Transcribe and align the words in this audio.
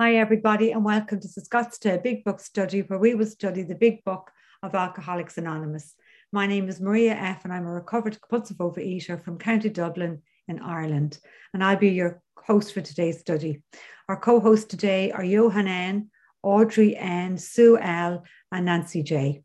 Hi, 0.00 0.14
everybody, 0.14 0.70
and 0.70 0.84
welcome 0.84 1.18
to 1.18 1.26
the 1.26 1.40
Scottsdale 1.40 2.00
Big 2.00 2.22
Book 2.22 2.38
Study, 2.38 2.82
where 2.82 3.00
we 3.00 3.16
will 3.16 3.26
study 3.26 3.64
the 3.64 3.74
Big 3.74 4.04
Book 4.04 4.30
of 4.62 4.76
Alcoholics 4.76 5.38
Anonymous. 5.38 5.96
My 6.30 6.46
name 6.46 6.68
is 6.68 6.80
Maria 6.80 7.14
F., 7.14 7.42
and 7.42 7.52
I'm 7.52 7.66
a 7.66 7.72
recovered 7.72 8.16
compulsive 8.20 8.58
overeater 8.58 9.20
from 9.20 9.38
County 9.38 9.70
Dublin 9.70 10.22
in 10.46 10.60
Ireland, 10.60 11.18
and 11.52 11.64
I'll 11.64 11.76
be 11.76 11.88
your 11.88 12.22
host 12.38 12.72
for 12.72 12.80
today's 12.80 13.18
study. 13.18 13.64
Our 14.08 14.16
co 14.16 14.38
hosts 14.38 14.66
today 14.66 15.10
are 15.10 15.24
Johan 15.24 15.66
N., 15.66 16.10
Audrey 16.44 16.96
N., 16.96 17.36
Sue 17.36 17.76
L., 17.76 18.22
and 18.52 18.66
Nancy 18.66 19.02
J. 19.02 19.42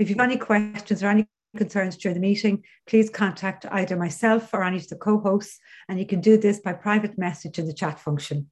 If 0.00 0.10
you've 0.10 0.18
any 0.18 0.38
questions 0.38 1.04
or 1.04 1.06
any 1.06 1.28
concerns 1.56 1.96
during 1.96 2.16
the 2.16 2.20
meeting, 2.20 2.64
please 2.88 3.10
contact 3.10 3.64
either 3.70 3.94
myself 3.94 4.52
or 4.52 4.64
any 4.64 4.78
of 4.78 4.88
the 4.88 4.96
co 4.96 5.20
hosts, 5.20 5.60
and 5.88 6.00
you 6.00 6.06
can 6.06 6.20
do 6.20 6.36
this 6.36 6.58
by 6.58 6.72
private 6.72 7.16
message 7.16 7.60
in 7.60 7.68
the 7.68 7.72
chat 7.72 8.00
function. 8.00 8.50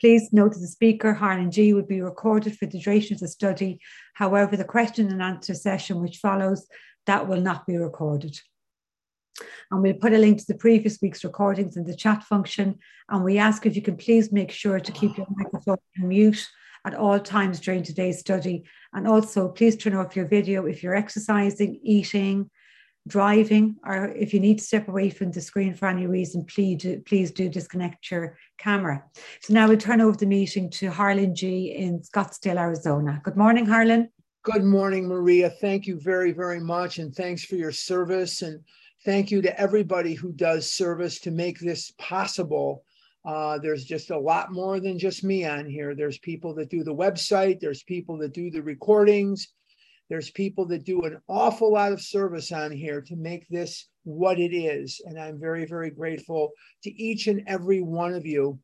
Please 0.00 0.32
note 0.32 0.52
that 0.52 0.60
the 0.60 0.66
speaker, 0.66 1.14
Harlan 1.14 1.50
G, 1.50 1.72
will 1.72 1.82
be 1.82 2.00
recorded 2.00 2.58
for 2.58 2.66
the 2.66 2.78
duration 2.78 3.14
of 3.14 3.20
the 3.20 3.28
study. 3.28 3.80
However, 4.14 4.56
the 4.56 4.64
question 4.64 5.10
and 5.10 5.22
answer 5.22 5.54
session 5.54 6.02
which 6.02 6.18
follows, 6.18 6.66
that 7.06 7.28
will 7.28 7.40
not 7.40 7.66
be 7.66 7.76
recorded. 7.76 8.38
And 9.70 9.82
we'll 9.82 9.94
put 9.94 10.12
a 10.12 10.18
link 10.18 10.38
to 10.38 10.44
the 10.46 10.58
previous 10.58 10.98
week's 11.00 11.24
recordings 11.24 11.76
in 11.76 11.84
the 11.84 11.96
chat 11.96 12.22
function. 12.24 12.78
And 13.08 13.24
we 13.24 13.38
ask 13.38 13.66
if 13.66 13.76
you 13.76 13.82
can 13.82 13.96
please 13.96 14.32
make 14.32 14.50
sure 14.50 14.78
to 14.78 14.92
keep 14.92 15.16
your 15.16 15.26
microphone 15.30 15.78
on 16.00 16.08
mute 16.08 16.48
at 16.84 16.94
all 16.94 17.18
times 17.18 17.60
during 17.60 17.82
today's 17.82 18.20
study. 18.20 18.64
And 18.92 19.08
also, 19.08 19.48
please 19.48 19.76
turn 19.76 19.94
off 19.94 20.14
your 20.14 20.28
video 20.28 20.66
if 20.66 20.82
you're 20.82 20.94
exercising, 20.94 21.80
eating, 21.82 22.50
driving 23.06 23.76
or 23.84 24.06
if 24.16 24.32
you 24.32 24.40
need 24.40 24.58
to 24.58 24.64
step 24.64 24.88
away 24.88 25.10
from 25.10 25.30
the 25.30 25.40
screen 25.40 25.74
for 25.74 25.88
any 25.88 26.06
reason, 26.06 26.44
please 26.44 26.82
do, 26.82 27.00
please 27.00 27.30
do 27.30 27.48
disconnect 27.48 28.10
your 28.10 28.36
camera. 28.58 29.04
So 29.40 29.52
now 29.52 29.68
we'll 29.68 29.76
turn 29.76 30.00
over 30.00 30.16
the 30.16 30.26
meeting 30.26 30.70
to 30.70 30.90
Harlan 30.90 31.34
G 31.34 31.72
in 31.72 32.00
Scottsdale, 32.00 32.58
Arizona. 32.58 33.20
Good 33.22 33.36
morning, 33.36 33.66
Harlan. 33.66 34.08
Good 34.42 34.64
morning, 34.64 35.08
Maria. 35.08 35.50
Thank 35.50 35.86
you 35.86 35.98
very, 36.00 36.32
very 36.32 36.60
much. 36.60 36.98
And 36.98 37.14
thanks 37.14 37.44
for 37.44 37.56
your 37.56 37.72
service. 37.72 38.42
And 38.42 38.60
thank 39.04 39.30
you 39.30 39.42
to 39.42 39.60
everybody 39.60 40.14
who 40.14 40.32
does 40.32 40.70
service 40.70 41.20
to 41.20 41.30
make 41.30 41.58
this 41.58 41.92
possible. 41.98 42.84
Uh, 43.24 43.58
there's 43.58 43.84
just 43.84 44.10
a 44.10 44.18
lot 44.18 44.52
more 44.52 44.80
than 44.80 44.98
just 44.98 45.24
me 45.24 45.46
on 45.46 45.64
here. 45.64 45.94
There's 45.94 46.18
people 46.18 46.54
that 46.56 46.68
do 46.68 46.84
the 46.84 46.94
website, 46.94 47.58
there's 47.58 47.82
people 47.82 48.18
that 48.18 48.34
do 48.34 48.50
the 48.50 48.62
recordings, 48.62 49.48
there's 50.14 50.30
people 50.30 50.64
that 50.64 50.84
do 50.84 51.00
an 51.00 51.20
awful 51.26 51.72
lot 51.72 51.90
of 51.90 52.00
service 52.00 52.52
on 52.52 52.70
here 52.70 53.00
to 53.00 53.16
make 53.16 53.48
this 53.48 53.88
what 54.04 54.38
it 54.38 54.54
is. 54.54 55.00
And 55.04 55.18
I'm 55.18 55.40
very, 55.40 55.64
very 55.64 55.90
grateful 55.90 56.52
to 56.84 57.02
each 57.02 57.26
and 57.26 57.42
every 57.48 57.80
one 57.80 58.14
of 58.14 58.24
you. 58.24 58.60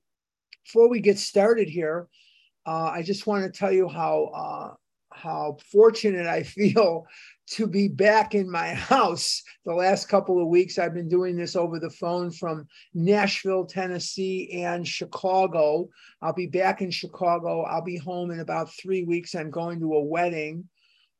Before 0.64 0.88
we 0.88 1.00
get 1.00 1.18
started 1.18 1.68
here, 1.68 2.06
uh, 2.66 2.92
I 2.94 3.02
just 3.02 3.26
want 3.26 3.42
to 3.42 3.58
tell 3.58 3.72
you 3.72 3.88
how 3.88 4.30
uh, 4.32 4.74
how 5.12 5.56
fortunate 5.72 6.28
I 6.28 6.42
feel 6.56 7.04
to 7.54 7.66
be 7.66 7.88
back 7.88 8.36
in 8.36 8.48
my 8.48 8.72
house. 8.74 9.42
The 9.64 9.74
last 9.74 10.08
couple 10.08 10.40
of 10.40 10.46
weeks, 10.46 10.78
I've 10.78 10.94
been 10.94 11.08
doing 11.08 11.36
this 11.36 11.56
over 11.56 11.80
the 11.80 11.90
phone 11.90 12.30
from 12.30 12.68
Nashville, 12.94 13.66
Tennessee, 13.66 14.62
and 14.62 14.86
Chicago. 14.86 15.88
I'll 16.22 16.32
be 16.32 16.46
back 16.46 16.80
in 16.80 16.92
Chicago. 16.92 17.62
I'll 17.62 17.82
be 17.82 17.96
home 17.96 18.30
in 18.30 18.38
about 18.38 18.72
three 18.72 19.02
weeks. 19.02 19.34
I'm 19.34 19.50
going 19.50 19.80
to 19.80 19.94
a 19.94 20.00
wedding. 20.00 20.68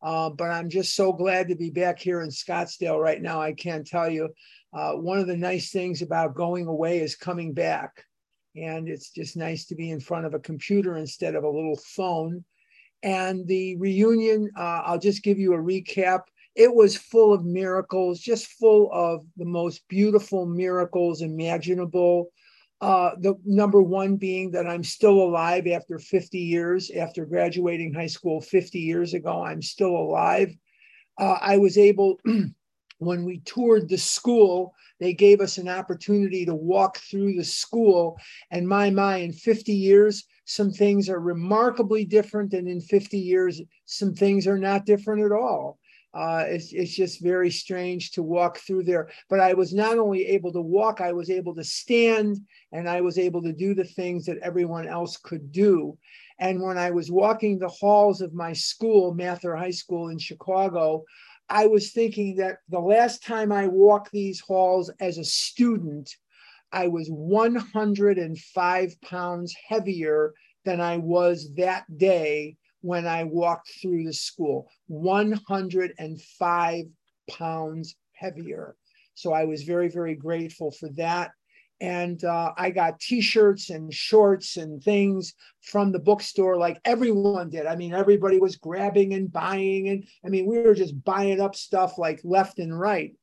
Uh, 0.03 0.31
but 0.31 0.51
I'm 0.51 0.70
just 0.70 0.95
so 0.95 1.12
glad 1.12 1.48
to 1.48 1.55
be 1.55 1.70
back 1.70 1.98
here 1.98 2.23
in 2.23 2.31
Scottsdale 2.31 3.01
right 3.01 3.20
now. 3.20 3.41
I 3.41 3.53
can't 3.53 3.87
tell 3.87 4.09
you. 4.09 4.31
Uh, 4.73 4.93
one 4.93 5.19
of 5.19 5.27
the 5.27 5.37
nice 5.37 5.70
things 5.70 6.01
about 6.01 6.34
going 6.34 6.67
away 6.67 7.01
is 7.01 7.17
coming 7.17 7.53
back. 7.53 8.05
And 8.56 8.89
it's 8.89 9.11
just 9.11 9.37
nice 9.37 9.67
to 9.67 9.75
be 9.75 9.91
in 9.91 10.01
front 10.01 10.27
of 10.27 10.34
a 10.34 10.41
computer 10.41 10.97
instead 10.97 11.34
of 11.34 11.45
a 11.45 11.51
little 11.51 11.77
phone. 11.77 12.45
And 13.03 13.47
the 13.47 13.77
reunion, 13.77 14.51
uh, 14.56 14.83
I'll 14.84 14.98
just 14.98 15.23
give 15.23 15.39
you 15.39 15.55
a 15.55 15.59
recap. 15.59 16.22
It 16.56 16.75
was 16.75 16.97
full 16.97 17.32
of 17.32 17.44
miracles, 17.44 18.21
just 18.21 18.47
full 18.47 18.91
of 18.93 19.25
the 19.37 19.44
most 19.44 19.87
beautiful 19.88 20.47
miracles 20.47 21.22
imaginable. 21.22 22.31
Uh, 22.81 23.11
the 23.19 23.35
number 23.45 23.83
one 23.83 24.17
being 24.17 24.51
that 24.53 24.67
I'm 24.67 24.85
still 24.85 25.21
alive 25.23 25.67
after 25.67 25.99
50 25.99 26.39
years, 26.39 26.91
after 26.91 27.27
graduating 27.27 27.93
high 27.93 28.07
school 28.07 28.41
50 28.41 28.79
years 28.79 29.13
ago, 29.13 29.45
I'm 29.45 29.61
still 29.61 29.95
alive. 29.95 30.55
Uh, 31.19 31.37
I 31.41 31.59
was 31.59 31.77
able, 31.77 32.19
when 32.99 33.25
we 33.25 33.41
toured 33.41 33.89
the 33.89 33.99
school, 33.99 34.75
they 34.99 35.13
gave 35.13 35.41
us 35.41 35.59
an 35.59 35.69
opportunity 35.69 36.47
to 36.47 36.55
walk 36.55 36.99
through 36.99 37.35
the 37.35 37.45
school. 37.45 38.19
And 38.51 38.67
my, 38.67 38.91
my, 38.91 39.17
in 39.17 39.33
50 39.33 39.73
years, 39.73 40.25
some 40.45 40.71
things 40.71 41.09
are 41.11 41.21
remarkably 41.21 42.05
different. 42.05 42.55
And 42.55 42.67
in 42.67 42.81
50 42.81 43.19
years, 43.19 43.61
some 43.85 44.15
things 44.15 44.47
are 44.47 44.59
not 44.59 44.87
different 44.87 45.25
at 45.25 45.33
all. 45.33 45.80
Uh, 46.12 46.44
it's, 46.47 46.72
it's 46.72 46.94
just 46.94 47.22
very 47.22 47.50
strange 47.50 48.10
to 48.12 48.22
walk 48.22 48.59
through 48.59 48.82
there. 48.82 49.09
But 49.28 49.41
I 49.41 49.54
was 49.54 49.72
not 49.72 49.97
only 49.98 50.26
able 50.26 50.53
to 50.53 50.60
walk, 50.60 51.00
I 51.00 51.12
was 51.12 51.31
able 51.31 51.54
to 51.54 51.65
stand 51.65 52.38
and 52.72 52.88
I 52.88 53.00
was 53.00 53.16
able 53.16 53.43
to 53.43 53.53
do 53.53 53.75
the 53.75 53.84
things 53.84 54.26
that 54.26 54.38
everyone 54.38 54.88
else 54.88 55.16
could 55.16 55.53
do. 55.53 55.97
And 56.41 56.60
when 56.60 56.78
I 56.78 56.91
was 56.91 57.12
walking 57.12 57.59
the 57.59 57.69
halls 57.69 58.20
of 58.22 58.34
my 58.34 58.53
school, 58.53 59.15
Mather 59.15 59.54
High 59.54 59.70
School 59.70 60.09
in 60.09 60.19
Chicago, 60.19 61.04
I 61.49 61.66
was 61.66 61.93
thinking 61.93 62.37
that 62.37 62.59
the 62.69 62.81
last 62.81 63.25
time 63.25 63.53
I 63.53 63.66
walked 63.66 64.10
these 64.10 64.41
halls 64.41 64.91
as 65.00 65.19
a 65.19 65.25
student, 65.25 66.10
I 66.72 66.88
was 66.88 67.09
105 67.09 69.00
pounds 69.00 69.54
heavier 69.69 70.32
than 70.65 70.81
I 70.81 70.97
was 70.97 71.53
that 71.54 71.84
day 71.99 72.56
when 72.83 73.07
I 73.07 73.25
walked 73.25 73.71
through 73.81 74.05
the 74.05 74.13
school 74.13 74.71
105 74.89 76.85
pounds 77.31 77.97
heavier. 78.13 78.77
So 79.15 79.33
I 79.33 79.45
was 79.45 79.65
very, 79.65 79.89
very 79.89 80.15
grateful 80.15 80.71
for 80.71 80.89
that. 80.91 81.33
And 81.83 82.23
uh, 82.25 82.53
I 82.59 82.71
got 82.71 83.01
t 83.01 83.23
shirts 83.23 83.71
and 83.71 83.93
shorts 83.93 84.59
and 84.59 84.83
things 84.83 85.35
from 85.63 85.93
the 85.93 85.99
bookstore 85.99 86.59
like 86.59 86.79
everyone 86.85 87.49
did. 87.49 87.67
I 87.67 87.75
mean, 87.77 87.95
everybody 87.95 88.39
was 88.39 88.57
grabbing 88.57 89.15
and 89.15 89.33
buying. 89.33 89.89
And 89.89 90.05
I 90.25 90.29
mean, 90.29 90.45
we 90.47 90.59
were 90.59 90.75
just 90.75 91.03
buying 91.05 91.41
up 91.41 91.57
stuff 91.57 91.97
like 91.97 92.21
left 92.23 92.59
and 92.59 92.79
right. 92.79 93.15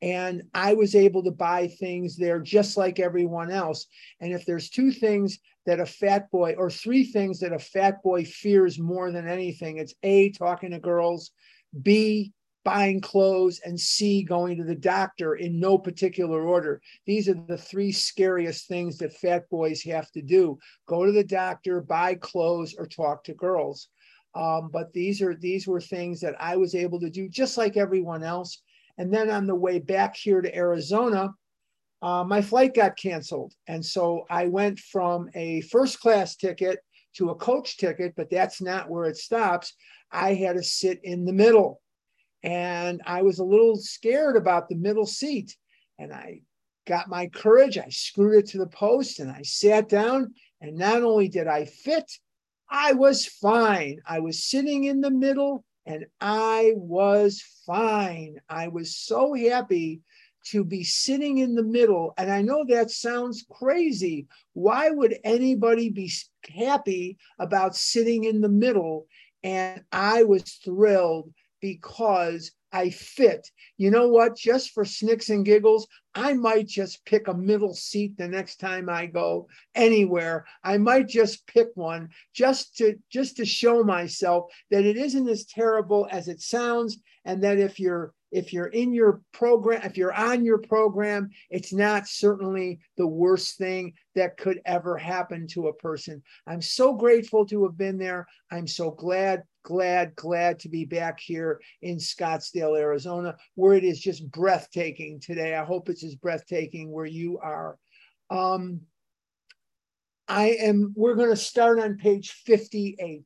And 0.00 0.44
I 0.54 0.74
was 0.74 0.94
able 0.94 1.24
to 1.24 1.30
buy 1.30 1.68
things 1.68 2.16
there 2.16 2.40
just 2.40 2.76
like 2.76 3.00
everyone 3.00 3.50
else. 3.50 3.86
And 4.20 4.32
if 4.32 4.46
there's 4.46 4.70
two 4.70 4.92
things 4.92 5.38
that 5.66 5.80
a 5.80 5.86
fat 5.86 6.30
boy, 6.30 6.54
or 6.56 6.70
three 6.70 7.04
things 7.04 7.40
that 7.40 7.52
a 7.52 7.58
fat 7.58 8.02
boy 8.02 8.24
fears 8.24 8.78
more 8.78 9.10
than 9.10 9.28
anything, 9.28 9.78
it's 9.78 9.94
A, 10.02 10.30
talking 10.30 10.70
to 10.70 10.78
girls, 10.78 11.32
B, 11.82 12.32
buying 12.64 13.00
clothes, 13.00 13.60
and 13.64 13.78
C, 13.78 14.24
going 14.24 14.56
to 14.56 14.64
the 14.64 14.74
doctor 14.74 15.36
in 15.36 15.60
no 15.60 15.78
particular 15.78 16.44
order. 16.44 16.80
These 17.06 17.28
are 17.28 17.34
the 17.34 17.56
three 17.56 17.92
scariest 17.92 18.66
things 18.66 18.98
that 18.98 19.12
fat 19.12 19.48
boys 19.50 19.82
have 19.82 20.10
to 20.12 20.22
do 20.22 20.58
go 20.86 21.04
to 21.04 21.12
the 21.12 21.24
doctor, 21.24 21.80
buy 21.80 22.16
clothes, 22.16 22.74
or 22.76 22.86
talk 22.86 23.22
to 23.24 23.34
girls. 23.34 23.88
Um, 24.34 24.68
but 24.72 24.92
these 24.92 25.22
are 25.22 25.34
these 25.34 25.66
were 25.66 25.80
things 25.80 26.20
that 26.20 26.34
I 26.40 26.56
was 26.56 26.74
able 26.74 27.00
to 27.00 27.10
do 27.10 27.28
just 27.28 27.56
like 27.56 27.76
everyone 27.76 28.22
else. 28.22 28.60
And 28.98 29.12
then 29.14 29.30
on 29.30 29.46
the 29.46 29.54
way 29.54 29.78
back 29.78 30.16
here 30.16 30.42
to 30.42 30.56
Arizona, 30.56 31.30
uh, 32.02 32.24
my 32.24 32.42
flight 32.42 32.74
got 32.74 32.96
canceled. 32.96 33.54
And 33.66 33.84
so 33.84 34.26
I 34.30 34.46
went 34.46 34.78
from 34.78 35.28
a 35.34 35.62
first 35.62 36.00
class 36.00 36.36
ticket 36.36 36.78
to 37.16 37.30
a 37.30 37.34
coach 37.34 37.78
ticket, 37.78 38.14
but 38.16 38.30
that's 38.30 38.60
not 38.60 38.90
where 38.90 39.04
it 39.04 39.16
stops. 39.16 39.74
I 40.10 40.34
had 40.34 40.56
to 40.56 40.62
sit 40.62 41.00
in 41.02 41.24
the 41.24 41.32
middle. 41.32 41.80
And 42.42 43.00
I 43.06 43.22
was 43.22 43.38
a 43.38 43.44
little 43.44 43.76
scared 43.76 44.36
about 44.36 44.68
the 44.68 44.76
middle 44.76 45.06
seat. 45.06 45.56
And 45.98 46.12
I 46.12 46.42
got 46.86 47.08
my 47.08 47.26
courage, 47.28 47.78
I 47.78 47.88
screwed 47.88 48.44
it 48.44 48.50
to 48.50 48.58
the 48.58 48.66
post, 48.66 49.18
and 49.18 49.30
I 49.30 49.42
sat 49.42 49.88
down. 49.88 50.34
And 50.60 50.76
not 50.76 51.02
only 51.02 51.28
did 51.28 51.46
I 51.48 51.64
fit, 51.64 52.10
I 52.68 52.92
was 52.92 53.26
fine. 53.26 54.00
I 54.06 54.20
was 54.20 54.44
sitting 54.44 54.84
in 54.84 55.00
the 55.00 55.10
middle 55.10 55.64
and 55.86 56.06
I 56.20 56.72
was 56.74 57.42
fine. 57.64 58.40
I 58.48 58.68
was 58.68 58.96
so 58.96 59.34
happy 59.34 60.00
to 60.50 60.64
be 60.64 60.84
sitting 60.84 61.38
in 61.38 61.54
the 61.54 61.62
middle. 61.62 62.14
And 62.16 62.30
I 62.30 62.42
know 62.42 62.64
that 62.68 62.90
sounds 62.90 63.44
crazy. 63.50 64.26
Why 64.52 64.90
would 64.90 65.18
anybody 65.24 65.90
be 65.90 66.10
happy 66.48 67.18
about 67.38 67.76
sitting 67.76 68.24
in 68.24 68.40
the 68.40 68.48
middle? 68.48 69.06
And 69.42 69.82
I 69.92 70.22
was 70.22 70.42
thrilled 70.42 71.32
because 71.60 72.52
I 72.72 72.90
fit. 72.90 73.50
You 73.78 73.90
know 73.90 74.08
what? 74.08 74.36
Just 74.36 74.70
for 74.70 74.84
snicks 74.84 75.30
and 75.30 75.44
giggles, 75.44 75.86
I 76.14 76.34
might 76.34 76.66
just 76.66 77.04
pick 77.04 77.28
a 77.28 77.34
middle 77.34 77.74
seat 77.74 78.16
the 78.16 78.28
next 78.28 78.56
time 78.56 78.88
I 78.88 79.06
go 79.06 79.48
anywhere. 79.74 80.46
I 80.62 80.78
might 80.78 81.08
just 81.08 81.46
pick 81.46 81.68
one 81.74 82.10
just 82.34 82.76
to 82.76 82.96
just 83.10 83.36
to 83.36 83.44
show 83.44 83.82
myself 83.82 84.52
that 84.70 84.84
it 84.84 84.96
isn't 84.96 85.28
as 85.28 85.46
terrible 85.46 86.06
as 86.10 86.28
it 86.28 86.40
sounds 86.40 86.98
and 87.24 87.42
that 87.44 87.58
if 87.58 87.80
you're 87.80 88.12
if 88.32 88.52
you're 88.52 88.66
in 88.66 88.92
your 88.92 89.22
program, 89.32 89.82
if 89.84 89.96
you're 89.96 90.12
on 90.12 90.44
your 90.44 90.58
program, 90.58 91.30
it's 91.50 91.72
not 91.72 92.08
certainly 92.08 92.80
the 92.96 93.06
worst 93.06 93.56
thing 93.56 93.94
that 94.14 94.36
could 94.36 94.60
ever 94.64 94.96
happen 94.96 95.46
to 95.48 95.68
a 95.68 95.74
person. 95.74 96.22
I'm 96.46 96.62
so 96.62 96.94
grateful 96.94 97.46
to 97.46 97.64
have 97.64 97.76
been 97.76 97.98
there. 97.98 98.26
I'm 98.50 98.66
so 98.66 98.90
glad, 98.90 99.44
glad, 99.62 100.14
glad 100.16 100.58
to 100.60 100.68
be 100.68 100.84
back 100.84 101.20
here 101.20 101.60
in 101.82 101.98
Scottsdale, 101.98 102.78
Arizona, 102.78 103.36
where 103.54 103.74
it 103.74 103.84
is 103.84 104.00
just 104.00 104.28
breathtaking 104.30 105.20
today. 105.20 105.54
I 105.54 105.64
hope 105.64 105.88
it's 105.88 106.04
as 106.04 106.16
breathtaking 106.16 106.90
where 106.90 107.06
you 107.06 107.38
are. 107.38 107.78
Um, 108.30 108.80
I 110.28 110.56
am, 110.60 110.92
we're 110.96 111.14
going 111.14 111.30
to 111.30 111.36
start 111.36 111.78
on 111.78 111.98
page 111.98 112.32
58 112.44 113.24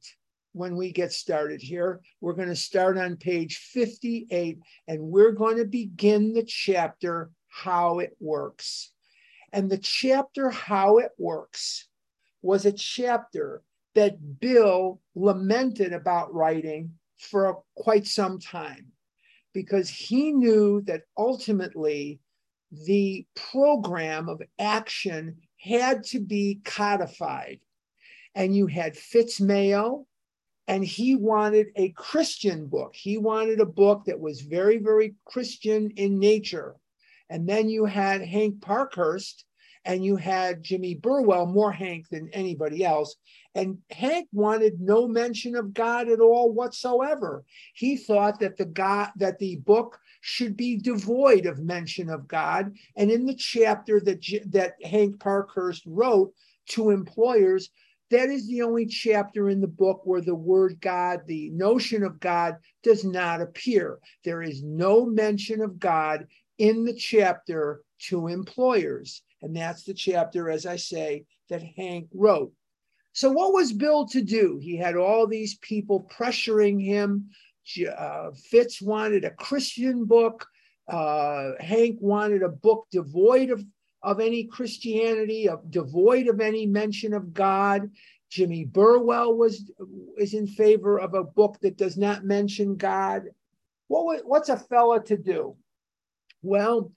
when 0.52 0.76
we 0.76 0.92
get 0.92 1.12
started 1.12 1.60
here. 1.60 2.00
We're 2.20 2.34
going 2.34 2.48
to 2.48 2.56
start 2.56 2.98
on 2.98 3.16
page 3.16 3.58
58 3.72 4.58
and 4.88 5.00
we're 5.00 5.32
going 5.32 5.58
to 5.58 5.64
begin 5.64 6.32
the 6.32 6.44
chapter 6.44 7.30
How 7.48 8.00
It 8.00 8.16
Works. 8.20 8.92
And 9.52 9.70
the 9.70 9.78
chapter 9.78 10.50
How 10.50 10.98
It 10.98 11.10
Works 11.18 11.88
was 12.42 12.66
a 12.66 12.72
chapter 12.72 13.62
that 13.94 14.40
Bill 14.40 15.00
lamented 15.14 15.92
about 15.92 16.32
writing 16.32 16.92
for 17.18 17.62
quite 17.74 18.06
some 18.06 18.38
time 18.38 18.86
because 19.52 19.88
he 19.88 20.32
knew 20.32 20.80
that 20.82 21.02
ultimately 21.18 22.20
the 22.72 23.26
program 23.34 24.28
of 24.28 24.42
action 24.58 25.36
had 25.58 26.04
to 26.04 26.20
be 26.20 26.60
codified. 26.64 27.60
And 28.34 28.54
you 28.54 28.68
had 28.68 28.96
Fitz 28.96 29.40
Mayo, 29.40 30.06
and 30.70 30.84
he 30.84 31.16
wanted 31.16 31.66
a 31.74 31.88
Christian 31.88 32.68
book. 32.68 32.94
He 32.94 33.18
wanted 33.18 33.58
a 33.58 33.66
book 33.66 34.04
that 34.06 34.20
was 34.20 34.42
very, 34.42 34.78
very 34.78 35.16
Christian 35.24 35.90
in 35.96 36.20
nature. 36.20 36.76
And 37.28 37.48
then 37.48 37.68
you 37.68 37.86
had 37.86 38.22
Hank 38.22 38.62
Parkhurst 38.62 39.46
and 39.84 40.04
you 40.04 40.14
had 40.14 40.62
Jimmy 40.62 40.94
Burwell, 40.94 41.46
more 41.46 41.72
Hank 41.72 42.08
than 42.08 42.30
anybody 42.32 42.84
else. 42.84 43.16
And 43.56 43.78
Hank 43.90 44.28
wanted 44.32 44.80
no 44.80 45.08
mention 45.08 45.56
of 45.56 45.74
God 45.74 46.08
at 46.08 46.20
all 46.20 46.52
whatsoever. 46.52 47.42
He 47.74 47.96
thought 47.96 48.38
that 48.38 48.56
the 48.56 48.66
God 48.66 49.08
that 49.16 49.40
the 49.40 49.56
book 49.56 49.98
should 50.20 50.56
be 50.56 50.76
devoid 50.76 51.46
of 51.46 51.58
mention 51.58 52.08
of 52.08 52.28
God. 52.28 52.76
And 52.94 53.10
in 53.10 53.26
the 53.26 53.34
chapter 53.34 53.98
that 54.02 54.24
that 54.52 54.74
Hank 54.84 55.18
Parkhurst 55.18 55.82
wrote 55.84 56.32
to 56.68 56.90
employers, 56.90 57.70
that 58.10 58.28
is 58.28 58.48
the 58.48 58.62
only 58.62 58.86
chapter 58.86 59.48
in 59.48 59.60
the 59.60 59.68
book 59.68 60.02
where 60.04 60.20
the 60.20 60.34
word 60.34 60.80
God, 60.80 61.20
the 61.26 61.50
notion 61.50 62.02
of 62.02 62.18
God, 62.18 62.56
does 62.82 63.04
not 63.04 63.40
appear. 63.40 63.98
There 64.24 64.42
is 64.42 64.62
no 64.62 65.06
mention 65.06 65.62
of 65.62 65.78
God 65.78 66.26
in 66.58 66.84
the 66.84 66.94
chapter 66.94 67.82
to 68.08 68.28
employers. 68.28 69.22
And 69.42 69.56
that's 69.56 69.84
the 69.84 69.94
chapter, 69.94 70.50
as 70.50 70.66
I 70.66 70.76
say, 70.76 71.24
that 71.48 71.62
Hank 71.62 72.08
wrote. 72.12 72.52
So, 73.12 73.30
what 73.30 73.52
was 73.52 73.72
Bill 73.72 74.06
to 74.08 74.22
do? 74.22 74.58
He 74.60 74.76
had 74.76 74.96
all 74.96 75.26
these 75.26 75.56
people 75.56 76.08
pressuring 76.12 76.84
him. 76.84 77.30
Uh, 77.96 78.30
Fitz 78.50 78.82
wanted 78.82 79.24
a 79.24 79.30
Christian 79.30 80.04
book. 80.04 80.46
Uh, 80.88 81.52
Hank 81.60 81.98
wanted 82.00 82.42
a 82.42 82.48
book 82.48 82.86
devoid 82.90 83.50
of 83.50 83.64
of 84.02 84.20
any 84.20 84.44
Christianity, 84.44 85.48
of, 85.48 85.70
devoid 85.70 86.28
of 86.28 86.40
any 86.40 86.66
mention 86.66 87.12
of 87.12 87.32
God. 87.34 87.90
Jimmy 88.30 88.64
Burwell 88.64 89.34
was 89.34 89.70
is 90.16 90.34
in 90.34 90.46
favor 90.46 90.98
of 91.00 91.14
a 91.14 91.24
book 91.24 91.58
that 91.62 91.76
does 91.76 91.96
not 91.96 92.24
mention 92.24 92.76
God. 92.76 93.24
What 93.88 94.24
what's 94.24 94.48
a 94.48 94.56
fella 94.56 95.02
to 95.04 95.16
do? 95.16 95.56
Well, 96.42 96.92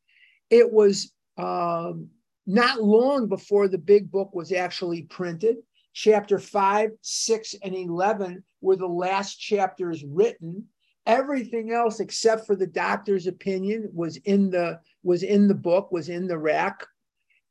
it 0.49 0.71
was 0.71 1.11
um, 1.37 2.09
not 2.45 2.83
long 2.83 3.27
before 3.27 3.67
the 3.67 3.79
big 3.79 4.11
book 4.11 4.35
was 4.35 4.51
actually 4.51 5.03
printed. 5.03 5.57
Chapter 5.93 6.37
five, 6.39 6.91
six, 7.01 7.55
and 7.63 7.75
eleven 7.75 8.43
were 8.61 8.75
the 8.75 8.85
last 8.85 9.37
chapters 9.37 10.03
written. 10.03 10.65
Everything 11.05 11.73
else, 11.73 11.99
except 11.99 12.45
for 12.47 12.55
the 12.55 12.67
doctor's 12.67 13.27
opinion, 13.27 13.89
was 13.91 14.17
in 14.17 14.49
the 14.51 14.79
was 15.01 15.23
in 15.23 15.47
the 15.47 15.55
book, 15.55 15.91
was 15.91 16.09
in 16.09 16.27
the 16.27 16.37
rack 16.37 16.85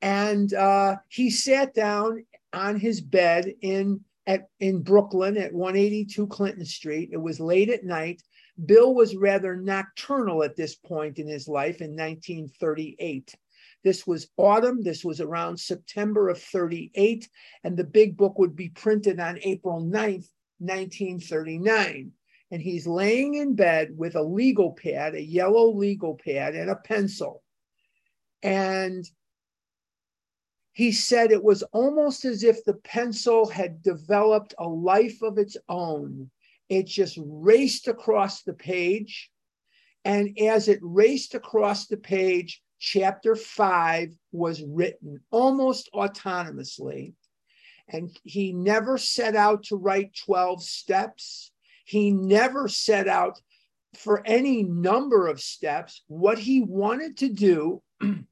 and 0.03 0.53
uh, 0.53 0.97
he 1.09 1.31
sat 1.31 1.73
down 1.73 2.25
on 2.53 2.79
his 2.79 3.01
bed 3.01 3.55
in 3.63 4.01
at 4.27 4.49
in 4.61 4.83
Brooklyn 4.83 5.37
at 5.37 5.55
182 5.55 6.27
Clinton 6.27 6.67
Street. 6.67 7.11
It 7.13 7.23
was 7.23 7.41
late 7.41 7.71
at 7.71 7.85
night. 7.85 8.23
Bill 8.67 8.95
was 8.95 9.17
rather 9.17 9.57
nocturnal 9.57 10.43
at 10.43 10.57
this 10.57 10.75
point 10.75 11.19
in 11.19 11.27
his 11.27 11.49
life 11.49 11.81
in 11.81 11.91
1938. 11.91 13.35
This 13.83 14.07
was 14.07 14.29
autumn. 14.37 14.83
This 14.83 15.05
was 15.05 15.21
around 15.21 15.59
September 15.59 16.29
of 16.29 16.41
38, 16.41 17.29
and 17.65 17.77
the 17.77 17.85
big 17.85 18.17
book 18.17 18.39
would 18.39 18.55
be 18.55 18.69
printed 18.69 19.19
on 19.19 19.41
April 19.43 19.81
9th, 19.81 20.29
1939. 20.59 22.13
And 22.51 22.63
he's 22.63 22.87
laying 22.87 23.35
in 23.35 23.57
bed 23.57 23.97
with 23.97 24.15
a 24.15 24.23
legal 24.23 24.73
pad, 24.73 25.15
a 25.15 25.23
yellow 25.23 25.73
legal 25.73 26.21
pad, 26.23 26.55
and 26.55 26.71
a 26.71 26.77
pencil. 26.77 27.43
And 28.43 29.09
he 30.73 30.91
said 30.91 31.31
it 31.31 31.45
was 31.45 31.63
almost 31.73 32.25
as 32.25 32.43
if 32.43 32.65
the 32.65 32.75
pencil 32.75 33.47
had 33.47 33.83
developed 33.83 34.55
a 34.59 34.67
life 34.67 35.21
of 35.23 35.37
its 35.37 35.57
own. 35.69 36.31
It 36.69 36.87
just 36.87 37.19
raced 37.23 37.89
across 37.89 38.43
the 38.43 38.55
page. 38.55 39.31
And 40.05 40.37
as 40.41 40.69
it 40.69 40.81
raced 40.83 41.35
across 41.35 41.87
the 41.87 41.99
page, 41.99 42.63
chapter 42.79 43.37
five 43.37 44.15
was 44.33 44.63
written 44.63 45.21
almost 45.31 45.91
autonomously. 45.95 47.13
And 47.89 48.11
he 48.25 48.53
never 48.53 48.97
set 48.97 49.37
out 49.37 49.65
to 49.65 49.77
write 49.77 50.17
12 50.25 50.63
steps. 50.63 51.53
He 51.85 52.11
never 52.11 52.67
set 52.67 53.09
out 53.09 53.39
for 53.95 54.27
any 54.27 54.63
number 54.63 55.27
of 55.27 55.41
steps. 55.41 56.03
What 56.07 56.39
he 56.39 56.63
wanted 56.63 57.19
to 57.19 57.29
do 57.29 57.83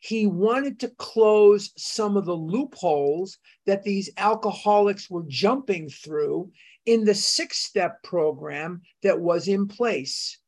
he 0.00 0.26
wanted 0.26 0.78
to 0.80 0.88
close 0.88 1.72
some 1.76 2.16
of 2.16 2.24
the 2.24 2.36
loopholes 2.36 3.38
that 3.66 3.82
these 3.82 4.10
alcoholics 4.16 5.10
were 5.10 5.24
jumping 5.26 5.88
through 5.88 6.50
in 6.86 7.04
the 7.04 7.14
six 7.14 7.58
step 7.58 8.02
program 8.02 8.82
that 9.02 9.20
was 9.20 9.48
in 9.48 9.66
place. 9.66 10.38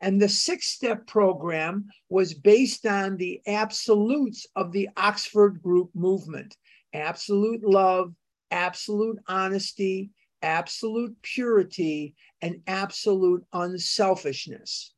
And 0.00 0.20
the 0.20 0.28
six 0.28 0.66
step 0.66 1.06
program 1.06 1.88
was 2.08 2.34
based 2.34 2.86
on 2.86 3.16
the 3.16 3.40
absolutes 3.46 4.46
of 4.56 4.72
the 4.72 4.88
Oxford 4.96 5.62
Group 5.62 5.90
movement 5.94 6.56
absolute 6.94 7.64
love, 7.64 8.12
absolute 8.50 9.18
honesty, 9.26 10.10
absolute 10.42 11.16
purity, 11.22 12.14
and 12.42 12.60
absolute 12.66 13.44
unselfishness. 13.52 14.92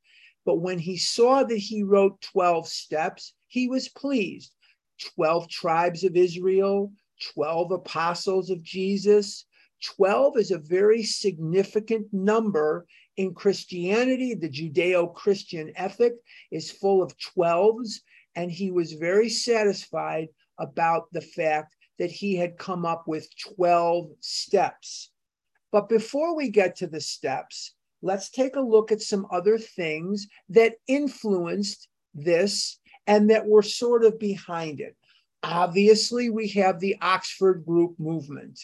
But 0.44 0.56
when 0.56 0.78
he 0.78 0.96
saw 0.96 1.44
that 1.44 1.56
he 1.56 1.82
wrote 1.82 2.20
12 2.20 2.66
steps, 2.66 3.32
he 3.54 3.68
was 3.68 3.88
pleased. 3.88 4.52
12 5.14 5.48
tribes 5.48 6.02
of 6.02 6.16
Israel, 6.16 6.92
12 7.34 7.70
apostles 7.70 8.50
of 8.50 8.64
Jesus. 8.64 9.46
12 9.96 10.38
is 10.38 10.50
a 10.50 10.58
very 10.58 11.04
significant 11.04 12.12
number 12.12 12.84
in 13.16 13.32
Christianity. 13.32 14.34
The 14.34 14.48
Judeo 14.48 15.14
Christian 15.14 15.72
ethic 15.76 16.14
is 16.50 16.72
full 16.72 17.00
of 17.00 17.16
12s, 17.36 18.00
and 18.34 18.50
he 18.50 18.72
was 18.72 18.94
very 18.94 19.28
satisfied 19.28 20.30
about 20.58 21.04
the 21.12 21.20
fact 21.20 21.76
that 22.00 22.10
he 22.10 22.34
had 22.34 22.58
come 22.58 22.84
up 22.84 23.06
with 23.06 23.28
12 23.56 24.10
steps. 24.18 25.12
But 25.70 25.88
before 25.88 26.34
we 26.34 26.50
get 26.50 26.74
to 26.76 26.88
the 26.88 27.00
steps, 27.00 27.74
let's 28.02 28.30
take 28.30 28.56
a 28.56 28.60
look 28.60 28.90
at 28.90 29.00
some 29.00 29.28
other 29.30 29.58
things 29.58 30.26
that 30.48 30.74
influenced 30.88 31.86
this 32.14 32.80
and 33.06 33.30
that 33.30 33.46
we're 33.46 33.62
sort 33.62 34.04
of 34.04 34.18
behind 34.18 34.80
it. 34.80 34.96
Obviously, 35.42 36.30
we 36.30 36.48
have 36.48 36.80
the 36.80 36.96
Oxford 37.02 37.64
Group 37.66 37.98
movement. 37.98 38.58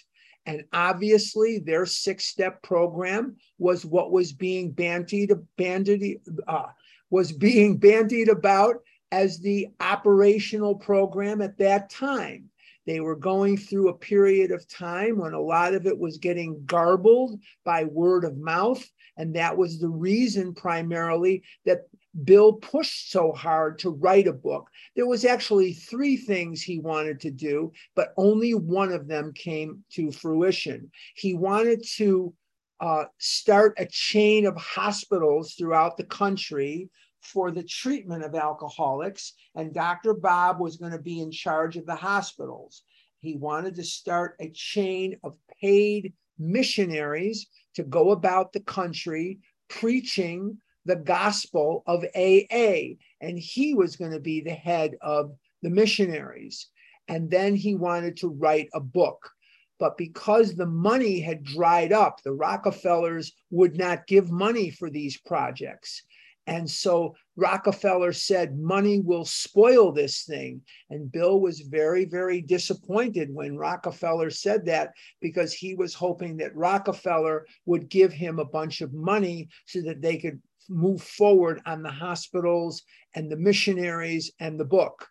And 0.46 0.64
obviously, 0.72 1.58
their 1.58 1.84
six 1.84 2.24
step 2.24 2.62
program 2.62 3.36
was 3.58 3.84
what 3.84 4.10
was 4.10 4.32
being 4.32 4.72
bandied, 4.72 5.32
bandied 5.58 6.20
uh, 6.48 6.68
was 7.10 7.32
being 7.32 7.76
bandied 7.76 8.28
about 8.28 8.76
as 9.12 9.40
the 9.40 9.68
operational 9.80 10.74
program 10.74 11.42
at 11.42 11.58
that 11.58 11.90
time. 11.90 12.50
They 12.86 13.00
were 13.00 13.16
going 13.16 13.56
through 13.56 13.88
a 13.88 13.98
period 13.98 14.50
of 14.50 14.66
time 14.68 15.18
when 15.18 15.34
a 15.34 15.40
lot 15.40 15.74
of 15.74 15.86
it 15.86 15.98
was 15.98 16.18
getting 16.18 16.64
garbled 16.64 17.38
by 17.64 17.84
word 17.84 18.24
of 18.24 18.38
mouth. 18.38 18.84
And 19.16 19.34
that 19.36 19.56
was 19.56 19.78
the 19.78 19.88
reason 19.88 20.54
primarily 20.54 21.42
that 21.66 21.82
Bill 22.24 22.54
pushed 22.54 23.12
so 23.12 23.32
hard 23.32 23.78
to 23.80 23.90
write 23.90 24.26
a 24.26 24.32
book. 24.32 24.68
There 24.96 25.06
was 25.06 25.24
actually 25.24 25.72
three 25.72 26.16
things 26.16 26.60
he 26.60 26.78
wanted 26.78 27.20
to 27.20 27.30
do, 27.30 27.72
but 27.94 28.12
only 28.16 28.54
one 28.54 28.92
of 28.92 29.06
them 29.06 29.32
came 29.32 29.84
to 29.92 30.10
fruition. 30.10 30.90
He 31.14 31.34
wanted 31.34 31.84
to 31.96 32.34
uh, 32.80 33.04
start 33.18 33.74
a 33.78 33.86
chain 33.86 34.46
of 34.46 34.56
hospitals 34.56 35.54
throughout 35.54 35.96
the 35.96 36.04
country 36.04 36.88
for 37.20 37.50
the 37.50 37.62
treatment 37.62 38.24
of 38.24 38.34
alcoholics. 38.34 39.34
And 39.54 39.74
Dr. 39.74 40.14
Bob 40.14 40.58
was 40.58 40.78
going 40.78 40.92
to 40.92 40.98
be 40.98 41.20
in 41.20 41.30
charge 41.30 41.76
of 41.76 41.86
the 41.86 41.94
hospitals. 41.94 42.82
He 43.20 43.36
wanted 43.36 43.74
to 43.76 43.84
start 43.84 44.36
a 44.40 44.50
chain 44.50 45.16
of 45.22 45.36
paid 45.60 46.14
missionaries 46.38 47.46
to 47.74 47.84
go 47.84 48.10
about 48.10 48.52
the 48.52 48.60
country 48.60 49.38
preaching 49.68 50.56
the 50.84 50.96
gospel 50.96 51.82
of 51.86 52.04
AA. 52.14 52.96
And 53.20 53.38
he 53.38 53.74
was 53.74 53.96
going 53.96 54.12
to 54.12 54.20
be 54.20 54.40
the 54.40 54.54
head 54.54 54.96
of 55.00 55.32
the 55.62 55.70
missionaries. 55.70 56.68
And 57.08 57.30
then 57.30 57.56
he 57.56 57.74
wanted 57.74 58.16
to 58.18 58.28
write 58.28 58.68
a 58.72 58.80
book. 58.80 59.30
But 59.78 59.96
because 59.96 60.54
the 60.54 60.66
money 60.66 61.20
had 61.20 61.42
dried 61.42 61.92
up, 61.92 62.22
the 62.22 62.32
Rockefellers 62.32 63.32
would 63.50 63.76
not 63.76 64.06
give 64.06 64.30
money 64.30 64.70
for 64.70 64.90
these 64.90 65.16
projects. 65.16 66.02
And 66.46 66.68
so 66.68 67.14
Rockefeller 67.36 68.12
said, 68.12 68.58
money 68.58 69.00
will 69.00 69.24
spoil 69.24 69.92
this 69.92 70.24
thing. 70.24 70.62
And 70.90 71.10
Bill 71.10 71.40
was 71.40 71.60
very, 71.60 72.04
very 72.04 72.40
disappointed 72.40 73.32
when 73.32 73.56
Rockefeller 73.56 74.30
said 74.30 74.66
that 74.66 74.90
because 75.20 75.52
he 75.52 75.74
was 75.74 75.94
hoping 75.94 76.36
that 76.38 76.56
Rockefeller 76.56 77.46
would 77.66 77.88
give 77.88 78.12
him 78.12 78.38
a 78.38 78.44
bunch 78.44 78.80
of 78.80 78.92
money 78.92 79.48
so 79.66 79.80
that 79.82 80.02
they 80.02 80.18
could 80.18 80.40
move 80.70 81.02
forward 81.02 81.60
on 81.66 81.82
the 81.82 81.90
hospitals 81.90 82.82
and 83.14 83.30
the 83.30 83.36
missionaries 83.36 84.32
and 84.38 84.58
the 84.58 84.64
book. 84.64 85.08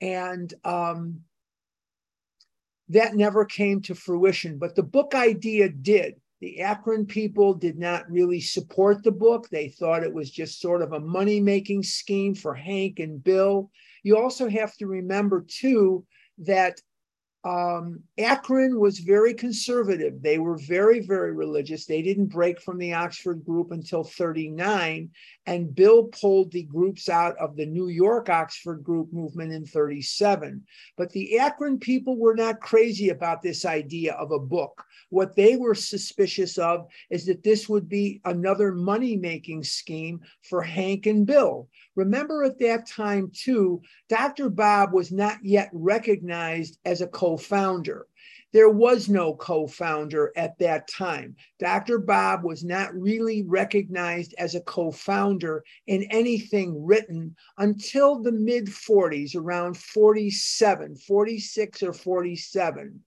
And 0.00 0.52
um, 0.64 1.20
that 2.88 3.14
never 3.14 3.44
came 3.44 3.80
to 3.82 3.94
fruition, 3.94 4.58
but 4.58 4.74
the 4.74 4.82
book 4.82 5.14
idea 5.14 5.68
did. 5.68 6.14
The 6.40 6.60
Akron 6.60 7.06
people 7.06 7.54
did 7.54 7.78
not 7.78 8.10
really 8.10 8.40
support 8.40 9.02
the 9.02 9.12
book. 9.12 9.48
They 9.48 9.68
thought 9.68 10.02
it 10.02 10.12
was 10.12 10.30
just 10.30 10.60
sort 10.60 10.82
of 10.82 10.92
a 10.92 11.00
money 11.00 11.40
making 11.40 11.84
scheme 11.84 12.34
for 12.34 12.52
Hank 12.52 12.98
and 12.98 13.22
Bill. 13.22 13.70
You 14.02 14.18
also 14.18 14.50
have 14.50 14.76
to 14.76 14.86
remember, 14.86 15.46
too, 15.48 16.04
that 16.38 16.80
um, 17.44 18.02
Akron 18.16 18.80
was 18.80 19.00
very 19.00 19.34
conservative. 19.34 20.22
They 20.22 20.38
were 20.38 20.56
very, 20.56 21.00
very 21.00 21.32
religious. 21.32 21.84
They 21.84 22.00
didn't 22.00 22.26
break 22.26 22.58
from 22.58 22.78
the 22.78 22.94
Oxford 22.94 23.44
group 23.44 23.70
until 23.70 24.02
39. 24.02 25.10
And 25.44 25.74
Bill 25.74 26.04
pulled 26.04 26.52
the 26.52 26.62
groups 26.62 27.10
out 27.10 27.36
of 27.36 27.54
the 27.54 27.66
New 27.66 27.88
York 27.88 28.30
Oxford 28.30 28.82
group 28.82 29.12
movement 29.12 29.52
in 29.52 29.66
37. 29.66 30.62
But 30.96 31.10
the 31.10 31.38
Akron 31.38 31.78
people 31.78 32.16
were 32.16 32.34
not 32.34 32.60
crazy 32.60 33.10
about 33.10 33.42
this 33.42 33.66
idea 33.66 34.14
of 34.14 34.30
a 34.30 34.38
book. 34.38 34.82
What 35.10 35.36
they 35.36 35.56
were 35.56 35.74
suspicious 35.74 36.56
of 36.56 36.86
is 37.10 37.26
that 37.26 37.42
this 37.42 37.68
would 37.68 37.90
be 37.90 38.22
another 38.24 38.72
money 38.72 39.16
making 39.16 39.64
scheme 39.64 40.20
for 40.48 40.62
Hank 40.62 41.04
and 41.04 41.26
Bill. 41.26 41.68
Remember 41.94 42.42
at 42.42 42.58
that 42.60 42.88
time, 42.88 43.30
too, 43.32 43.82
Dr. 44.08 44.48
Bob 44.48 44.92
was 44.92 45.12
not 45.12 45.38
yet 45.44 45.68
recognized 45.72 46.78
as 46.84 47.02
a 47.02 47.06
co 47.06 47.33
founder. 47.36 48.06
There 48.52 48.70
was 48.70 49.08
no 49.08 49.34
co 49.34 49.66
founder 49.66 50.32
at 50.36 50.56
that 50.60 50.86
time. 50.86 51.34
Dr. 51.58 51.98
Bob 51.98 52.44
was 52.44 52.62
not 52.62 52.94
really 52.94 53.42
recognized 53.42 54.32
as 54.38 54.54
a 54.54 54.60
co 54.60 54.92
founder 54.92 55.64
in 55.88 56.04
anything 56.04 56.86
written 56.86 57.34
until 57.58 58.22
the 58.22 58.30
mid 58.30 58.66
40s, 58.66 59.34
around 59.34 59.76
47, 59.76 60.94
46 60.94 61.82
or 61.82 61.92
47. 61.92 63.02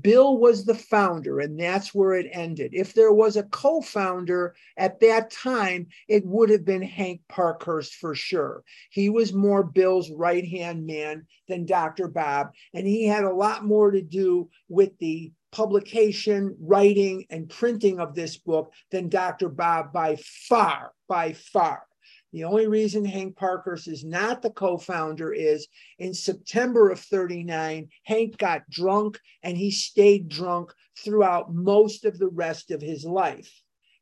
Bill 0.00 0.38
was 0.38 0.64
the 0.64 0.74
founder, 0.74 1.38
and 1.38 1.58
that's 1.58 1.94
where 1.94 2.14
it 2.14 2.28
ended. 2.32 2.72
If 2.74 2.92
there 2.92 3.12
was 3.12 3.36
a 3.36 3.44
co 3.44 3.80
founder 3.80 4.56
at 4.76 4.98
that 5.00 5.30
time, 5.30 5.86
it 6.08 6.26
would 6.26 6.50
have 6.50 6.64
been 6.64 6.82
Hank 6.82 7.20
Parkhurst 7.28 7.94
for 7.94 8.14
sure. 8.14 8.64
He 8.90 9.08
was 9.08 9.32
more 9.32 9.62
Bill's 9.62 10.10
right 10.10 10.46
hand 10.46 10.86
man 10.86 11.26
than 11.48 11.66
Dr. 11.66 12.08
Bob, 12.08 12.50
and 12.74 12.86
he 12.86 13.06
had 13.06 13.24
a 13.24 13.32
lot 13.32 13.64
more 13.64 13.92
to 13.92 14.02
do 14.02 14.50
with 14.68 14.98
the 14.98 15.32
publication, 15.52 16.56
writing, 16.60 17.24
and 17.30 17.48
printing 17.48 18.00
of 18.00 18.14
this 18.14 18.36
book 18.36 18.72
than 18.90 19.08
Dr. 19.08 19.48
Bob 19.48 19.92
by 19.92 20.16
far, 20.48 20.92
by 21.08 21.32
far. 21.32 21.85
The 22.32 22.44
only 22.44 22.66
reason 22.66 23.04
Hank 23.04 23.36
Parkhurst 23.36 23.88
is 23.88 24.04
not 24.04 24.42
the 24.42 24.50
co 24.50 24.76
founder 24.78 25.32
is 25.32 25.68
in 25.98 26.12
September 26.12 26.90
of 26.90 27.00
39, 27.00 27.88
Hank 28.04 28.36
got 28.36 28.68
drunk 28.68 29.18
and 29.42 29.56
he 29.56 29.70
stayed 29.70 30.28
drunk 30.28 30.72
throughout 30.98 31.54
most 31.54 32.04
of 32.04 32.18
the 32.18 32.28
rest 32.28 32.70
of 32.70 32.82
his 32.82 33.04
life. 33.04 33.52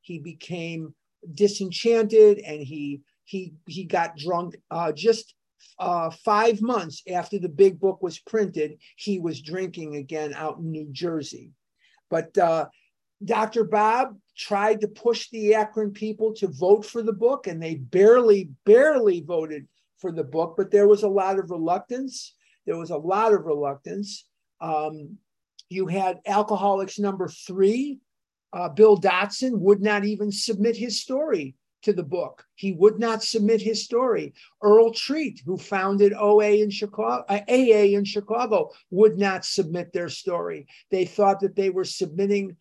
He 0.00 0.18
became 0.18 0.94
disenchanted 1.32 2.38
and 2.38 2.60
he 2.60 3.02
he 3.24 3.54
he 3.66 3.84
got 3.84 4.16
drunk 4.16 4.56
uh, 4.70 4.92
just 4.92 5.34
uh, 5.78 6.10
five 6.10 6.60
months 6.60 7.02
after 7.10 7.38
the 7.38 7.48
big 7.48 7.80
book 7.80 8.02
was 8.02 8.18
printed 8.18 8.76
he 8.96 9.18
was 9.18 9.40
drinking 9.40 9.96
again 9.96 10.34
out 10.34 10.58
in 10.58 10.70
new 10.70 10.86
jersey 10.92 11.52
but 12.10 12.36
uh, 12.36 12.66
Dr. 13.24 13.64
Bob 13.64 14.16
tried 14.36 14.80
to 14.80 14.88
push 14.88 15.28
the 15.30 15.54
Akron 15.54 15.92
people 15.92 16.32
to 16.34 16.48
vote 16.48 16.84
for 16.84 17.02
the 17.02 17.12
book, 17.12 17.46
and 17.46 17.62
they 17.62 17.76
barely, 17.76 18.50
barely 18.64 19.20
voted 19.20 19.66
for 19.98 20.12
the 20.12 20.24
book, 20.24 20.54
but 20.56 20.70
there 20.70 20.88
was 20.88 21.02
a 21.02 21.08
lot 21.08 21.38
of 21.38 21.50
reluctance. 21.50 22.34
There 22.66 22.76
was 22.76 22.90
a 22.90 22.96
lot 22.96 23.32
of 23.32 23.44
reluctance. 23.44 24.26
Um, 24.60 25.18
you 25.68 25.86
had 25.86 26.20
Alcoholics 26.26 26.98
number 26.98 27.28
three. 27.28 28.00
Uh, 28.52 28.68
Bill 28.68 28.96
Dotson 28.96 29.58
would 29.58 29.82
not 29.82 30.04
even 30.04 30.30
submit 30.30 30.76
his 30.76 31.00
story 31.00 31.54
to 31.82 31.92
the 31.92 32.02
book. 32.02 32.44
He 32.54 32.72
would 32.72 32.98
not 32.98 33.22
submit 33.22 33.60
his 33.60 33.84
story. 33.84 34.32
Earl 34.62 34.92
Treat, 34.92 35.42
who 35.44 35.56
founded 35.56 36.12
OA 36.12 36.62
in 36.62 36.70
Chicago, 36.70 37.24
uh, 37.28 37.40
AA 37.48 37.94
in 37.96 38.04
Chicago, 38.04 38.70
would 38.90 39.18
not 39.18 39.44
submit 39.44 39.92
their 39.92 40.08
story. 40.08 40.66
They 40.90 41.04
thought 41.04 41.40
that 41.40 41.56
they 41.56 41.70
were 41.70 41.84
submitting 41.84 42.56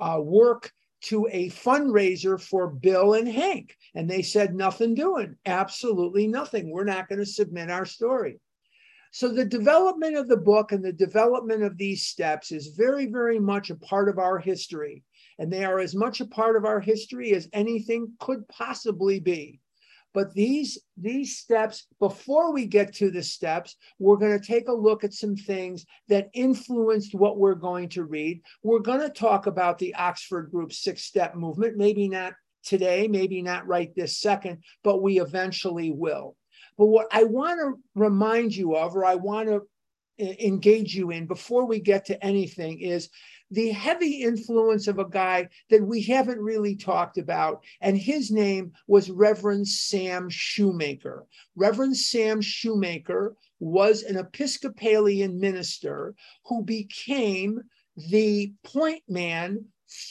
uh, 0.00 0.20
work 0.20 0.72
to 1.04 1.28
a 1.30 1.50
fundraiser 1.50 2.40
for 2.40 2.68
Bill 2.68 3.14
and 3.14 3.28
Hank. 3.28 3.76
And 3.94 4.08
they 4.08 4.22
said, 4.22 4.54
nothing 4.54 4.94
doing, 4.94 5.36
absolutely 5.44 6.26
nothing. 6.26 6.70
We're 6.70 6.84
not 6.84 7.08
going 7.08 7.18
to 7.18 7.26
submit 7.26 7.70
our 7.70 7.84
story. 7.84 8.40
So 9.12 9.28
the 9.28 9.44
development 9.44 10.16
of 10.16 10.28
the 10.28 10.36
book 10.36 10.72
and 10.72 10.84
the 10.84 10.92
development 10.92 11.62
of 11.62 11.76
these 11.78 12.02
steps 12.02 12.50
is 12.50 12.74
very, 12.76 13.06
very 13.06 13.38
much 13.38 13.70
a 13.70 13.76
part 13.76 14.08
of 14.08 14.18
our 14.18 14.38
history. 14.38 15.04
And 15.38 15.52
they 15.52 15.64
are 15.64 15.78
as 15.78 15.94
much 15.94 16.20
a 16.20 16.26
part 16.26 16.56
of 16.56 16.64
our 16.64 16.80
history 16.80 17.32
as 17.34 17.48
anything 17.52 18.12
could 18.18 18.48
possibly 18.48 19.20
be. 19.20 19.60
But 20.14 20.32
these, 20.32 20.78
these 20.96 21.36
steps, 21.36 21.86
before 21.98 22.52
we 22.52 22.66
get 22.66 22.94
to 22.94 23.10
the 23.10 23.22
steps, 23.22 23.76
we're 23.98 24.16
going 24.16 24.38
to 24.38 24.46
take 24.46 24.68
a 24.68 24.72
look 24.72 25.02
at 25.02 25.12
some 25.12 25.34
things 25.34 25.84
that 26.08 26.30
influenced 26.32 27.14
what 27.14 27.38
we're 27.38 27.56
going 27.56 27.88
to 27.90 28.04
read. 28.04 28.40
We're 28.62 28.78
going 28.78 29.00
to 29.00 29.10
talk 29.10 29.46
about 29.46 29.78
the 29.78 29.94
Oxford 29.96 30.52
Group 30.52 30.72
six 30.72 31.02
step 31.02 31.34
movement, 31.34 31.76
maybe 31.76 32.08
not 32.08 32.34
today, 32.62 33.08
maybe 33.08 33.42
not 33.42 33.66
right 33.66 33.94
this 33.94 34.18
second, 34.18 34.62
but 34.84 35.02
we 35.02 35.20
eventually 35.20 35.90
will. 35.90 36.36
But 36.78 36.86
what 36.86 37.08
I 37.10 37.24
want 37.24 37.60
to 37.60 37.80
remind 37.94 38.54
you 38.54 38.76
of, 38.76 38.96
or 38.96 39.04
I 39.04 39.16
want 39.16 39.48
to 39.48 39.62
engage 40.18 40.94
you 40.94 41.10
in 41.10 41.26
before 41.26 41.66
we 41.66 41.80
get 41.80 42.04
to 42.06 42.24
anything, 42.24 42.80
is 42.80 43.10
the 43.50 43.70
heavy 43.70 44.22
influence 44.22 44.88
of 44.88 44.98
a 44.98 45.08
guy 45.08 45.48
that 45.70 45.84
we 45.84 46.02
haven't 46.02 46.40
really 46.40 46.74
talked 46.74 47.18
about. 47.18 47.62
And 47.80 47.96
his 47.96 48.30
name 48.30 48.72
was 48.86 49.10
Reverend 49.10 49.68
Sam 49.68 50.28
Shoemaker. 50.28 51.26
Reverend 51.54 51.96
Sam 51.96 52.40
Shoemaker 52.40 53.36
was 53.60 54.02
an 54.02 54.16
Episcopalian 54.16 55.38
minister 55.38 56.14
who 56.46 56.62
became 56.62 57.60
the 57.96 58.52
point 58.64 59.02
man 59.08 59.64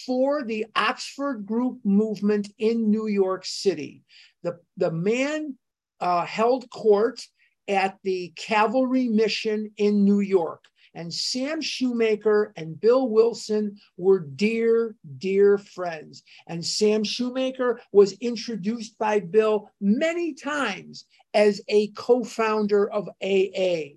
for 0.05 0.43
the 0.43 0.65
Oxford 0.75 1.45
Group 1.45 1.79
movement 1.83 2.51
in 2.57 2.89
New 2.89 3.07
York 3.07 3.45
City. 3.45 4.03
The, 4.43 4.59
the 4.77 4.91
man 4.91 5.57
uh, 5.99 6.25
held 6.25 6.69
court 6.69 7.25
at 7.67 7.97
the 8.03 8.33
Calvary 8.35 9.07
Mission 9.07 9.71
in 9.77 10.03
New 10.03 10.19
York. 10.19 10.65
And 10.95 11.11
Sam 11.11 11.59
Shoemaker 11.59 12.53
and 12.55 12.79
Bill 12.79 13.09
Wilson 13.09 13.79
were 13.97 14.19
dear, 14.19 14.95
dear 15.17 15.57
friends. 15.57 16.23
And 16.47 16.63
Sam 16.63 17.03
Shoemaker 17.03 17.81
was 17.91 18.13
introduced 18.13 18.97
by 18.99 19.19
Bill 19.19 19.71
many 19.81 20.33
times 20.35 21.05
as 21.33 21.61
a 21.67 21.87
co 21.89 22.23
founder 22.23 22.91
of 22.91 23.09
AA. 23.23 23.95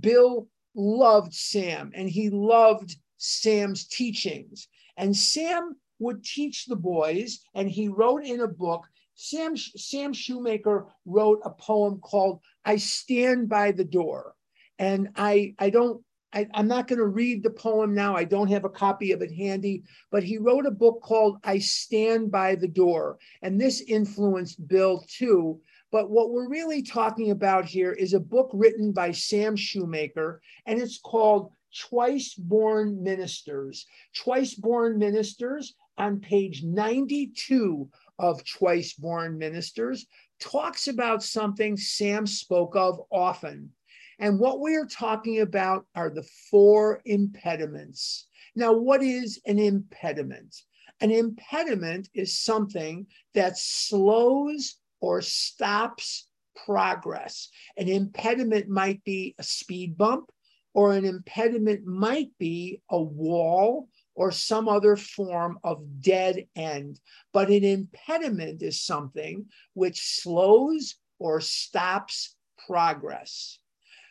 Bill 0.00 0.46
loved 0.76 1.34
Sam 1.34 1.90
and 1.94 2.08
he 2.08 2.30
loved 2.30 2.96
Sam's 3.16 3.86
teachings. 3.86 4.68
And 4.96 5.16
Sam 5.16 5.76
would 5.98 6.24
teach 6.24 6.66
the 6.66 6.76
boys, 6.76 7.40
and 7.54 7.70
he 7.70 7.88
wrote 7.88 8.24
in 8.24 8.40
a 8.40 8.48
book. 8.48 8.86
Sam, 9.16 9.56
Sam 9.56 10.12
Shoemaker 10.12 10.86
wrote 11.04 11.40
a 11.44 11.50
poem 11.50 11.98
called 12.00 12.40
I 12.64 12.76
Stand 12.76 13.48
by 13.48 13.72
the 13.72 13.84
Door. 13.84 14.34
And 14.78 15.08
I, 15.16 15.54
I 15.58 15.70
don't 15.70 16.02
I, 16.36 16.46
I'm 16.52 16.68
not 16.68 16.86
going 16.86 16.98
to 16.98 17.06
read 17.06 17.42
the 17.42 17.50
poem 17.50 17.94
now. 17.94 18.14
I 18.14 18.24
don't 18.24 18.50
have 18.50 18.66
a 18.66 18.68
copy 18.68 19.12
of 19.12 19.22
it 19.22 19.32
handy, 19.32 19.84
but 20.10 20.22
he 20.22 20.36
wrote 20.36 20.66
a 20.66 20.70
book 20.70 21.00
called 21.02 21.38
I 21.44 21.58
Stand 21.58 22.30
by 22.30 22.56
the 22.56 22.68
Door. 22.68 23.18
And 23.40 23.58
this 23.58 23.80
influenced 23.80 24.68
Bill 24.68 25.02
too. 25.08 25.60
But 25.90 26.10
what 26.10 26.30
we're 26.30 26.50
really 26.50 26.82
talking 26.82 27.30
about 27.30 27.64
here 27.64 27.92
is 27.92 28.12
a 28.12 28.20
book 28.20 28.50
written 28.52 28.92
by 28.92 29.12
Sam 29.12 29.56
Shoemaker, 29.56 30.42
and 30.66 30.78
it's 30.78 30.98
called 30.98 31.52
Twice 31.88 32.34
Born 32.34 33.02
Ministers. 33.02 33.86
Twice 34.14 34.54
Born 34.54 34.98
Ministers 34.98 35.74
on 35.96 36.20
page 36.20 36.62
92 36.64 37.88
of 38.18 38.44
Twice 38.44 38.94
Born 38.94 39.38
Ministers 39.38 40.06
talks 40.40 40.88
about 40.88 41.22
something 41.22 41.76
Sam 41.76 42.26
spoke 42.26 42.76
of 42.76 43.00
often. 43.10 43.70
And 44.18 44.38
what 44.38 44.60
we 44.60 44.76
are 44.76 44.86
talking 44.86 45.40
about 45.40 45.86
are 45.94 46.10
the 46.10 46.26
four 46.50 47.00
impediments. 47.04 48.28
Now, 48.54 48.72
what 48.72 49.02
is 49.02 49.40
an 49.46 49.58
impediment? 49.58 50.54
An 51.00 51.10
impediment 51.10 52.08
is 52.14 52.38
something 52.38 53.06
that 53.34 53.58
slows 53.58 54.76
or 55.00 55.20
stops 55.20 56.28
progress. 56.64 57.50
An 57.76 57.88
impediment 57.88 58.68
might 58.68 59.04
be 59.04 59.34
a 59.38 59.42
speed 59.42 59.98
bump, 59.98 60.30
or 60.72 60.92
an 60.92 61.04
impediment 61.04 61.86
might 61.86 62.30
be 62.38 62.80
a 62.90 63.00
wall 63.00 63.88
or 64.16 64.32
some 64.32 64.66
other 64.68 64.96
form 64.96 65.58
of 65.62 66.00
dead 66.00 66.46
end. 66.56 66.98
But 67.32 67.48
an 67.48 67.62
impediment 67.62 68.62
is 68.62 68.82
something 68.82 69.46
which 69.74 70.00
slows 70.22 70.96
or 71.18 71.40
stops 71.40 72.34
progress. 72.66 73.58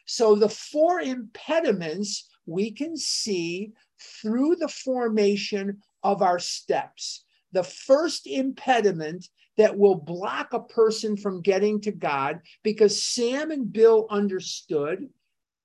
So 0.05 0.35
the 0.35 0.49
four 0.49 1.01
impediments 1.01 2.29
we 2.45 2.71
can 2.71 2.95
see 2.95 3.71
through 3.99 4.55
the 4.57 4.67
formation 4.67 5.81
of 6.03 6.21
our 6.21 6.39
steps. 6.39 7.25
The 7.51 7.63
first 7.63 8.27
impediment 8.27 9.27
that 9.57 9.75
will 9.75 9.95
block 9.95 10.53
a 10.53 10.59
person 10.59 11.17
from 11.17 11.41
getting 11.41 11.81
to 11.81 11.91
God, 11.91 12.41
because 12.61 13.01
Sam 13.01 13.51
and 13.51 13.71
Bill 13.71 14.05
understood 14.09 15.09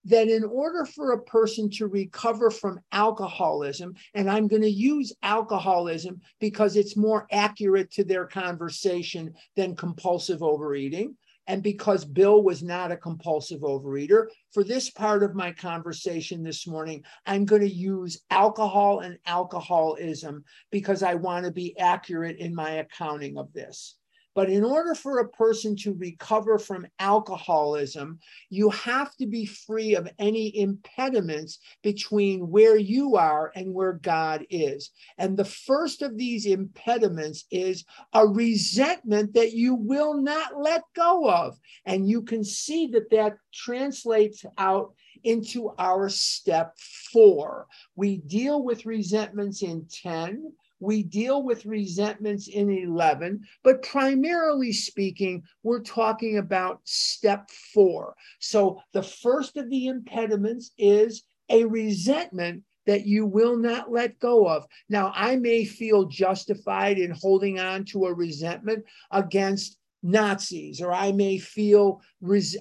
that 0.05 0.29
in 0.29 0.45
order 0.45 0.85
for 0.85 1.13
a 1.13 1.23
person 1.23 1.71
to 1.71 1.87
recover 1.87 2.51
from 2.51 2.81
alcoholism, 2.93 3.95
and 4.15 4.31
I'm 4.31 4.49
going 4.49 4.63
to 4.63 4.71
use 4.71 5.13
alcoholism 5.23 6.21
because 6.41 6.77
it's 6.77 6.97
more 6.97 7.27
accurate 7.31 7.91
to 7.93 8.05
their 8.05 8.27
conversation 8.27 9.35
than 9.57 9.77
compulsive 9.77 10.43
overeating, 10.43 11.17
and 11.47 11.63
because 11.63 12.05
Bill 12.05 12.43
was 12.43 12.63
not 12.63 12.93
a 12.93 12.97
compulsive 12.97 13.61
overeater, 13.63 14.27
for 14.53 14.63
this 14.63 14.89
part 14.89 15.23
of 15.23 15.35
my 15.35 15.51
conversation 15.53 16.43
this 16.43 16.67
morning, 16.67 17.03
I'm 17.27 17.45
going 17.45 17.63
to 17.63 17.69
use 17.69 18.23
alcohol 18.31 19.01
and 19.01 19.19
alcoholism 19.27 20.45
because 20.71 21.03
I 21.03 21.15
want 21.15 21.47
to 21.47 21.51
be 21.51 21.77
accurate 21.79 22.39
in 22.39 22.55
my 22.55 22.71
accounting 22.75 23.37
of 23.37 23.53
this. 23.53 23.97
But 24.35 24.49
in 24.49 24.65
order 24.65 24.95
for 24.95 25.19
a 25.19 25.29
person 25.29 25.75
to 25.77 25.95
recover 25.95 26.59
from 26.59 26.87
alcoholism, 26.99 28.21
you 28.49 28.71
have 28.71 29.17
to 29.17 29.27
be 29.27 29.45
free 29.45 29.95
of 29.97 30.09
any 30.19 30.57
impediments 30.59 31.59
between 31.83 32.49
where 32.49 32.77
you 32.77 33.17
are 33.17 33.51
and 33.55 33.75
where 33.75 33.95
God 33.95 34.47
is. 34.49 34.91
And 35.19 35.37
the 35.37 35.45
first 35.45 36.03
of 36.03 36.17
these 36.17 36.47
impediments 36.47 37.45
is 37.51 37.85
a 38.13 38.27
resentment 38.27 39.35
that 39.35 39.53
you 39.53 39.75
will 39.75 40.15
not 40.15 40.61
let 40.61 40.83
go 40.95 41.29
of. 41.29 41.59
And 41.85 42.09
you 42.09 42.23
can 42.23 42.45
see 42.45 42.87
that 42.89 43.11
that 43.11 43.37
translates 43.53 44.45
out 44.59 44.95
into 45.25 45.73
our 45.79 46.09
step 46.09 46.77
four. 47.13 47.67
We 47.97 48.19
deal 48.19 48.63
with 48.63 48.87
resentments 48.87 49.63
in 49.63 49.87
10 50.03 50.53
we 50.81 51.03
deal 51.03 51.43
with 51.43 51.67
resentments 51.67 52.49
in 52.49 52.71
11, 52.71 53.43
but 53.63 53.83
primarily 53.83 54.73
speaking, 54.73 55.43
we're 55.63 55.83
talking 55.83 56.39
about 56.39 56.81
step 56.85 57.51
four. 57.73 58.17
So 58.41 58.81
the 58.93 59.03
first 59.03 59.57
of 59.57 59.71
the 59.71 59.87
impediments 59.87 60.73
is 60.79 61.23
a 61.51 61.65
resentment 61.65 62.65
that 62.87 63.07
you 63.07 63.27
will 63.27 63.57
not 63.57 63.93
let 63.93 64.19
go 64.19 64.49
of. 64.49 64.67
Now, 64.89 65.13
I 65.15 65.37
may 65.37 65.65
feel 65.65 66.07
justified 66.07 66.99
in 66.99 67.11
holding 67.11 67.61
on 67.61 67.85
to 67.87 68.07
a 68.07 68.15
resentment 68.15 68.85
against 69.11 69.77
Nazis, 70.03 70.81
or 70.81 70.93
I 70.93 71.13
may 71.13 71.39
feel 71.39 72.01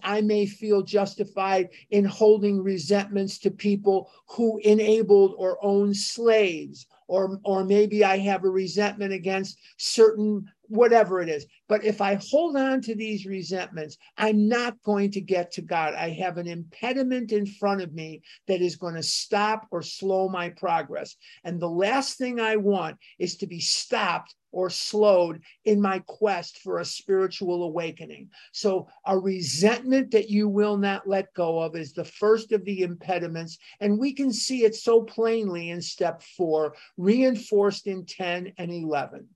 I 0.03 0.21
may 0.21 0.45
feel 0.45 0.82
justified 0.84 1.69
in 1.89 2.03
holding 2.03 2.62
resentments 2.62 3.39
to 3.39 3.51
people 3.51 4.12
who 4.27 4.60
enabled 4.63 5.36
or 5.38 5.58
owned 5.63 5.95
slaves, 5.95 6.86
or 7.09 7.39
or 7.43 7.65
maybe 7.65 8.05
I 8.05 8.19
have 8.19 8.43
a 8.45 8.49
resentment 8.49 9.11
against 9.11 9.59
certain 9.77 10.45
whatever 10.69 11.19
it 11.19 11.29
is. 11.29 11.45
But 11.67 11.83
if 11.83 11.99
I 11.99 12.19
hold 12.29 12.55
on 12.55 12.79
to 12.81 12.95
these 12.95 13.25
resentments, 13.25 13.97
I'm 14.17 14.47
not 14.47 14.81
going 14.83 15.11
to 15.11 15.21
get 15.21 15.51
to 15.53 15.63
God. 15.63 15.95
I 15.95 16.11
have 16.11 16.37
an 16.37 16.47
impediment 16.47 17.31
in 17.31 17.47
front 17.47 17.81
of 17.81 17.93
me 17.93 18.21
that 18.47 18.61
is 18.61 18.75
going 18.75 18.93
to 18.93 19.03
stop 19.03 19.67
or 19.71 19.81
slow 19.81 20.29
my 20.29 20.49
progress. 20.49 21.15
And 21.43 21.59
the 21.59 21.69
last 21.69 22.17
thing 22.17 22.39
I 22.39 22.57
want 22.57 22.97
is 23.17 23.37
to 23.37 23.47
be 23.47 23.59
stopped 23.59 24.35
or 24.51 24.69
slowed 24.69 25.41
in 25.65 25.81
my 25.81 25.99
quest 26.07 26.59
for 26.59 26.79
a 26.79 26.85
spiritual 26.85 27.63
awakening. 27.63 28.29
So, 28.51 28.88
a 29.05 29.17
resentment 29.17 30.12
that 30.12 30.29
you 30.29 30.47
will 30.47 30.77
not 30.77 31.07
let 31.07 31.33
go 31.33 31.59
of 31.59 31.75
is 31.75 31.93
the 31.93 32.05
first 32.05 32.51
of 32.51 32.65
the 32.65 32.81
impediments. 32.81 33.57
And 33.79 33.99
we 33.99 34.13
can 34.13 34.31
see 34.31 34.65
it 34.65 34.75
so 34.75 35.01
plainly 35.01 35.69
in 35.69 35.81
step 35.81 36.21
four, 36.38 36.75
reinforced 36.97 37.88
in 37.88 38.05
10 38.05 38.53
and 38.57 38.71
11. 38.71 39.27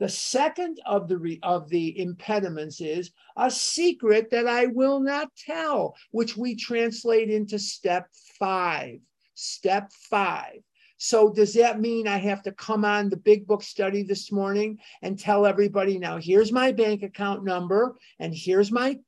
The 0.00 0.08
second 0.08 0.80
of 0.86 1.08
the, 1.08 1.38
of 1.42 1.68
the 1.68 2.00
impediments 2.00 2.80
is 2.80 3.10
a 3.36 3.50
secret 3.50 4.30
that 4.30 4.46
I 4.48 4.66
will 4.66 4.98
not 4.98 5.28
tell, 5.36 5.94
which 6.10 6.38
we 6.38 6.54
translate 6.56 7.30
into 7.30 7.58
step 7.58 8.08
five. 8.38 9.00
Step 9.34 9.92
five. 10.08 10.62
So 11.02 11.32
does 11.32 11.54
that 11.54 11.80
mean 11.80 12.06
I 12.06 12.18
have 12.18 12.42
to 12.42 12.52
come 12.52 12.84
on 12.84 13.08
the 13.08 13.16
big 13.16 13.46
book 13.46 13.62
study 13.62 14.02
this 14.02 14.30
morning 14.30 14.78
and 15.00 15.18
tell 15.18 15.46
everybody 15.46 15.98
now 15.98 16.18
here's 16.18 16.52
my 16.52 16.72
bank 16.72 17.02
account 17.02 17.42
number 17.42 17.96
and 18.18 18.34
here's 18.34 18.70
my 18.70 18.98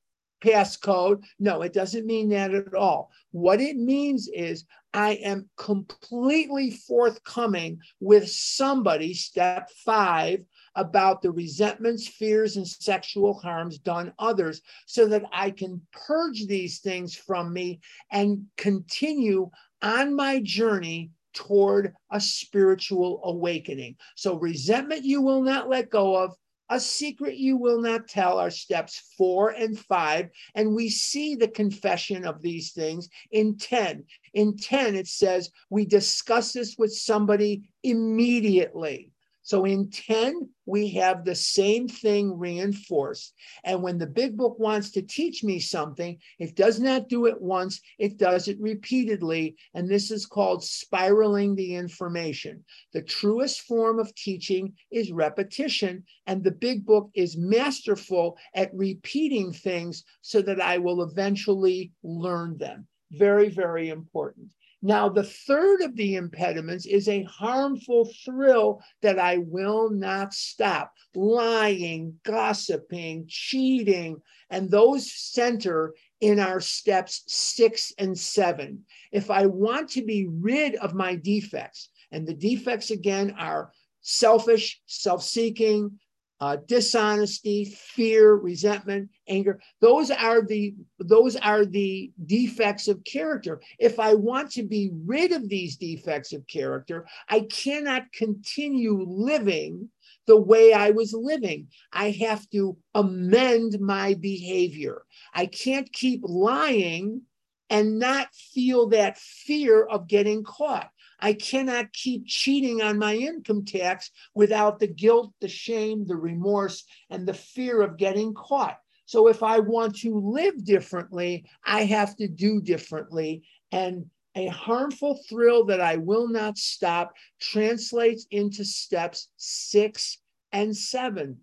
passcode? 0.42 1.22
No, 1.38 1.60
it 1.60 1.74
doesn't 1.74 2.06
mean 2.06 2.30
that 2.30 2.54
at 2.54 2.74
all. 2.74 3.10
What 3.32 3.60
it 3.60 3.76
means 3.76 4.26
is 4.32 4.64
I 4.94 5.16
am 5.22 5.50
completely 5.58 6.70
forthcoming 6.70 7.78
with 8.00 8.26
somebody, 8.30 9.12
step 9.12 9.70
five, 9.84 10.46
about 10.74 11.20
the 11.20 11.30
resentments, 11.30 12.08
fears, 12.08 12.56
and 12.56 12.66
sexual 12.66 13.34
harms 13.34 13.76
done 13.76 14.14
others 14.18 14.62
so 14.86 15.06
that 15.08 15.24
I 15.30 15.50
can 15.50 15.82
purge 15.92 16.46
these 16.46 16.78
things 16.78 17.14
from 17.14 17.52
me 17.52 17.80
and 18.10 18.46
continue 18.56 19.50
on 19.82 20.16
my 20.16 20.40
journey 20.40 21.10
toward 21.32 21.94
a 22.10 22.20
spiritual 22.20 23.20
awakening. 23.24 23.96
So, 24.16 24.38
resentment 24.38 25.04
you 25.04 25.20
will 25.20 25.42
not 25.42 25.68
let 25.68 25.90
go 25.90 26.16
of. 26.16 26.34
A 26.68 26.80
secret 26.80 27.36
you 27.36 27.58
will 27.58 27.82
not 27.82 28.08
tell 28.08 28.38
are 28.38 28.50
steps 28.50 29.14
four 29.18 29.50
and 29.50 29.78
five. 29.78 30.30
And 30.54 30.74
we 30.74 30.88
see 30.88 31.34
the 31.34 31.48
confession 31.48 32.24
of 32.24 32.40
these 32.40 32.72
things 32.72 33.10
in 33.30 33.58
10. 33.58 34.04
In 34.32 34.56
10, 34.56 34.94
it 34.94 35.06
says, 35.06 35.50
We 35.68 35.84
discuss 35.84 36.54
this 36.54 36.76
with 36.78 36.94
somebody 36.94 37.68
immediately. 37.82 39.11
So 39.42 39.64
in 39.64 39.90
10, 39.90 40.48
we 40.66 40.90
have 40.90 41.24
the 41.24 41.34
same 41.34 41.88
thing 41.88 42.38
reinforced. 42.38 43.34
And 43.64 43.82
when 43.82 43.98
the 43.98 44.06
big 44.06 44.36
book 44.36 44.58
wants 44.58 44.92
to 44.92 45.02
teach 45.02 45.42
me 45.42 45.58
something, 45.58 46.18
it 46.38 46.54
does 46.54 46.78
not 46.78 47.08
do 47.08 47.26
it 47.26 47.40
once, 47.40 47.80
it 47.98 48.18
does 48.18 48.46
it 48.46 48.60
repeatedly. 48.60 49.56
And 49.74 49.88
this 49.88 50.12
is 50.12 50.26
called 50.26 50.62
spiraling 50.62 51.56
the 51.56 51.74
information. 51.74 52.64
The 52.92 53.02
truest 53.02 53.62
form 53.62 53.98
of 53.98 54.14
teaching 54.14 54.74
is 54.92 55.10
repetition. 55.10 56.04
And 56.26 56.44
the 56.44 56.52
big 56.52 56.86
book 56.86 57.10
is 57.14 57.36
masterful 57.36 58.38
at 58.54 58.72
repeating 58.72 59.52
things 59.52 60.04
so 60.20 60.40
that 60.42 60.60
I 60.60 60.78
will 60.78 61.02
eventually 61.02 61.92
learn 62.04 62.58
them. 62.58 62.86
Very, 63.10 63.48
very 63.48 63.88
important. 63.88 64.52
Now, 64.84 65.08
the 65.08 65.22
third 65.22 65.80
of 65.82 65.94
the 65.94 66.16
impediments 66.16 66.86
is 66.86 67.08
a 67.08 67.22
harmful 67.22 68.10
thrill 68.24 68.82
that 69.00 69.16
I 69.16 69.38
will 69.38 69.90
not 69.90 70.34
stop 70.34 70.92
lying, 71.14 72.18
gossiping, 72.24 73.26
cheating, 73.28 74.16
and 74.50 74.68
those 74.68 75.12
center 75.12 75.94
in 76.20 76.40
our 76.40 76.60
steps 76.60 77.22
six 77.28 77.92
and 77.96 78.18
seven. 78.18 78.84
If 79.12 79.30
I 79.30 79.46
want 79.46 79.90
to 79.90 80.02
be 80.02 80.26
rid 80.28 80.74
of 80.76 80.94
my 80.94 81.14
defects, 81.14 81.88
and 82.10 82.26
the 82.26 82.34
defects 82.34 82.90
again 82.90 83.36
are 83.38 83.70
selfish, 84.00 84.80
self 84.86 85.22
seeking, 85.22 86.00
uh, 86.42 86.56
dishonesty, 86.66 87.64
fear, 87.64 88.34
resentment, 88.34 89.08
anger. 89.28 89.60
Those 89.80 90.10
are 90.10 90.42
the 90.42 90.74
those 90.98 91.36
are 91.36 91.64
the 91.64 92.10
defects 92.26 92.88
of 92.88 93.04
character. 93.04 93.60
If 93.78 94.00
I 94.00 94.14
want 94.14 94.50
to 94.52 94.64
be 94.64 94.90
rid 95.06 95.30
of 95.30 95.48
these 95.48 95.76
defects 95.76 96.32
of 96.32 96.44
character, 96.48 97.06
I 97.28 97.42
cannot 97.42 98.10
continue 98.12 99.04
living 99.06 99.88
the 100.26 100.36
way 100.36 100.72
I 100.72 100.90
was 100.90 101.12
living. 101.12 101.68
I 101.92 102.10
have 102.10 102.50
to 102.50 102.76
amend 102.92 103.78
my 103.78 104.14
behavior. 104.14 105.02
I 105.32 105.46
can't 105.46 105.92
keep 105.92 106.22
lying 106.24 107.22
and 107.70 108.00
not 108.00 108.34
feel 108.34 108.88
that 108.88 109.16
fear 109.16 109.84
of 109.84 110.08
getting 110.08 110.42
caught. 110.42 110.90
I 111.22 111.34
cannot 111.34 111.92
keep 111.92 112.26
cheating 112.26 112.82
on 112.82 112.98
my 112.98 113.14
income 113.14 113.64
tax 113.64 114.10
without 114.34 114.80
the 114.80 114.88
guilt, 114.88 115.32
the 115.40 115.48
shame, 115.48 116.04
the 116.04 116.16
remorse, 116.16 116.84
and 117.10 117.26
the 117.26 117.32
fear 117.32 117.80
of 117.80 117.96
getting 117.96 118.34
caught. 118.34 118.76
So 119.06 119.28
if 119.28 119.42
I 119.42 119.60
want 119.60 119.96
to 119.98 120.18
live 120.18 120.64
differently, 120.64 121.44
I 121.64 121.84
have 121.84 122.16
to 122.16 122.26
do 122.26 122.60
differently. 122.60 123.44
And 123.70 124.06
a 124.34 124.48
harmful 124.48 125.20
thrill 125.28 125.64
that 125.66 125.80
I 125.80 125.96
will 125.96 126.26
not 126.26 126.58
stop 126.58 127.12
translates 127.40 128.26
into 128.32 128.64
steps 128.64 129.28
six 129.36 130.18
and 130.50 130.76
seven. 130.76 131.38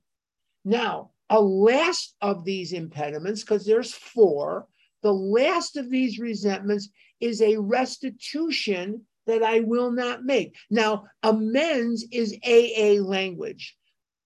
Now, 0.66 1.12
a 1.30 1.40
last 1.40 2.16
of 2.22 2.44
these 2.44 2.74
impediments, 2.74 3.42
because 3.42 3.66
there's 3.66 3.94
four, 3.94 4.68
the 5.04 5.14
last 5.14 5.78
of 5.78 5.90
these 5.90 6.20
resentments 6.20 6.90
is 7.22 7.42
a 7.42 7.58
restitution 7.58 9.06
that 9.30 9.44
I 9.44 9.60
will 9.60 9.92
not 9.92 10.26
make. 10.26 10.56
Now, 10.72 11.06
amends 11.22 12.04
is 12.12 12.36
AA 12.44 13.02
language. 13.02 13.78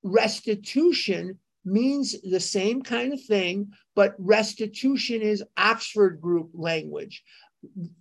Restitution 0.01 1.37
means 1.65 2.15
the 2.21 2.39
same 2.39 2.81
kind 2.81 3.11
of 3.11 3.21
thing, 3.21 3.73
but 3.95 4.15
restitution 4.17 5.21
is 5.21 5.43
Oxford 5.57 6.21
group 6.21 6.51
language. 6.53 7.21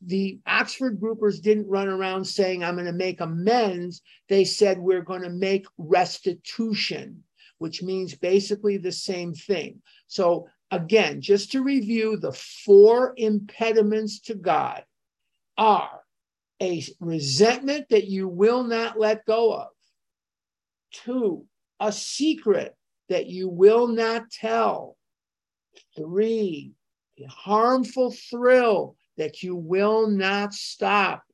The 0.06 0.38
Oxford 0.46 1.00
groupers 1.00 1.42
didn't 1.42 1.68
run 1.68 1.88
around 1.88 2.24
saying, 2.24 2.62
I'm 2.62 2.74
going 2.74 2.86
to 2.86 2.92
make 2.92 3.20
amends. 3.20 4.02
They 4.28 4.44
said, 4.44 4.78
we're 4.78 5.02
going 5.02 5.22
to 5.22 5.30
make 5.30 5.66
restitution, 5.78 7.24
which 7.58 7.82
means 7.82 8.14
basically 8.14 8.76
the 8.76 8.92
same 8.92 9.34
thing. 9.34 9.82
So, 10.06 10.48
again, 10.70 11.20
just 11.20 11.50
to 11.52 11.62
review, 11.62 12.16
the 12.16 12.32
four 12.32 13.14
impediments 13.16 14.20
to 14.20 14.34
God 14.34 14.84
are 15.58 16.01
a 16.62 16.84
resentment 17.00 17.88
that 17.90 18.06
you 18.06 18.28
will 18.28 18.62
not 18.62 18.98
let 18.98 19.26
go 19.26 19.52
of. 19.52 19.68
Two, 20.92 21.44
a 21.80 21.90
secret 21.90 22.76
that 23.08 23.26
you 23.26 23.48
will 23.48 23.88
not 23.88 24.30
tell. 24.30 24.96
Three, 25.96 26.72
a 27.18 27.26
harmful 27.26 28.12
thrill 28.12 28.96
that 29.16 29.42
you 29.42 29.56
will 29.56 30.06
not 30.06 30.54
stop. 30.54 31.24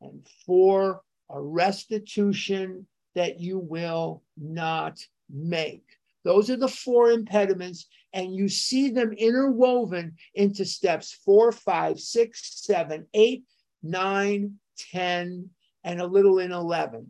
And 0.00 0.26
four, 0.46 1.02
a 1.30 1.40
restitution 1.40 2.86
that 3.14 3.40
you 3.40 3.58
will 3.58 4.22
not 4.38 4.98
make. 5.28 5.84
Those 6.24 6.48
are 6.50 6.56
the 6.56 6.68
four 6.68 7.10
impediments, 7.10 7.86
and 8.12 8.34
you 8.34 8.48
see 8.48 8.90
them 8.90 9.12
interwoven 9.12 10.16
into 10.34 10.64
steps 10.64 11.12
four, 11.24 11.52
five, 11.52 12.00
six, 12.00 12.62
seven, 12.64 13.06
eight, 13.12 13.44
nine, 13.82 14.58
10, 14.92 15.50
and 15.84 16.00
a 16.00 16.06
little 16.06 16.38
in 16.38 16.52
11. 16.52 17.06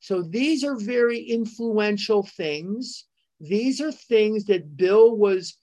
So 0.00 0.22
these 0.22 0.64
are 0.64 0.76
very 0.76 1.20
influential 1.20 2.22
things. 2.22 3.04
These 3.40 3.80
are 3.80 3.92
things 3.92 4.44
that 4.44 4.76
Bill 4.76 5.16
was 5.16 5.56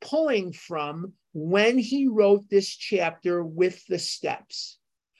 pulling 0.00 0.52
from 0.52 1.12
when 1.32 1.78
he 1.78 2.08
wrote 2.08 2.48
this 2.48 2.68
chapter 2.68 3.44
with 3.44 3.84
the 3.86 3.98
steps. 3.98 4.78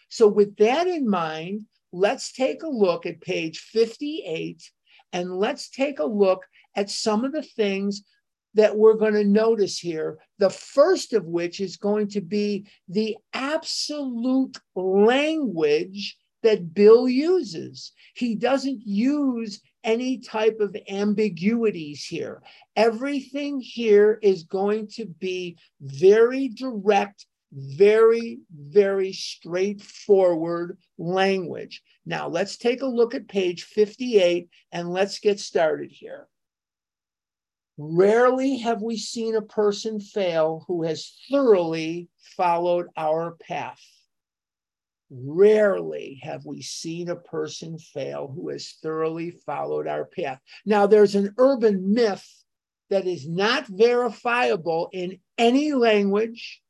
So, 0.09 0.27
with 0.27 0.57
that 0.57 0.87
in 0.87 1.09
mind, 1.09 1.67
let's 1.93 2.33
take 2.33 2.63
a 2.63 2.69
look 2.69 3.07
at 3.07 3.21
page 3.21 3.59
58 3.59 4.63
and 5.13 5.37
let's 5.37 5.71
take 5.71 5.99
a 5.99 6.05
look 6.05 6.45
at 6.75 6.91
some 6.91 7.25
of 7.25 7.33
the 7.33 7.43
things 7.43 8.03
that 8.59 8.77
we're 8.77 8.95
going 8.95 9.15
to 9.15 9.23
notice 9.23 9.79
here. 9.79 10.19
The 10.39 10.51
first 10.51 11.13
of 11.13 11.25
which 11.27 11.61
is 11.61 11.77
going 11.77 12.09
to 12.09 12.21
be 12.21 12.67
the 12.89 13.17
absolute 13.33 14.59
language 14.75 16.17
that 16.43 16.75
Bill 16.75 17.09
uses. 17.09 17.93
He 18.15 18.35
doesn't 18.35 18.83
use 18.85 19.61
any 19.85 20.19
type 20.19 20.59
of 20.59 20.77
ambiguities 20.89 22.05
here. 22.05 22.43
Everything 22.75 23.61
here 23.61 24.19
is 24.23 24.43
going 24.43 24.89
to 24.95 25.07
be 25.07 25.57
very 25.81 26.49
direct, 26.49 27.27
very, 27.53 28.41
very 28.53 29.13
straightforward 29.13 30.79
language. 30.99 31.81
Now, 32.05 32.27
let's 32.27 32.57
take 32.57 32.83
a 32.83 32.87
look 32.87 33.15
at 33.15 33.29
page 33.29 33.63
58 33.63 34.49
and 34.73 34.91
let's 34.91 35.21
get 35.21 35.39
started 35.39 35.93
here. 35.93 36.27
Rarely 37.81 38.57
have 38.59 38.83
we 38.83 38.97
seen 38.97 39.37
a 39.37 39.43
person 39.43 40.01
fail 40.01 40.65
who 40.67 40.83
has 40.83 41.13
thoroughly 41.31 42.09
followed 42.37 42.89
our 42.97 43.37
path. 43.37 43.81
Rarely 45.11 46.19
have 46.25 46.45
we 46.45 46.61
seen 46.61 47.09
a 47.09 47.15
person 47.15 47.79
fail 47.79 48.27
who 48.35 48.49
has 48.49 48.75
thoroughly 48.83 49.31
followed 49.31 49.87
our 49.87 50.05
path. 50.05 50.41
Now, 50.67 50.89
there's 50.89 51.15
an 51.15 51.35
urban 51.39 51.95
myth 51.95 52.27
that 52.91 53.07
is 53.07 53.29
not 53.29 53.69
verifiable 53.69 54.89
in 54.93 55.21
any 55.39 55.73
language, 55.73 56.61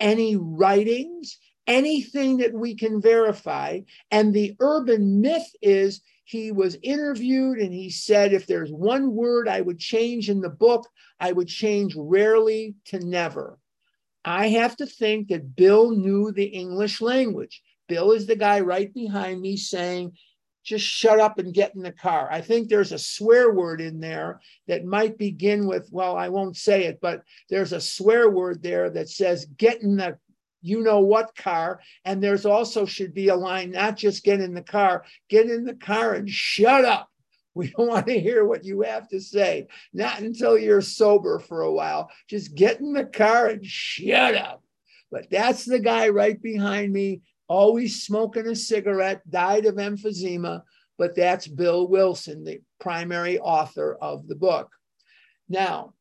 any 0.00 0.34
writings, 0.36 1.38
anything 1.66 2.38
that 2.38 2.54
we 2.54 2.74
can 2.74 3.02
verify. 3.02 3.80
And 4.10 4.32
the 4.32 4.56
urban 4.60 5.20
myth 5.20 5.54
is 5.60 6.00
he 6.24 6.52
was 6.52 6.78
interviewed 6.82 7.58
and 7.58 7.72
he 7.72 7.90
said, 7.90 8.32
if 8.32 8.46
there's 8.46 8.72
one 8.72 9.14
word 9.14 9.46
I 9.46 9.60
would 9.60 9.78
change 9.78 10.30
in 10.30 10.40
the 10.40 10.50
book, 10.50 10.88
I 11.20 11.30
would 11.32 11.48
change 11.48 11.94
rarely 11.96 12.74
to 12.86 12.98
never. 12.98 13.58
I 14.24 14.48
have 14.48 14.76
to 14.78 14.86
think 14.86 15.28
that 15.28 15.54
Bill 15.54 15.90
knew 15.90 16.32
the 16.32 16.46
English 16.46 17.02
language. 17.02 17.62
Bill 17.88 18.12
is 18.12 18.26
the 18.26 18.36
guy 18.36 18.60
right 18.60 18.92
behind 18.92 19.42
me 19.42 19.58
saying, 19.58 20.16
just 20.64 20.86
shut 20.86 21.20
up 21.20 21.38
and 21.38 21.52
get 21.52 21.74
in 21.74 21.82
the 21.82 21.92
car. 21.92 22.26
I 22.32 22.40
think 22.40 22.68
there's 22.68 22.92
a 22.92 22.98
swear 22.98 23.52
word 23.52 23.82
in 23.82 24.00
there 24.00 24.40
that 24.66 24.86
might 24.86 25.18
begin 25.18 25.66
with, 25.66 25.90
well, 25.92 26.16
I 26.16 26.30
won't 26.30 26.56
say 26.56 26.84
it, 26.84 27.00
but 27.02 27.22
there's 27.50 27.74
a 27.74 27.80
swear 27.82 28.30
word 28.30 28.62
there 28.62 28.88
that 28.88 29.10
says, 29.10 29.44
get 29.58 29.82
in 29.82 29.96
the 29.96 30.16
you 30.64 30.82
know 30.82 31.00
what 31.00 31.36
car. 31.36 31.80
And 32.04 32.22
there's 32.22 32.46
also 32.46 32.86
should 32.86 33.12
be 33.12 33.28
a 33.28 33.36
line, 33.36 33.70
not 33.70 33.96
just 33.96 34.24
get 34.24 34.40
in 34.40 34.54
the 34.54 34.62
car, 34.62 35.04
get 35.28 35.50
in 35.50 35.64
the 35.64 35.74
car 35.74 36.14
and 36.14 36.28
shut 36.28 36.84
up. 36.84 37.10
We 37.56 37.70
don't 37.70 37.86
want 37.86 38.08
to 38.08 38.18
hear 38.18 38.44
what 38.44 38.64
you 38.64 38.80
have 38.80 39.08
to 39.10 39.20
say. 39.20 39.68
Not 39.92 40.18
until 40.18 40.58
you're 40.58 40.80
sober 40.80 41.38
for 41.38 41.62
a 41.62 41.72
while. 41.72 42.10
Just 42.28 42.56
get 42.56 42.80
in 42.80 42.92
the 42.92 43.04
car 43.04 43.46
and 43.46 43.64
shut 43.64 44.34
up. 44.34 44.64
But 45.12 45.30
that's 45.30 45.64
the 45.64 45.78
guy 45.78 46.08
right 46.08 46.42
behind 46.42 46.92
me, 46.92 47.22
always 47.46 48.02
smoking 48.02 48.48
a 48.48 48.56
cigarette, 48.56 49.22
died 49.30 49.66
of 49.66 49.76
emphysema. 49.76 50.62
But 50.98 51.14
that's 51.14 51.46
Bill 51.46 51.86
Wilson, 51.86 52.42
the 52.42 52.60
primary 52.80 53.38
author 53.38 53.96
of 54.00 54.26
the 54.26 54.34
book. 54.34 54.68
Now, 55.48 55.94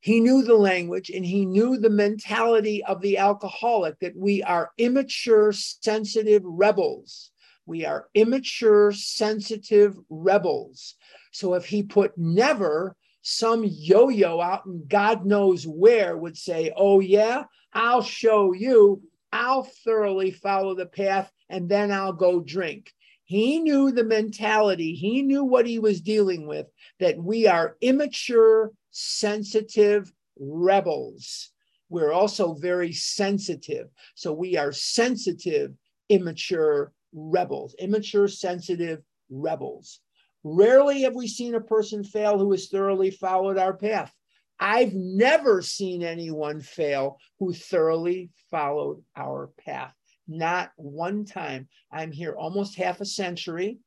he 0.00 0.20
knew 0.20 0.42
the 0.42 0.54
language 0.54 1.10
and 1.10 1.24
he 1.24 1.44
knew 1.44 1.76
the 1.76 1.90
mentality 1.90 2.82
of 2.84 3.02
the 3.02 3.18
alcoholic 3.18 3.98
that 4.00 4.16
we 4.16 4.42
are 4.42 4.72
immature, 4.78 5.52
sensitive 5.52 6.42
rebels. 6.44 7.30
We 7.66 7.84
are 7.84 8.08
immature, 8.14 8.92
sensitive 8.92 9.96
rebels. 10.08 10.96
So 11.32 11.54
if 11.54 11.66
he 11.66 11.82
put 11.82 12.16
never, 12.16 12.96
some 13.22 13.62
yo 13.64 14.08
yo 14.08 14.40
out 14.40 14.64
and 14.64 14.88
God 14.88 15.26
knows 15.26 15.66
where 15.66 16.16
would 16.16 16.36
say, 16.36 16.72
Oh, 16.74 17.00
yeah, 17.00 17.44
I'll 17.74 18.02
show 18.02 18.54
you. 18.54 19.02
I'll 19.32 19.64
thoroughly 19.84 20.30
follow 20.30 20.74
the 20.74 20.86
path 20.86 21.30
and 21.48 21.68
then 21.68 21.92
I'll 21.92 22.14
go 22.14 22.40
drink. 22.40 22.92
He 23.24 23.60
knew 23.60 23.92
the 23.92 24.02
mentality, 24.02 24.94
he 24.94 25.22
knew 25.22 25.44
what 25.44 25.66
he 25.66 25.78
was 25.78 26.00
dealing 26.00 26.48
with, 26.48 26.66
that 26.98 27.16
we 27.16 27.46
are 27.46 27.76
immature, 27.80 28.72
sensitive 28.90 30.12
rebels. 30.38 31.50
We're 31.88 32.12
also 32.12 32.54
very 32.54 32.92
sensitive. 32.92 33.88
So 34.14 34.32
we 34.32 34.56
are 34.56 34.72
sensitive, 34.72 35.72
immature 36.08 36.92
rebels, 37.12 37.74
immature, 37.78 38.28
sensitive 38.28 39.02
rebels. 39.28 40.00
Rarely 40.42 41.02
have 41.02 41.14
we 41.14 41.26
seen 41.26 41.54
a 41.54 41.60
person 41.60 42.04
fail 42.04 42.38
who 42.38 42.50
has 42.52 42.68
thoroughly 42.68 43.10
followed 43.10 43.58
our 43.58 43.76
path. 43.76 44.12
I've 44.58 44.94
never 44.94 45.62
seen 45.62 46.02
anyone 46.02 46.60
fail 46.60 47.18
who 47.38 47.52
thoroughly 47.52 48.30
followed 48.50 49.02
our 49.16 49.50
path. 49.64 49.94
Not 50.28 50.70
one 50.76 51.24
time. 51.24 51.68
I'm 51.90 52.12
here 52.12 52.36
almost 52.38 52.76
half 52.76 53.00
a 53.00 53.04
century. 53.06 53.78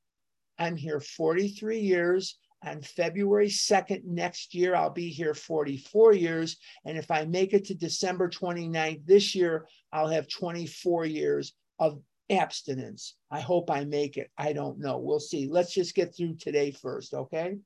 I'm 0.58 0.76
here 0.76 1.00
43 1.00 1.80
years. 1.80 2.38
On 2.66 2.82
February 2.82 3.50
2nd 3.50 4.06
next 4.06 4.54
year, 4.56 4.76
I'll 4.76 4.90
be 4.90 5.10
here 5.10 5.34
44 5.34 6.14
years. 6.14 6.58
And 6.86 6.98
if 6.98 7.12
I 7.12 7.26
make 7.26 7.54
it 7.54 7.66
to 7.66 7.76
December 7.76 8.30
29th 8.30 9.06
this 9.06 9.36
year, 9.36 9.68
I'll 9.92 10.08
have 10.08 10.28
24 10.30 11.06
years 11.06 11.54
of 11.80 12.00
abstinence. 12.30 13.16
I 13.30 13.42
hope 13.42 13.70
I 13.70 13.84
make 13.86 14.18
it. 14.18 14.30
I 14.38 14.54
don't 14.54 14.80
know. 14.80 14.98
We'll 14.98 15.20
see. 15.20 15.48
Let's 15.48 15.74
just 15.74 15.96
get 15.96 16.16
through 16.16 16.36
today 16.36 16.72
first, 16.72 17.14
okay? 17.14 17.58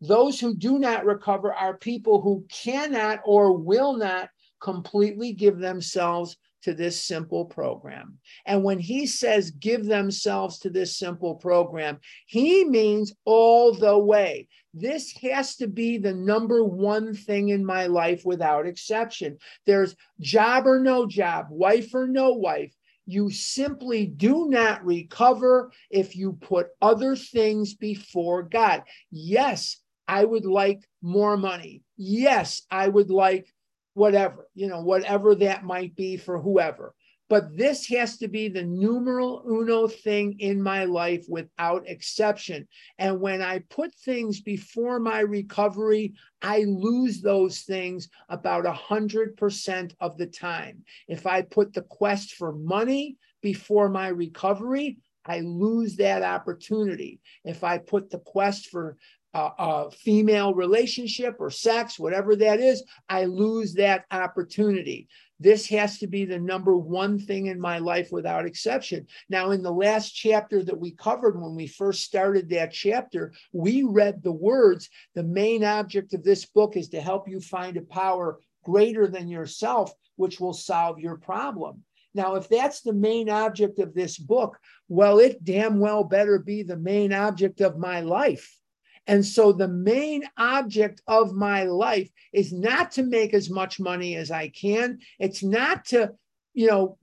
Those 0.00 0.40
who 0.40 0.54
do 0.54 0.78
not 0.78 1.04
recover 1.04 1.52
are 1.52 1.76
people 1.76 2.20
who 2.20 2.44
cannot 2.50 3.20
or 3.24 3.56
will 3.56 3.96
not 3.96 4.30
completely 4.60 5.32
give 5.32 5.58
themselves 5.58 6.36
to 6.62 6.74
this 6.74 7.04
simple 7.04 7.44
program. 7.44 8.18
And 8.46 8.64
when 8.64 8.78
he 8.78 9.06
says 9.06 9.50
give 9.50 9.84
themselves 9.84 10.58
to 10.60 10.70
this 10.70 10.96
simple 10.98 11.34
program, 11.34 11.98
he 12.26 12.64
means 12.64 13.12
all 13.24 13.74
the 13.74 13.98
way. 13.98 14.48
This 14.74 15.12
has 15.18 15.56
to 15.56 15.66
be 15.66 15.98
the 15.98 16.14
number 16.14 16.64
one 16.64 17.14
thing 17.14 17.50
in 17.50 17.64
my 17.64 17.86
life 17.86 18.24
without 18.24 18.66
exception. 18.66 19.38
There's 19.66 19.94
job 20.20 20.66
or 20.66 20.80
no 20.80 21.06
job, 21.06 21.46
wife 21.50 21.92
or 21.94 22.06
no 22.06 22.32
wife. 22.32 22.74
You 23.04 23.30
simply 23.30 24.06
do 24.06 24.48
not 24.48 24.84
recover 24.84 25.72
if 25.90 26.16
you 26.16 26.34
put 26.34 26.68
other 26.80 27.16
things 27.16 27.74
before 27.74 28.44
God. 28.44 28.84
Yes, 29.10 29.78
I 30.06 30.24
would 30.24 30.46
like 30.46 30.88
more 31.00 31.36
money. 31.36 31.82
Yes, 31.96 32.62
I 32.70 32.88
would 32.88 33.10
like 33.10 33.51
whatever, 33.94 34.48
you 34.54 34.68
know, 34.68 34.82
whatever 34.82 35.34
that 35.34 35.64
might 35.64 35.94
be 35.96 36.16
for 36.16 36.38
whoever. 36.38 36.94
But 37.28 37.56
this 37.56 37.86
has 37.86 38.18
to 38.18 38.28
be 38.28 38.48
the 38.48 38.62
numeral 38.62 39.42
uno 39.48 39.88
thing 39.88 40.36
in 40.38 40.62
my 40.62 40.84
life 40.84 41.24
without 41.30 41.88
exception. 41.88 42.68
And 42.98 43.22
when 43.22 43.40
I 43.40 43.60
put 43.70 43.94
things 43.94 44.42
before 44.42 44.98
my 44.98 45.20
recovery, 45.20 46.12
I 46.42 46.64
lose 46.64 47.22
those 47.22 47.60
things 47.60 48.10
about 48.28 48.66
100% 48.66 49.94
of 50.00 50.18
the 50.18 50.26
time. 50.26 50.84
If 51.08 51.26
I 51.26 51.40
put 51.40 51.72
the 51.72 51.82
quest 51.82 52.34
for 52.34 52.52
money 52.52 53.16
before 53.40 53.88
my 53.88 54.08
recovery, 54.08 54.98
I 55.24 55.40
lose 55.40 55.96
that 55.96 56.22
opportunity. 56.22 57.20
If 57.44 57.64
I 57.64 57.78
put 57.78 58.10
the 58.10 58.18
quest 58.18 58.68
for 58.68 58.98
a, 59.34 59.50
a 59.58 59.90
female 59.90 60.54
relationship 60.54 61.36
or 61.38 61.50
sex, 61.50 61.98
whatever 61.98 62.36
that 62.36 62.60
is, 62.60 62.82
I 63.08 63.24
lose 63.24 63.74
that 63.74 64.04
opportunity. 64.10 65.08
This 65.40 65.66
has 65.70 65.98
to 65.98 66.06
be 66.06 66.24
the 66.24 66.38
number 66.38 66.76
one 66.76 67.18
thing 67.18 67.46
in 67.46 67.60
my 67.60 67.78
life 67.78 68.12
without 68.12 68.46
exception. 68.46 69.06
Now, 69.28 69.50
in 69.50 69.62
the 69.62 69.72
last 69.72 70.12
chapter 70.12 70.62
that 70.62 70.78
we 70.78 70.92
covered 70.92 71.40
when 71.40 71.56
we 71.56 71.66
first 71.66 72.02
started 72.02 72.48
that 72.50 72.72
chapter, 72.72 73.32
we 73.52 73.82
read 73.82 74.22
the 74.22 74.32
words 74.32 74.88
the 75.14 75.24
main 75.24 75.64
object 75.64 76.14
of 76.14 76.22
this 76.22 76.44
book 76.46 76.76
is 76.76 76.90
to 76.90 77.00
help 77.00 77.28
you 77.28 77.40
find 77.40 77.76
a 77.76 77.82
power 77.82 78.38
greater 78.62 79.08
than 79.08 79.28
yourself, 79.28 79.92
which 80.16 80.38
will 80.38 80.52
solve 80.52 81.00
your 81.00 81.16
problem. 81.16 81.82
Now, 82.14 82.34
if 82.34 82.48
that's 82.48 82.82
the 82.82 82.92
main 82.92 83.28
object 83.28 83.78
of 83.78 83.94
this 83.94 84.18
book, 84.18 84.58
well, 84.88 85.18
it 85.18 85.42
damn 85.42 85.80
well 85.80 86.04
better 86.04 86.38
be 86.38 86.62
the 86.62 86.76
main 86.76 87.12
object 87.12 87.60
of 87.60 87.78
my 87.78 88.00
life. 88.00 88.58
And 89.06 89.24
so 89.24 89.52
the 89.52 89.68
main 89.68 90.22
object 90.36 91.02
of 91.06 91.32
my 91.34 91.64
life 91.64 92.10
is 92.32 92.52
not 92.52 92.92
to 92.92 93.02
make 93.02 93.34
as 93.34 93.50
much 93.50 93.80
money 93.80 94.16
as 94.16 94.30
I 94.30 94.48
can. 94.48 95.00
It's 95.18 95.42
not 95.42 95.86
to, 95.86 96.12
you 96.54 96.68
know, 96.68 96.98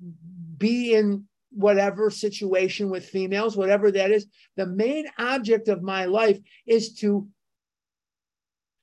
be 0.58 0.94
in 0.94 1.28
whatever 1.52 2.10
situation 2.10 2.90
with 2.90 3.10
females, 3.10 3.58
whatever 3.58 3.92
that 3.92 4.12
is. 4.12 4.28
The 4.56 4.66
main 4.66 5.08
object 5.18 5.68
of 5.68 5.82
my 5.82 6.06
life 6.06 6.40
is 6.66 6.94
to 6.96 7.28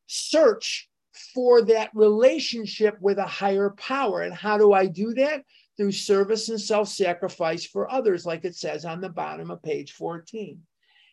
search 0.07 0.89
for 1.35 1.63
that 1.63 1.91
relationship 1.95 2.99
with 3.01 3.19
a 3.19 3.27
higher 3.27 3.71
power. 3.71 4.23
And 4.23 4.35
how 4.35 4.59
do 4.59 4.73
I 4.73 4.87
do 4.87 5.15
that? 5.15 5.43
Through 5.79 5.93
service 5.93 6.49
and 6.49 6.61
self 6.61 6.89
sacrifice 6.89 7.67
for 7.67 7.91
others, 7.91 8.25
like 8.25 8.45
it 8.45 8.57
says 8.57 8.85
on 8.85 9.01
the 9.01 9.11
bottom 9.11 9.51
of 9.51 9.63
page 9.63 9.93
14 9.93 10.61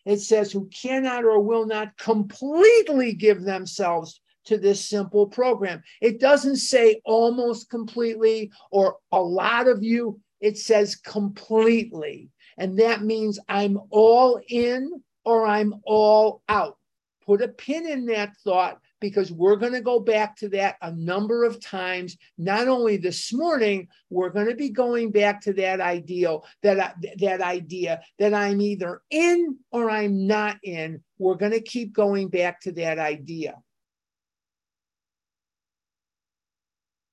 it 0.06 0.20
says, 0.20 0.52
who 0.52 0.68
cannot 0.68 1.24
or 1.24 1.40
will 1.40 1.66
not 1.66 1.98
completely 1.98 3.14
give 3.14 3.44
themselves 3.44 4.22
to 4.46 4.58
this 4.58 4.84
simple 4.90 5.28
program. 5.28 5.82
It 6.02 6.20
doesn't 6.20 6.58
say 6.58 7.02
almost 7.06 7.70
completely 7.70 8.52
or 8.72 8.98
a 9.12 9.22
lot 9.22 9.68
of 9.68 9.84
you, 9.84 10.20
it 10.42 10.58
says 10.58 10.96
completely. 10.96 12.30
And 12.58 12.78
that 12.80 13.04
means 13.04 13.40
I'm 13.48 13.80
all 13.90 14.42
in 14.50 15.02
or 15.24 15.48
I'm 15.48 15.76
all 15.86 16.44
out. 16.50 16.78
Put 17.26 17.42
a 17.42 17.48
pin 17.48 17.88
in 17.88 18.06
that 18.08 18.36
thought 18.44 18.80
because 19.04 19.34
we're 19.34 19.58
going 19.58 19.74
to 19.74 19.82
go 19.82 20.00
back 20.00 20.34
to 20.38 20.48
that 20.48 20.78
a 20.82 20.90
number 20.94 21.44
of 21.44 21.60
times. 21.60 22.16
Not 22.38 22.70
only 22.70 22.96
this 22.96 23.34
morning, 23.34 23.90
we're 24.10 24.30
going 24.30 24.48
to 24.48 24.56
be 24.56 24.70
going 24.70 25.12
back 25.12 25.42
to 25.42 25.52
that 25.56 25.82
ideal, 25.82 26.46
that, 26.62 26.96
that 27.18 27.42
idea 27.42 28.00
that 28.18 28.34
I'm 28.34 28.62
either 28.62 29.02
in 29.12 29.58
or 29.72 29.90
I'm 29.90 30.26
not 30.26 30.56
in. 30.64 31.04
We're 31.18 31.36
going 31.36 31.52
to 31.52 31.60
keep 31.60 31.92
going 31.92 32.30
back 32.30 32.62
to 32.62 32.72
that 32.72 32.98
idea. 32.98 33.56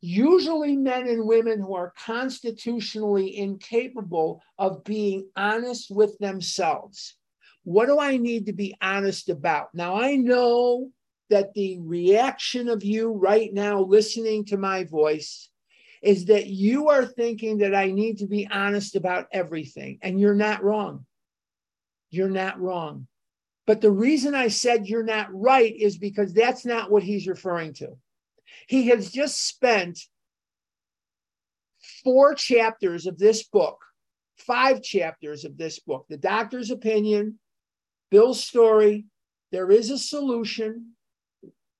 Usually, 0.01 0.77
men 0.77 1.09
and 1.09 1.27
women 1.27 1.59
who 1.59 1.75
are 1.75 1.93
constitutionally 1.99 3.37
incapable 3.37 4.43
of 4.59 4.85
being 4.85 5.27
honest 5.35 5.91
with 5.91 6.17
themselves. 6.19 7.17
What 7.65 7.87
do 7.87 7.99
I 7.99 8.17
need 8.17 8.47
to 8.47 8.53
be 8.53 8.77
honest 8.81 9.29
about? 9.29 9.75
Now, 9.75 10.01
I 10.01 10.15
know 10.15 10.91
that 11.31 11.55
the 11.55 11.79
reaction 11.81 12.69
of 12.69 12.85
you 12.85 13.13
right 13.13 13.53
now 13.53 13.81
listening 13.81 14.45
to 14.47 14.57
my 14.57 14.85
voice 14.85 15.49
is 16.03 16.27
that 16.27 16.47
you 16.47 16.89
are 16.89 17.05
thinking 17.05 17.59
that 17.59 17.75
I 17.75 17.91
need 17.91 18.19
to 18.19 18.27
be 18.27 18.49
honest 18.51 18.97
about 18.97 19.29
everything. 19.33 19.99
And 20.03 20.19
you're 20.19 20.35
not 20.35 20.63
wrong. 20.63 21.07
You're 22.11 22.31
not 22.31 22.61
wrong. 22.61 23.07
But 23.67 23.81
the 23.81 23.91
reason 23.91 24.35
I 24.35 24.49
said 24.49 24.87
you're 24.87 25.05
not 25.05 25.29
right 25.33 25.75
is 25.75 25.99
because 25.99 26.33
that's 26.33 26.65
not 26.65 26.91
what 26.91 27.03
he's 27.03 27.29
referring 27.29 27.75
to. 27.75 27.97
He 28.67 28.89
has 28.89 29.11
just 29.11 29.47
spent 29.47 30.01
four 32.03 32.35
chapters 32.35 33.07
of 33.07 33.19
this 33.19 33.45
book, 33.45 33.79
five 34.39 34.83
chapters 34.83 35.45
of 35.45 35.57
this 35.57 35.79
book, 35.79 36.07
the 36.09 36.17
doctor's 36.17 36.71
opinion, 36.71 37.39
Bill's 38.11 38.43
story. 38.43 39.07
There 39.53 39.71
is 39.71 39.91
a 39.91 39.99
solution 39.99 40.93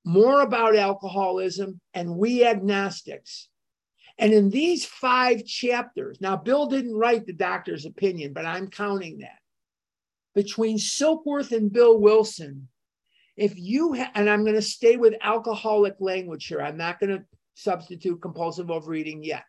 more 0.03 0.41
about 0.41 0.75
alcoholism, 0.75 1.79
and 1.93 2.15
we 2.15 2.45
agnostics. 2.45 3.49
And 4.17 4.33
in 4.33 4.49
these 4.49 4.85
five 4.85 5.45
chapters, 5.45 6.19
now 6.21 6.35
Bill 6.35 6.67
didn't 6.67 6.95
write 6.95 7.25
the 7.25 7.33
doctor's 7.33 7.85
opinion, 7.85 8.33
but 8.33 8.45
I'm 8.45 8.67
counting 8.67 9.19
that. 9.19 9.39
Between 10.35 10.77
Silkworth 10.77 11.51
and 11.51 11.71
Bill 11.71 11.99
Wilson, 11.99 12.67
if 13.35 13.57
you 13.57 13.93
ha- 13.95 14.11
and 14.15 14.29
I'm 14.29 14.43
going 14.43 14.55
to 14.55 14.61
stay 14.61 14.97
with 14.97 15.15
alcoholic 15.21 15.95
language 15.99 16.47
here, 16.47 16.61
I'm 16.61 16.77
not 16.77 16.99
going 16.99 17.17
to 17.17 17.25
substitute 17.55 18.21
compulsive 18.21 18.69
overeating 18.69 19.23
yet. 19.23 19.43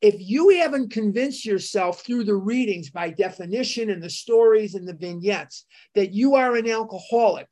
If 0.00 0.16
you 0.18 0.48
haven't 0.60 0.92
convinced 0.92 1.44
yourself 1.44 2.02
through 2.02 2.24
the 2.24 2.34
readings 2.34 2.90
by 2.90 3.10
definition 3.10 3.90
and 3.90 4.02
the 4.02 4.10
stories 4.10 4.74
and 4.74 4.88
the 4.88 4.94
vignettes 4.94 5.66
that 5.94 6.12
you 6.12 6.36
are 6.36 6.56
an 6.56 6.68
alcoholic, 6.68 7.48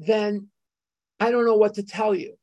then 0.00 0.48
I 1.20 1.30
don't 1.30 1.44
know 1.44 1.56
what 1.56 1.74
to 1.74 1.82
tell 1.82 2.14
you. 2.14 2.34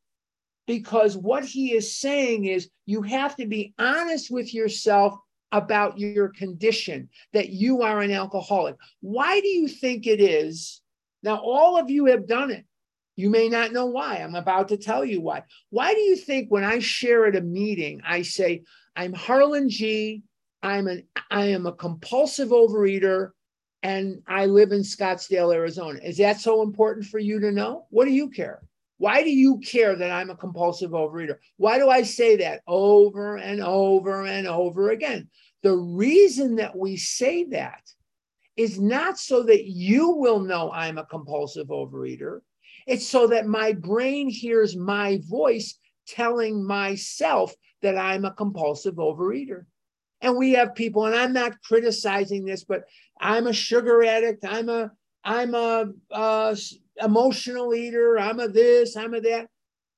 Because 0.68 1.16
what 1.18 1.46
he 1.46 1.72
is 1.72 1.98
saying 1.98 2.46
is 2.46 2.70
you 2.86 3.02
have 3.02 3.36
to 3.38 3.46
be 3.46 3.74
honest 3.80 4.30
with 4.30 4.54
yourself 4.54 5.18
about 5.52 5.98
your 5.98 6.28
condition, 6.30 7.10
that 7.32 7.50
you 7.50 7.82
are 7.82 8.02
an 8.02 8.12
alcoholic. 8.12 8.76
Why 9.00 9.40
do 9.40 9.48
you 9.48 9.68
think 9.68 10.06
it 10.06 10.20
is? 10.20 10.82
Now, 11.24 11.38
all 11.38 11.78
of 11.78 11.90
you 11.90 12.06
have 12.08 12.28
done 12.28 12.52
it. 12.52 12.66
You 13.16 13.30
may 13.30 13.50
not 13.50 13.72
know 13.72 13.88
why. 13.88 14.18
I'm 14.18 14.36
about 14.36 14.68
to 14.68 14.78
tell 14.78 15.04
you 15.04 15.22
why. 15.22 15.44
Why 15.70 15.94
do 15.94 16.00
you 16.02 16.16
think 16.16 16.50
when 16.50 16.64
I 16.64 16.80
share 16.80 17.26
at 17.26 17.36
a 17.36 17.42
meeting, 17.42 18.02
I 18.06 18.22
say, 18.22 18.64
I'm 18.96 19.14
Harlan 19.14 19.70
G. 19.70 20.22
I'm 20.62 20.88
an 20.88 21.04
I 21.32 21.46
am 21.46 21.66
a 21.66 21.72
compulsive 21.72 22.50
overeater 22.50 23.30
and 23.88 24.22
I 24.28 24.48
live 24.48 24.74
in 24.74 24.82
Scottsdale, 24.82 25.56
Arizona. 25.56 26.02
Is 26.04 26.18
that 26.18 26.42
so 26.42 26.62
important 26.62 27.06
for 27.06 27.20
you 27.20 27.40
to 27.40 27.54
know? 27.54 27.86
What 27.90 28.04
do 28.04 28.12
you 28.12 28.30
care? 28.30 28.62
Why 28.98 29.24
do 29.24 29.30
you 29.30 29.60
care 29.60 29.96
that 29.96 30.12
I'm 30.12 30.30
a 30.30 30.36
compulsive 30.36 30.92
overeater? 30.92 31.38
Why 31.56 31.78
do 31.78 31.90
I 31.90 32.02
say 32.02 32.36
that 32.36 32.64
over 32.68 33.38
and 33.38 33.62
over 33.62 34.26
and 34.26 34.46
over 34.46 34.90
again? 34.90 35.30
The 35.64 35.74
reason 35.74 36.56
that 36.58 36.78
we 36.78 36.98
say 36.98 37.46
that 37.46 37.82
is 38.58 38.78
not 38.78 39.20
so 39.20 39.44
that 39.44 39.64
you 39.64 40.10
will 40.10 40.42
know 40.42 40.70
I'm 40.70 40.98
a 40.98 41.06
compulsive 41.06 41.68
overeater. 41.68 42.42
It's 42.88 43.08
so 43.08 43.28
that 43.28 43.48
my 43.48 43.72
brain 43.72 44.30
hears 44.30 44.76
my 44.76 45.22
voice 45.30 45.80
telling 46.10 46.62
myself 46.62 47.56
that 47.84 47.98
I'm 47.98 48.26
a 48.26 48.34
compulsive 48.34 48.96
overeater. 48.96 49.64
And 50.22 50.36
we 50.36 50.54
have 50.54 50.74
people, 50.76 51.06
and 51.06 51.16
I'm 51.16 51.34
not 51.34 51.62
criticizing 51.62 52.44
this, 52.44 52.64
but 52.64 52.84
I'm 53.20 53.48
a 53.48 53.54
sugar 53.54 54.04
addict. 54.04 54.46
I'm 54.46 54.70
a 54.70 54.92
I'm 55.24 55.54
a, 55.56 56.56
emotional 57.04 57.76
eater. 57.76 58.18
I'm 58.18 58.40
a 58.40 58.48
this. 58.48 58.96
I'm 58.96 59.14
a 59.14 59.22
that. 59.22 59.48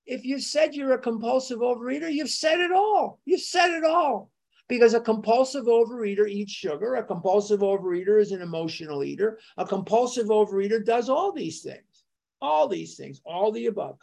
If 0.06 0.26
you 0.26 0.40
said 0.40 0.74
you're 0.74 0.94
a 0.94 1.00
compulsive 1.00 1.60
overeater, 1.60 2.12
you've 2.12 2.32
said 2.32 2.60
it 2.60 2.72
all. 2.72 3.20
You've 3.26 3.42
said 3.42 3.70
it 3.70 3.84
all. 3.84 4.32
Because 4.68 4.94
a 4.94 5.00
compulsive 5.00 5.66
overeater 5.66 6.28
eats 6.28 6.52
sugar. 6.52 6.96
A 6.96 7.04
compulsive 7.04 7.62
overeater 7.62 8.20
is 8.20 8.32
an 8.32 8.42
emotional 8.42 9.04
eater. 9.04 9.40
A 9.58 9.66
compulsive 9.66 10.28
overeater 10.28 10.84
does 10.84 11.10
all 11.10 11.32
these 11.32 11.62
things, 11.62 12.06
all 12.42 12.68
these 12.68 12.96
things, 12.96 13.22
all 13.26 13.52
the 13.52 13.68
above. 13.68 13.98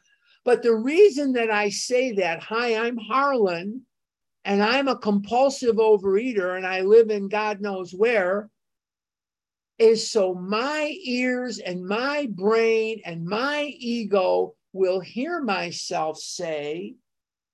But 0.44 0.62
the 0.62 0.74
reason 0.74 1.32
that 1.32 1.50
I 1.50 1.70
say 1.70 2.12
that, 2.12 2.42
hi, 2.42 2.76
I'm 2.76 2.96
Harlan, 2.96 3.82
and 4.46 4.62
I'm 4.62 4.86
a 4.86 4.96
compulsive 4.96 5.76
overeater, 5.76 6.56
and 6.56 6.64
I 6.64 6.82
live 6.82 7.10
in 7.10 7.28
God 7.28 7.60
knows 7.60 7.92
where, 7.92 8.48
is 9.76 10.08
so 10.08 10.34
my 10.34 10.94
ears 11.04 11.58
and 11.58 11.84
my 11.84 12.28
brain 12.30 13.02
and 13.04 13.26
my 13.26 13.64
ego 13.76 14.54
will 14.72 15.00
hear 15.00 15.42
myself 15.42 16.18
say 16.18 16.94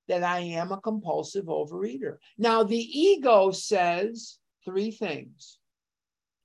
that 0.08 0.22
I 0.22 0.40
am 0.40 0.70
a 0.70 0.80
compulsive 0.82 1.46
overeater. 1.46 2.18
Now, 2.36 2.62
the 2.62 2.76
ego 2.76 3.52
says 3.52 4.38
three 4.62 4.90
things. 4.90 5.58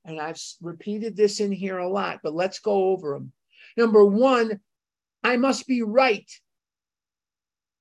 And 0.05 0.17
I've 0.17 0.41
repeated 0.62 1.17
this 1.17 1.41
in 1.41 1.51
here 1.51 1.79
a 1.79 1.89
lot, 1.89 2.21
but 2.23 2.33
let's 2.33 2.60
go 2.60 2.91
over 2.91 3.13
them. 3.15 3.33
Number 3.75 4.05
one, 4.05 4.62
I 5.25 5.36
must 5.36 5.67
be 5.67 5.81
right. 5.81 6.31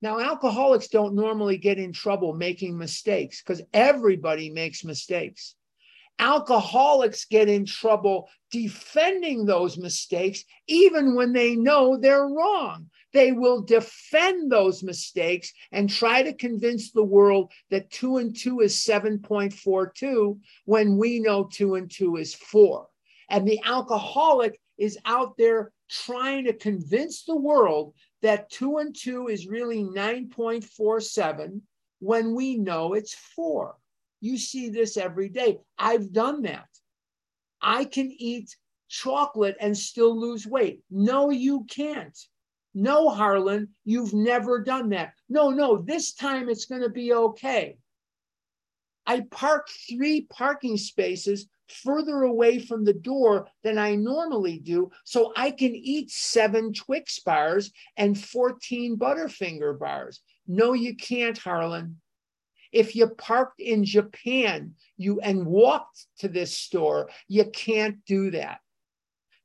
Now, 0.01 0.19
alcoholics 0.19 0.89
don't 0.89 1.15
normally 1.15 1.57
get 1.57 1.79
in 1.79 1.91
trouble 1.91 2.33
making 2.33 2.77
mistakes 2.77 3.41
because 3.41 3.61
everybody 3.73 4.49
makes 4.49 4.83
mistakes. 4.83 5.55
Alcoholics 6.19 7.25
get 7.25 7.47
in 7.47 7.65
trouble 7.65 8.29
defending 8.51 9.45
those 9.45 9.77
mistakes, 9.77 10.43
even 10.67 11.15
when 11.15 11.33
they 11.33 11.55
know 11.55 11.97
they're 11.97 12.27
wrong. 12.27 12.89
They 13.13 13.31
will 13.31 13.61
defend 13.61 14.51
those 14.51 14.83
mistakes 14.83 15.51
and 15.71 15.89
try 15.89 16.23
to 16.23 16.33
convince 16.33 16.91
the 16.91 17.03
world 17.03 17.51
that 17.69 17.89
two 17.89 18.17
and 18.17 18.35
two 18.35 18.59
is 18.61 18.75
7.42 18.75 20.39
when 20.65 20.97
we 20.97 21.19
know 21.19 21.45
two 21.45 21.75
and 21.75 21.89
two 21.89 22.17
is 22.17 22.33
four. 22.33 22.87
And 23.29 23.47
the 23.47 23.61
alcoholic 23.63 24.59
is 24.77 24.97
out 25.05 25.37
there 25.37 25.71
trying 25.89 26.45
to 26.45 26.53
convince 26.53 27.23
the 27.23 27.35
world 27.35 27.93
that 28.21 28.49
two 28.49 28.77
and 28.77 28.95
two 28.95 29.27
is 29.27 29.47
really 29.47 29.83
9.47 29.83 31.61
when 31.99 32.35
we 32.35 32.57
know 32.57 32.93
it's 32.93 33.13
four. 33.13 33.75
You 34.19 34.37
see 34.37 34.69
this 34.69 34.97
every 34.97 35.29
day. 35.29 35.59
I've 35.77 36.11
done 36.11 36.43
that. 36.43 36.67
I 37.61 37.85
can 37.85 38.11
eat 38.11 38.55
chocolate 38.89 39.57
and 39.59 39.77
still 39.77 40.19
lose 40.19 40.47
weight. 40.47 40.81
No, 40.89 41.29
you 41.29 41.65
can't. 41.69 42.17
No, 42.73 43.09
Harlan, 43.09 43.69
you've 43.85 44.13
never 44.13 44.63
done 44.63 44.89
that. 44.89 45.13
No, 45.29 45.49
no, 45.49 45.77
this 45.77 46.13
time 46.13 46.49
it's 46.49 46.65
going 46.65 46.83
to 46.83 46.89
be 46.89 47.13
okay. 47.13 47.77
I 49.05 49.21
park 49.31 49.67
three 49.89 50.21
parking 50.29 50.77
spaces 50.77 51.47
further 51.69 52.23
away 52.23 52.59
from 52.59 52.83
the 52.83 52.93
door 52.93 53.47
than 53.63 53.77
I 53.77 53.95
normally 53.95 54.59
do, 54.59 54.91
so 55.03 55.33
I 55.35 55.51
can 55.51 55.75
eat 55.75 56.11
seven 56.11 56.73
Twix 56.73 57.19
bars 57.19 57.71
and 57.95 58.19
14 58.19 58.97
Butterfinger 58.97 59.77
bars. 59.77 60.21
No, 60.47 60.73
you 60.73 60.95
can't, 60.95 61.37
Harlan. 61.37 61.99
If 62.71 62.95
you 62.95 63.07
parked 63.07 63.59
in 63.59 63.85
Japan 63.85 64.75
you 64.97 65.19
and 65.21 65.45
walked 65.45 66.05
to 66.19 66.27
this 66.27 66.57
store, 66.57 67.09
you 67.27 67.45
can't 67.45 68.03
do 68.05 68.31
that. 68.31 68.59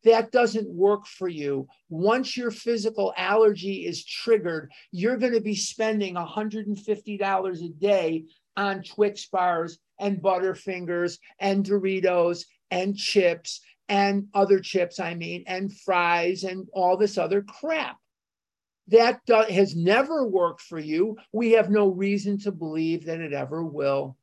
That 0.04 0.32
doesn't 0.32 0.68
work 0.68 1.06
for 1.06 1.28
you. 1.28 1.68
Once 1.88 2.36
your 2.36 2.50
physical 2.50 3.14
allergy 3.16 3.86
is 3.86 4.04
triggered, 4.04 4.72
you're 4.90 5.16
going 5.16 5.34
to 5.34 5.40
be 5.40 5.54
spending 5.54 6.16
$150 6.16 7.64
a 7.64 7.68
day 7.68 8.24
on 8.56 8.82
Twix 8.82 9.26
bars 9.26 9.78
and 10.02 10.20
Butterfingers 10.20 11.18
and 11.38 11.64
Doritos 11.64 12.44
and 12.70 12.94
chips 12.96 13.60
and 13.88 14.26
other 14.34 14.58
chips, 14.58 15.00
I 15.00 15.14
mean, 15.14 15.44
and 15.46 15.72
fries 15.72 16.44
and 16.44 16.66
all 16.74 16.96
this 16.96 17.16
other 17.16 17.42
crap. 17.42 17.96
That 18.88 19.20
has 19.28 19.76
never 19.76 20.26
worked 20.26 20.60
for 20.60 20.78
you. 20.78 21.16
We 21.32 21.52
have 21.52 21.70
no 21.70 21.88
reason 21.88 22.38
to 22.40 22.52
believe 22.52 23.06
that 23.06 23.20
it 23.20 23.32
ever 23.32 23.64
will. 23.64 24.16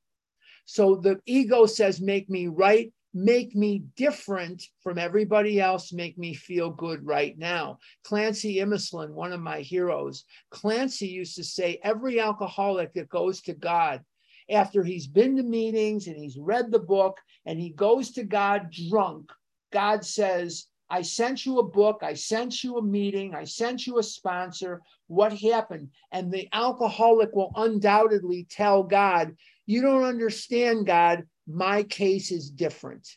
So 0.65 0.95
the 0.95 1.19
ego 1.25 1.65
says, 1.65 2.01
make 2.01 2.29
me 2.29 2.47
right, 2.47 2.91
make 3.13 3.55
me 3.55 3.85
different 3.95 4.63
from 4.83 4.97
everybody 4.97 5.59
else, 5.59 5.93
make 5.93 6.17
me 6.17 6.33
feel 6.33 6.69
good 6.69 7.05
right 7.05 7.37
now. 7.37 7.79
Clancy 8.03 8.57
Imislund, 8.57 9.11
one 9.11 9.31
of 9.31 9.39
my 9.39 9.61
heroes, 9.61 10.25
Clancy 10.51 11.07
used 11.07 11.35
to 11.37 11.43
say, 11.43 11.79
every 11.83 12.19
alcoholic 12.19 12.93
that 12.93 13.09
goes 13.09 13.41
to 13.41 13.53
God 13.53 14.03
after 14.49 14.83
he's 14.83 15.07
been 15.07 15.37
to 15.37 15.43
meetings 15.43 16.07
and 16.07 16.17
he's 16.17 16.37
read 16.37 16.71
the 16.71 16.79
book 16.79 17.17
and 17.45 17.59
he 17.59 17.69
goes 17.69 18.11
to 18.11 18.23
God 18.23 18.71
drunk, 18.89 19.31
God 19.71 20.05
says, 20.05 20.65
I 20.89 21.03
sent 21.03 21.45
you 21.45 21.59
a 21.59 21.67
book, 21.67 21.99
I 22.01 22.15
sent 22.15 22.63
you 22.63 22.77
a 22.77 22.81
meeting, 22.81 23.35
I 23.35 23.43
sent 23.43 23.85
you 23.85 23.99
a 23.99 24.03
sponsor. 24.03 24.81
What 25.07 25.33
happened? 25.33 25.89
And 26.11 26.31
the 26.31 26.49
alcoholic 26.51 27.35
will 27.35 27.51
undoubtedly 27.55 28.47
tell 28.49 28.83
God, 28.83 29.35
You 29.67 29.81
don't 29.81 30.03
understand, 30.03 30.87
God. 30.87 31.25
My 31.47 31.83
case 31.83 32.31
is 32.31 32.49
different. 32.49 33.07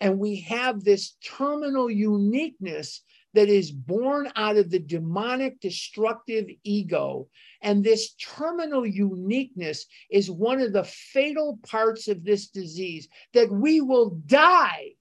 And 0.00 0.18
we 0.18 0.40
have 0.42 0.82
this 0.82 1.16
terminal 1.24 1.90
uniqueness 1.90 3.02
that 3.34 3.48
is 3.48 3.70
born 3.70 4.30
out 4.36 4.56
of 4.56 4.70
the 4.70 4.78
demonic, 4.78 5.60
destructive 5.60 6.46
ego. 6.64 7.28
And 7.62 7.82
this 7.82 8.14
terminal 8.14 8.86
uniqueness 8.86 9.86
is 10.10 10.30
one 10.30 10.60
of 10.60 10.72
the 10.72 10.84
fatal 10.84 11.58
parts 11.62 12.08
of 12.08 12.24
this 12.24 12.48
disease 12.48 13.08
that 13.34 13.50
we 13.50 13.80
will 13.80 14.10
die. 14.26 14.92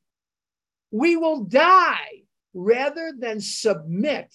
We 0.91 1.15
will 1.17 1.43
die 1.45 2.23
rather 2.53 3.13
than 3.17 3.39
submit 3.39 4.33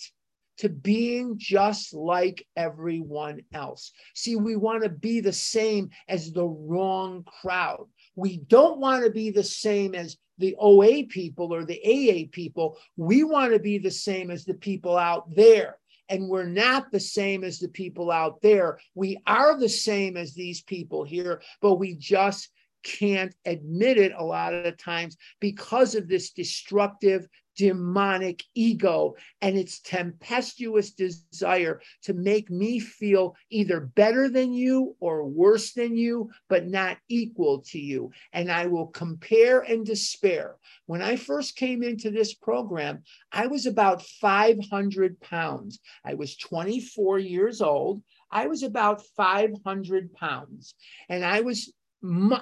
to 0.59 0.69
being 0.69 1.35
just 1.37 1.93
like 1.93 2.47
everyone 2.57 3.43
else. 3.53 3.93
See, 4.15 4.37
we 4.37 4.57
want 4.57 4.83
to 4.83 4.89
be 4.89 5.21
the 5.21 5.33
same 5.33 5.91
as 6.09 6.33
the 6.33 6.47
wrong 6.47 7.25
crowd. 7.25 7.87
We 8.15 8.39
don't 8.39 8.81
want 8.81 9.05
to 9.05 9.11
be 9.11 9.31
the 9.31 9.45
same 9.45 9.95
as 9.95 10.17
the 10.39 10.57
OA 10.59 11.05
people 11.05 11.53
or 11.53 11.65
the 11.65 11.81
AA 11.85 12.29
people. 12.31 12.79
We 12.97 13.25
want 13.25 13.53
to 13.53 13.59
be 13.59 13.79
the 13.79 13.91
same 13.91 14.31
as 14.31 14.45
the 14.45 14.55
people 14.55 14.97
out 14.97 15.35
there. 15.35 15.79
And 16.09 16.29
we're 16.29 16.45
not 16.45 16.93
the 16.93 17.01
same 17.01 17.43
as 17.43 17.59
the 17.59 17.69
people 17.69 18.13
out 18.13 18.41
there. 18.41 18.79
We 18.95 19.19
are 19.27 19.59
the 19.59 19.69
same 19.69 20.17
as 20.17 20.35
these 20.35 20.63
people 20.63 21.05
here, 21.05 21.43
but 21.61 21.75
we 21.75 21.95
just 21.95 22.49
can't 22.85 23.35
admit 23.45 23.99
it 23.99 24.13
a 24.17 24.25
lot 24.25 24.55
of 24.55 24.63
the 24.63 24.73
times 24.73 25.17
because 25.41 25.97
of 25.97 26.07
this 26.07 26.31
destructive 26.31 27.27
demonic 27.57 28.45
ego 28.55 29.15
and 29.41 29.57
its 29.57 29.81
tempestuous 29.81 30.93
desire 30.93 31.81
to 32.03 32.15
make 32.15 32.51
me 32.51 32.79
feel 32.79 33.35
either 33.51 33.81
better 33.81 34.29
than 34.29 34.53
you 34.53 34.95
or 35.01 35.25
worse 35.25 35.73
than 35.73 35.97
you, 35.97 36.31
but 36.49 36.67
not 36.67 36.99
equal 37.09 37.61
to 37.61 37.79
you. 37.79 38.11
And 38.33 38.53
I 38.53 38.67
will 38.67 38.87
compare 38.87 39.61
and 39.61 39.85
despair. 39.85 40.57
When 40.87 41.03
I 41.03 41.17
first 41.17 41.57
came 41.57 41.83
into 41.83 42.11
this 42.11 42.35
program, 42.35 43.03
I 43.33 43.47
was 43.47 43.67
about 43.67 44.03
500 44.03 45.21
pounds. 45.21 45.81
I 46.05 46.15
was 46.15 46.37
24 46.37 47.19
years 47.19 47.61
old. 47.61 48.03
I 48.31 48.47
was 48.47 48.63
about 48.63 49.03
500 49.17 50.13
pounds. 50.13 50.75
And 51.09 51.25
I 51.25 51.41
was 51.41 51.73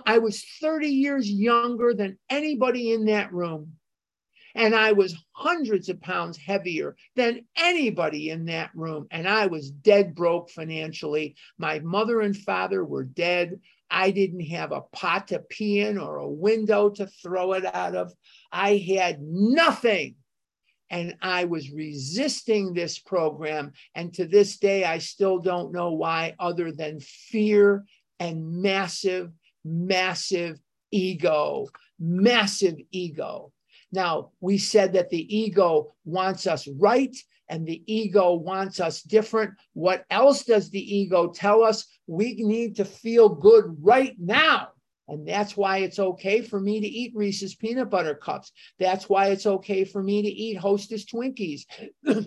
I 0.05 0.19
was 0.19 0.45
30 0.61 0.89
years 0.89 1.31
younger 1.31 1.95
than 1.95 2.19
anybody 2.29 2.93
in 2.93 3.07
that 3.07 3.33
room. 3.33 3.75
And 4.55 4.75
I 4.75 4.93
was 4.93 5.17
hundreds 5.33 5.89
of 5.89 6.01
pounds 6.01 6.37
heavier 6.37 6.97
than 7.17 7.45
anybody 7.57 8.31
in 8.31 8.45
that 8.47 8.71
room. 8.75 9.07
And 9.11 9.29
I 9.29 9.47
was 9.47 9.71
dead 9.71 10.15
broke 10.15 10.51
financially. 10.51 11.37
My 11.59 11.81
mother 11.81 12.21
and 12.21 12.37
father 12.37 12.85
were 12.85 13.05
dead. 13.05 13.61
I 13.91 14.11
didn't 14.11 14.47
have 14.47 14.73
a 14.73 14.83
pot 14.93 15.29
to 15.29 15.41
pee 15.41 15.81
in 15.81 15.99
or 15.99 16.17
a 16.17 16.29
window 16.29 16.91
to 16.91 17.07
throw 17.07 17.53
it 17.53 17.65
out 17.65 17.95
of. 17.97 18.13
I 18.53 18.77
had 18.77 19.21
nothing. 19.21 20.17
And 20.91 21.17
I 21.21 21.47
was 21.47 21.73
resisting 21.73 22.73
this 22.73 22.99
program. 22.99 23.73
And 23.95 24.13
to 24.15 24.27
this 24.27 24.59
day, 24.59 24.85
I 24.85 24.99
still 24.99 25.39
don't 25.39 25.73
know 25.73 25.93
why, 25.93 26.35
other 26.39 26.71
than 26.71 27.01
fear 27.01 27.85
and 28.21 28.63
massive, 28.63 29.33
massive 29.65 30.61
ego, 30.93 31.69
massive 31.99 32.77
ego. 32.93 33.53
Now, 33.95 34.33
we 34.41 34.59
said 34.59 34.95
that 34.95 35.11
the 35.11 35.37
ego 35.37 35.95
wants 36.05 36.49
us 36.49 36.67
right 36.67 37.17
and 37.49 37.65
the 37.65 37.81
ego 37.87 38.35
wants 38.35 38.81
us 38.81 39.03
different. 39.03 39.55
What 39.73 40.05
else 40.11 40.45
does 40.45 40.69
the 40.69 40.97
ego 40.97 41.29
tell 41.29 41.63
us? 41.63 41.87
We 42.09 42.35
need 42.35 42.77
to 42.77 42.85
feel 42.85 43.29
good 43.29 43.77
right 43.81 44.17
now. 44.19 44.71
And 45.07 45.29
that's 45.29 45.57
why 45.57 45.79
it's 45.79 46.01
okay 46.01 46.41
for 46.41 46.59
me 46.59 46.81
to 46.81 46.87
eat 46.87 47.13
Reese's 47.15 47.55
peanut 47.55 47.89
butter 47.89 48.17
cups. 48.17 48.51
That's 48.81 49.09
why 49.09 49.29
it's 49.29 49.47
okay 49.47 49.85
for 49.85 50.03
me 50.03 50.23
to 50.23 50.29
eat 50.29 50.57
Hostess 50.57 51.05
Twinkies. 51.05 51.67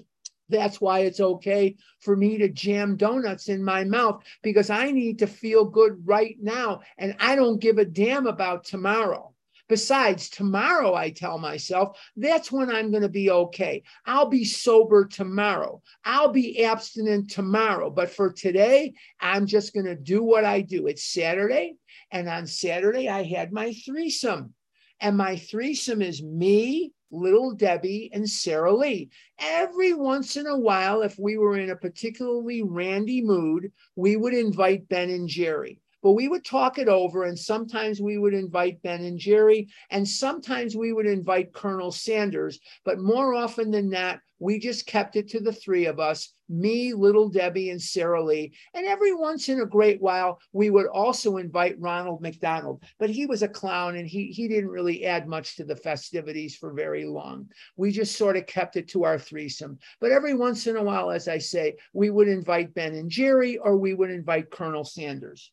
That's 0.50 0.80
why 0.80 1.00
it's 1.00 1.20
okay 1.20 1.76
for 2.00 2.16
me 2.16 2.38
to 2.38 2.48
jam 2.48 2.96
donuts 2.96 3.50
in 3.50 3.62
my 3.62 3.84
mouth 3.84 4.24
because 4.42 4.70
I 4.70 4.92
need 4.92 5.20
to 5.20 5.28
feel 5.28 5.66
good 5.66 6.08
right 6.08 6.38
now 6.40 6.80
and 6.98 7.18
I 7.20 7.36
don't 7.36 7.60
give 7.60 7.80
a 7.80 7.84
damn 7.84 8.28
about 8.28 8.64
tomorrow. 8.64 9.34
Besides, 9.70 10.30
tomorrow, 10.30 10.94
I 10.94 11.10
tell 11.10 11.38
myself, 11.38 12.00
that's 12.16 12.52
when 12.52 12.70
I'm 12.70 12.90
going 12.90 13.04
to 13.04 13.10
be 13.10 13.30
okay. 13.30 13.84
I'll 14.06 14.30
be 14.30 14.46
sober 14.46 15.06
tomorrow. 15.06 15.82
I'll 16.06 16.32
be 16.32 16.64
abstinent 16.64 17.32
tomorrow. 17.32 17.90
But 17.90 18.10
for 18.10 18.32
today, 18.32 18.94
I'm 19.20 19.46
just 19.46 19.74
going 19.74 19.86
to 19.86 19.96
do 19.96 20.24
what 20.24 20.46
I 20.46 20.62
do. 20.62 20.88
It's 20.88 21.04
Saturday. 21.04 21.76
And 22.12 22.30
on 22.30 22.48
Saturday, 22.48 23.10
I 23.10 23.24
had 23.24 23.52
my 23.52 23.74
threesome. 23.74 24.54
And 25.02 25.18
my 25.18 25.36
threesome 25.36 26.02
is 26.02 26.24
me, 26.24 26.94
Little 27.12 27.54
Debbie, 27.54 28.10
and 28.14 28.28
Sara 28.28 28.74
Lee. 28.74 29.10
Every 29.38 29.94
once 29.94 30.38
in 30.38 30.48
a 30.48 30.58
while, 30.58 31.02
if 31.02 31.20
we 31.20 31.38
were 31.38 31.58
in 31.58 31.72
a 31.72 31.76
particularly 31.76 32.64
randy 32.64 33.22
mood, 33.22 33.74
we 33.98 34.16
would 34.16 34.34
invite 34.34 34.88
Ben 34.88 35.10
and 35.10 35.28
Jerry 35.28 35.82
but 36.08 36.14
we 36.14 36.30
would 36.30 36.46
talk 36.46 36.78
it 36.78 36.88
over 36.88 37.26
and 37.26 37.38
sometimes 37.38 38.00
we 38.00 38.18
would 38.18 38.34
invite 38.34 38.82
Ben 38.82 39.04
and 39.04 39.20
Jerry 39.20 39.68
and 39.90 40.08
sometimes 40.08 40.74
we 40.74 40.94
would 40.94 41.06
invite 41.06 41.52
Colonel 41.52 41.92
Sanders. 41.92 42.62
But 42.86 43.00
more 43.00 43.34
often 43.34 43.72
than 43.72 43.90
that, 43.90 44.22
we 44.40 44.58
just 44.58 44.88
kept 44.88 45.18
it 45.18 45.28
to 45.32 45.42
the 45.42 45.52
three 45.52 45.86
of 45.86 46.00
us 46.00 46.34
me, 46.48 46.94
Little 46.94 47.28
Debbie, 47.28 47.72
and 47.72 47.82
Sara 47.82 48.24
Lee. 48.24 48.54
And 48.74 48.86
every 48.86 49.14
once 49.14 49.50
in 49.50 49.60
a 49.60 49.66
great 49.66 50.02
while, 50.02 50.40
we 50.54 50.70
would 50.70 50.88
also 50.88 51.36
invite 51.36 51.78
Ronald 51.78 52.22
McDonald. 52.22 52.86
But 53.00 53.10
he 53.10 53.26
was 53.26 53.44
a 53.44 53.50
clown 53.50 53.98
and 53.98 54.08
he, 54.08 54.28
he 54.28 54.48
didn't 54.48 54.70
really 54.70 55.04
add 55.04 55.28
much 55.28 55.58
to 55.58 55.66
the 55.66 55.76
festivities 55.76 56.56
for 56.56 56.72
very 56.72 57.04
long. 57.04 57.50
We 57.76 57.92
just 57.92 58.16
sort 58.16 58.38
of 58.38 58.48
kept 58.48 58.78
it 58.78 58.88
to 58.92 59.04
our 59.04 59.20
threesome. 59.20 59.78
But 60.00 60.14
every 60.14 60.36
once 60.36 60.68
in 60.68 60.78
a 60.78 60.84
while, 60.84 61.12
as 61.12 61.28
I 61.28 61.40
say, 61.40 61.76
we 61.92 62.12
would 62.12 62.30
invite 62.30 62.74
Ben 62.74 62.94
and 62.94 63.10
Jerry 63.10 63.58
or 63.58 63.76
we 63.76 63.94
would 63.94 64.10
invite 64.10 64.52
Colonel 64.52 64.86
Sanders. 64.86 65.52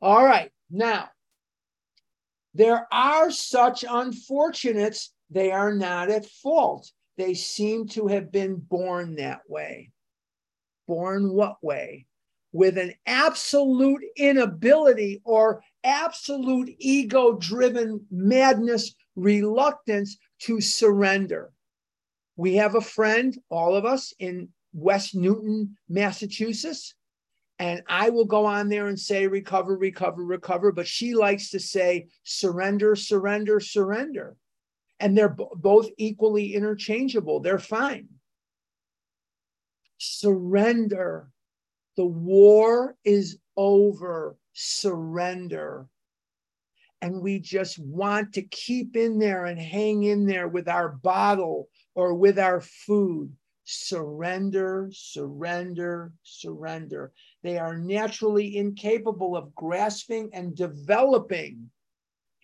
All 0.00 0.24
right. 0.24 0.50
Now, 0.70 1.08
there 2.54 2.86
are 2.92 3.30
such 3.30 3.84
unfortunates, 3.88 5.12
they 5.30 5.50
are 5.50 5.74
not 5.74 6.10
at 6.10 6.26
fault. 6.26 6.90
They 7.16 7.34
seem 7.34 7.88
to 7.88 8.06
have 8.08 8.30
been 8.30 8.56
born 8.56 9.16
that 9.16 9.40
way. 9.48 9.90
Born 10.86 11.32
what 11.32 11.62
way? 11.62 12.06
With 12.52 12.78
an 12.78 12.94
absolute 13.06 14.02
inability 14.16 15.20
or 15.24 15.62
absolute 15.84 16.74
ego 16.78 17.36
driven 17.36 18.06
madness, 18.10 18.94
reluctance 19.16 20.16
to 20.42 20.60
surrender. 20.60 21.52
We 22.36 22.54
have 22.56 22.76
a 22.76 22.80
friend, 22.80 23.36
all 23.50 23.74
of 23.74 23.84
us 23.84 24.14
in 24.18 24.48
West 24.72 25.14
Newton, 25.14 25.76
Massachusetts, 25.88 26.94
and 27.58 27.82
I 27.88 28.10
will 28.10 28.24
go 28.24 28.46
on 28.46 28.68
there 28.68 28.86
and 28.86 28.98
say 28.98 29.26
recover, 29.26 29.76
recover, 29.76 30.24
recover. 30.24 30.70
But 30.70 30.86
she 30.86 31.14
likes 31.14 31.50
to 31.50 31.60
say 31.60 32.06
surrender, 32.22 32.94
surrender, 32.94 33.58
surrender. 33.58 34.36
And 35.00 35.16
they're 35.16 35.30
b- 35.30 35.46
both 35.56 35.88
equally 35.96 36.54
interchangeable. 36.54 37.40
They're 37.40 37.58
fine. 37.58 38.08
Surrender. 39.98 41.30
The 41.96 42.06
war 42.06 42.96
is 43.04 43.38
over. 43.56 44.36
Surrender. 44.52 45.88
And 47.02 47.20
we 47.20 47.40
just 47.40 47.78
want 47.78 48.34
to 48.34 48.42
keep 48.42 48.96
in 48.96 49.18
there 49.18 49.46
and 49.46 49.58
hang 49.58 50.04
in 50.04 50.26
there 50.26 50.48
with 50.48 50.68
our 50.68 50.88
bottle 50.88 51.68
or 51.94 52.14
with 52.14 52.38
our 52.38 52.60
food 52.60 53.32
surrender, 53.70 54.88
surrender, 54.92 56.10
surrender. 56.22 57.12
They 57.42 57.58
are 57.58 57.76
naturally 57.76 58.56
incapable 58.56 59.36
of 59.36 59.54
grasping 59.54 60.30
and 60.32 60.56
developing 60.56 61.70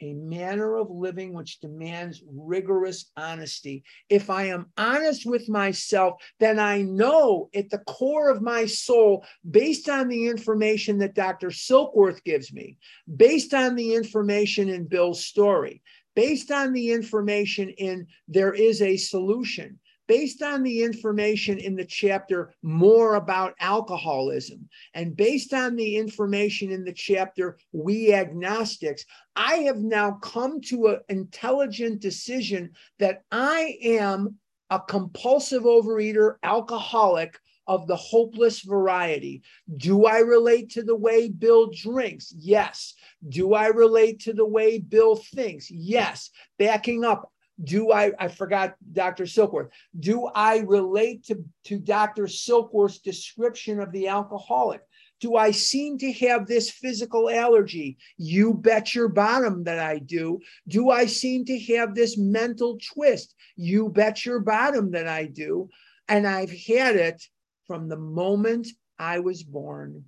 a 0.00 0.12
manner 0.14 0.76
of 0.76 0.90
living 0.90 1.32
which 1.32 1.60
demands 1.60 2.22
rigorous 2.28 3.10
honesty. 3.16 3.84
If 4.08 4.28
I 4.28 4.44
am 4.46 4.66
honest 4.76 5.24
with 5.24 5.48
myself, 5.48 6.20
then 6.40 6.58
I 6.58 6.82
know 6.82 7.48
at 7.54 7.70
the 7.70 7.78
core 7.78 8.28
of 8.28 8.42
my 8.42 8.66
soul, 8.66 9.24
based 9.50 9.88
on 9.88 10.08
the 10.08 10.26
information 10.26 10.98
that 10.98 11.14
Dr. 11.14 11.48
Silkworth 11.48 12.22
gives 12.24 12.52
me, 12.52 12.76
based 13.16 13.54
on 13.54 13.76
the 13.76 13.94
information 13.94 14.68
in 14.68 14.86
Bill's 14.86 15.24
story, 15.24 15.82
based 16.14 16.50
on 16.50 16.72
the 16.72 16.90
information 16.90 17.70
in 17.70 18.06
There 18.28 18.52
is 18.52 18.82
a 18.82 18.96
Solution, 18.96 19.78
based 20.06 20.42
on 20.42 20.62
the 20.62 20.82
information 20.82 21.58
in 21.58 21.74
the 21.74 21.84
chapter 21.84 22.52
more 22.62 23.14
about 23.14 23.54
alcoholism 23.60 24.68
and 24.94 25.16
based 25.16 25.52
on 25.54 25.76
the 25.76 25.96
information 25.96 26.70
in 26.70 26.84
the 26.84 26.92
chapter 26.92 27.58
we 27.72 28.12
agnostics 28.12 29.04
i 29.36 29.56
have 29.56 29.78
now 29.78 30.12
come 30.22 30.60
to 30.60 30.88
an 30.88 31.00
intelligent 31.08 32.00
decision 32.00 32.70
that 32.98 33.22
i 33.32 33.76
am 33.82 34.36
a 34.70 34.80
compulsive 34.80 35.62
overeater 35.62 36.36
alcoholic 36.42 37.38
of 37.66 37.86
the 37.86 37.96
hopeless 37.96 38.60
variety. 38.60 39.42
Do 39.76 40.04
I 40.04 40.18
relate 40.18 40.70
to 40.72 40.82
the 40.82 40.96
way 40.96 41.28
Bill 41.28 41.70
drinks? 41.70 42.32
Yes. 42.36 42.94
Do 43.28 43.54
I 43.54 43.68
relate 43.68 44.20
to 44.20 44.32
the 44.32 44.46
way 44.46 44.78
Bill 44.78 45.16
thinks? 45.16 45.70
Yes. 45.70 46.30
Backing 46.58 47.04
up, 47.04 47.32
do 47.62 47.92
I, 47.92 48.12
I 48.18 48.28
forgot 48.28 48.74
Dr. 48.92 49.24
Silkworth, 49.24 49.70
do 49.98 50.26
I 50.34 50.58
relate 50.58 51.24
to, 51.26 51.44
to 51.64 51.78
Dr. 51.78 52.24
Silkworth's 52.24 52.98
description 52.98 53.80
of 53.80 53.92
the 53.92 54.08
alcoholic? 54.08 54.80
Do 55.20 55.36
I 55.36 55.52
seem 55.52 55.96
to 55.98 56.12
have 56.12 56.46
this 56.46 56.70
physical 56.70 57.30
allergy? 57.30 57.96
You 58.16 58.52
bet 58.52 58.94
your 58.94 59.08
bottom 59.08 59.64
that 59.64 59.78
I 59.78 59.98
do. 59.98 60.40
Do 60.66 60.90
I 60.90 61.06
seem 61.06 61.44
to 61.46 61.58
have 61.76 61.94
this 61.94 62.18
mental 62.18 62.78
twist? 62.92 63.34
You 63.56 63.88
bet 63.88 64.26
your 64.26 64.40
bottom 64.40 64.90
that 64.90 65.06
I 65.06 65.26
do. 65.26 65.70
And 66.08 66.26
I've 66.26 66.50
had 66.50 66.96
it 66.96 67.22
from 67.66 67.88
the 67.88 67.96
moment 67.96 68.68
I 68.98 69.20
was 69.20 69.42
born. 69.42 70.04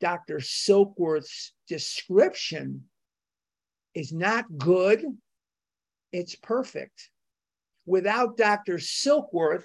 Dr. 0.00 0.38
Silkworth's 0.38 1.52
description 1.68 2.84
is 3.94 4.12
not 4.12 4.46
good 4.56 5.04
it's 6.12 6.34
perfect. 6.36 7.10
Without 7.86 8.36
Dr. 8.36 8.74
Silkworth, 8.74 9.64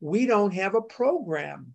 we 0.00 0.26
don't 0.26 0.54
have 0.54 0.74
a 0.74 0.82
program. 0.82 1.74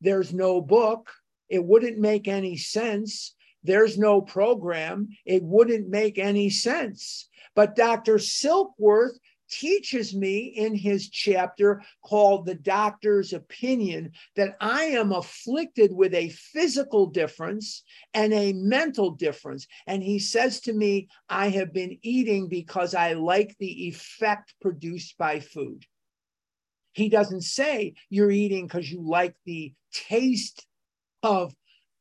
There's 0.00 0.32
no 0.32 0.60
book. 0.60 1.10
It 1.48 1.64
wouldn't 1.64 1.98
make 1.98 2.28
any 2.28 2.56
sense. 2.56 3.34
There's 3.64 3.98
no 3.98 4.20
program. 4.20 5.08
It 5.26 5.42
wouldn't 5.42 5.88
make 5.88 6.18
any 6.18 6.50
sense. 6.50 7.28
But 7.54 7.74
Dr. 7.74 8.18
Silkworth 8.18 9.18
teaches 9.48 10.14
me 10.14 10.46
in 10.46 10.74
his 10.74 11.08
chapter 11.08 11.82
called 12.02 12.46
The 12.46 12.54
Doctor's 12.54 13.32
Opinion 13.32 14.12
that 14.36 14.56
I 14.60 14.84
am 14.84 15.12
afflicted 15.12 15.92
with 15.92 16.14
a 16.14 16.30
physical 16.30 17.06
difference 17.06 17.82
and 18.14 18.32
a 18.32 18.52
mental 18.52 19.10
difference. 19.10 19.66
And 19.86 20.02
he 20.02 20.18
says 20.18 20.60
to 20.62 20.72
me, 20.72 21.08
I 21.28 21.48
have 21.50 21.72
been 21.72 21.98
eating 22.02 22.48
because 22.48 22.94
I 22.94 23.14
like 23.14 23.56
the 23.58 23.88
effect 23.88 24.54
produced 24.60 25.16
by 25.18 25.40
food. 25.40 25.84
He 26.92 27.08
doesn't 27.08 27.42
say 27.42 27.94
you're 28.10 28.30
eating 28.30 28.66
because 28.66 28.90
you 28.90 29.00
like 29.00 29.36
the 29.44 29.72
taste 29.92 30.66
of 31.22 31.54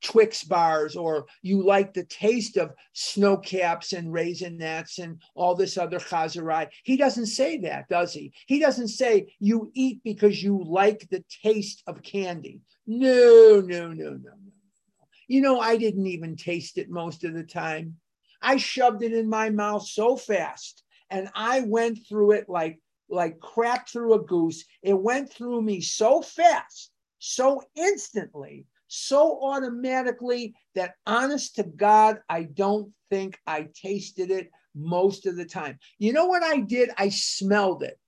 Twix 0.03 0.43
bars 0.43 0.95
or 0.95 1.25
you 1.41 1.65
like 1.65 1.93
the 1.93 2.05
taste 2.05 2.57
of 2.57 2.73
Sno-Caps 2.93 3.93
and 3.93 4.13
raisinets 4.13 4.99
and 4.99 5.21
all 5.35 5.55
this 5.55 5.77
other 5.77 5.99
chazarai. 5.99 6.67
He 6.83 6.97
doesn't 6.97 7.27
say 7.27 7.57
that, 7.59 7.89
does 7.89 8.13
he? 8.13 8.31
He 8.45 8.59
doesn't 8.59 8.89
say 8.89 9.33
you 9.39 9.71
eat 9.73 10.01
because 10.03 10.41
you 10.41 10.63
like 10.63 11.07
the 11.09 11.23
taste 11.43 11.83
of 11.87 12.03
candy. 12.03 12.61
No, 12.85 13.61
no, 13.65 13.87
no, 13.87 14.11
no, 14.11 14.11
no. 14.11 14.31
You 15.27 15.41
know, 15.41 15.59
I 15.59 15.77
didn't 15.77 16.07
even 16.07 16.35
taste 16.35 16.77
it 16.77 16.89
most 16.89 17.23
of 17.23 17.33
the 17.33 17.43
time. 17.43 17.97
I 18.41 18.57
shoved 18.57 19.03
it 19.03 19.13
in 19.13 19.27
my 19.27 19.49
mouth 19.49 19.85
so 19.87 20.15
fast 20.15 20.83
and 21.09 21.29
I 21.35 21.61
went 21.61 21.99
through 22.07 22.31
it 22.31 22.49
like 22.49 22.79
like 23.09 23.39
crap 23.39 23.87
through 23.87 24.13
a 24.13 24.23
goose. 24.23 24.65
It 24.83 24.93
went 24.93 25.31
through 25.31 25.61
me 25.61 25.79
so 25.79 26.21
fast, 26.21 26.91
so 27.19 27.63
instantly 27.75 28.65
so 28.88 29.39
automatically 29.41 30.55
that 30.75 30.95
honest 31.05 31.55
to 31.55 31.63
God, 31.63 32.19
I 32.29 32.43
don't 32.43 32.91
think 33.09 33.39
I 33.45 33.67
tasted 33.73 34.31
it 34.31 34.49
most 34.75 35.25
of 35.25 35.35
the 35.35 35.45
time. 35.45 35.79
You 35.97 36.13
know 36.13 36.25
what 36.25 36.43
I 36.43 36.59
did? 36.59 36.89
I 36.97 37.09
smelled 37.09 37.83
it. 37.83 37.99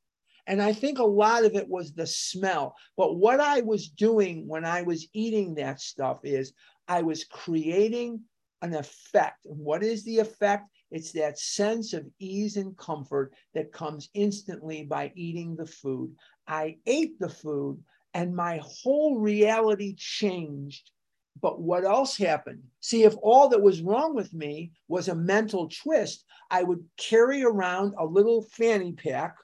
And 0.48 0.62
I 0.62 0.74
think 0.74 0.98
a 0.98 1.04
lot 1.04 1.46
of 1.46 1.56
it 1.56 1.68
was 1.68 1.94
the 1.94 2.08
smell. 2.08 2.76
But 2.98 3.18
what 3.18 3.40
I 3.40 3.62
was 3.62 3.90
doing 3.90 4.48
when 4.48 4.66
I 4.66 4.82
was 4.82 5.08
eating 5.14 5.56
that 5.56 5.80
stuff 5.80 6.20
is 6.24 6.54
I 6.88 7.04
was 7.04 7.24
creating 7.24 8.22
an 8.62 8.74
effect. 8.74 9.46
And 9.46 9.60
what 9.60 9.84
is 9.84 10.04
the 10.04 10.20
effect? 10.20 10.70
It's 10.92 11.12
that 11.12 11.38
sense 11.38 11.94
of 11.94 12.08
ease 12.20 12.58
and 12.58 12.76
comfort 12.78 13.34
that 13.54 13.72
comes 13.72 14.10
instantly 14.16 14.84
by 14.84 15.12
eating 15.16 15.56
the 15.56 15.68
food. 15.68 16.16
I 16.48 16.78
ate 16.88 17.20
the 17.20 17.30
food 17.30 17.84
and 18.14 18.36
my 18.36 18.62
whole 18.64 19.20
reality 19.20 19.96
changed. 19.96 20.92
But 21.42 21.62
what 21.62 21.86
else 21.86 22.18
happened? 22.18 22.64
See, 22.82 23.04
if 23.04 23.16
all 23.22 23.50
that 23.50 23.62
was 23.62 23.82
wrong 23.82 24.14
with 24.14 24.34
me 24.34 24.72
was 24.88 25.08
a 25.08 25.16
mental 25.16 25.70
twist, 25.70 26.26
I 26.52 26.64
would 26.64 26.84
carry 26.98 27.44
around 27.44 27.94
a 27.98 28.06
little 28.06 28.42
fanny 28.42 28.92
pack. 28.94 29.36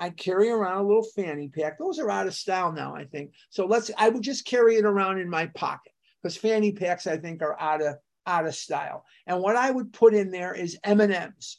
I'd 0.00 0.16
carry 0.16 0.48
around 0.48 0.78
a 0.78 0.86
little 0.86 1.06
fanny 1.14 1.48
pack. 1.48 1.78
Those 1.78 1.98
are 1.98 2.10
out 2.10 2.26
of 2.26 2.34
style 2.34 2.72
now, 2.72 2.94
I 2.94 3.04
think. 3.04 3.32
So 3.50 3.66
let's. 3.66 3.90
I 3.98 4.08
would 4.08 4.22
just 4.22 4.46
carry 4.46 4.76
it 4.76 4.84
around 4.84 5.18
in 5.18 5.28
my 5.28 5.46
pocket 5.46 5.92
because 6.22 6.36
fanny 6.36 6.72
packs, 6.72 7.06
I 7.06 7.18
think, 7.18 7.42
are 7.42 7.60
out 7.60 7.82
of 7.82 7.96
out 8.26 8.46
of 8.46 8.54
style. 8.54 9.04
And 9.26 9.40
what 9.40 9.56
I 9.56 9.70
would 9.70 9.92
put 9.92 10.14
in 10.14 10.30
there 10.30 10.54
is 10.54 10.78
M 10.84 11.00
and 11.00 11.12
M's 11.12 11.58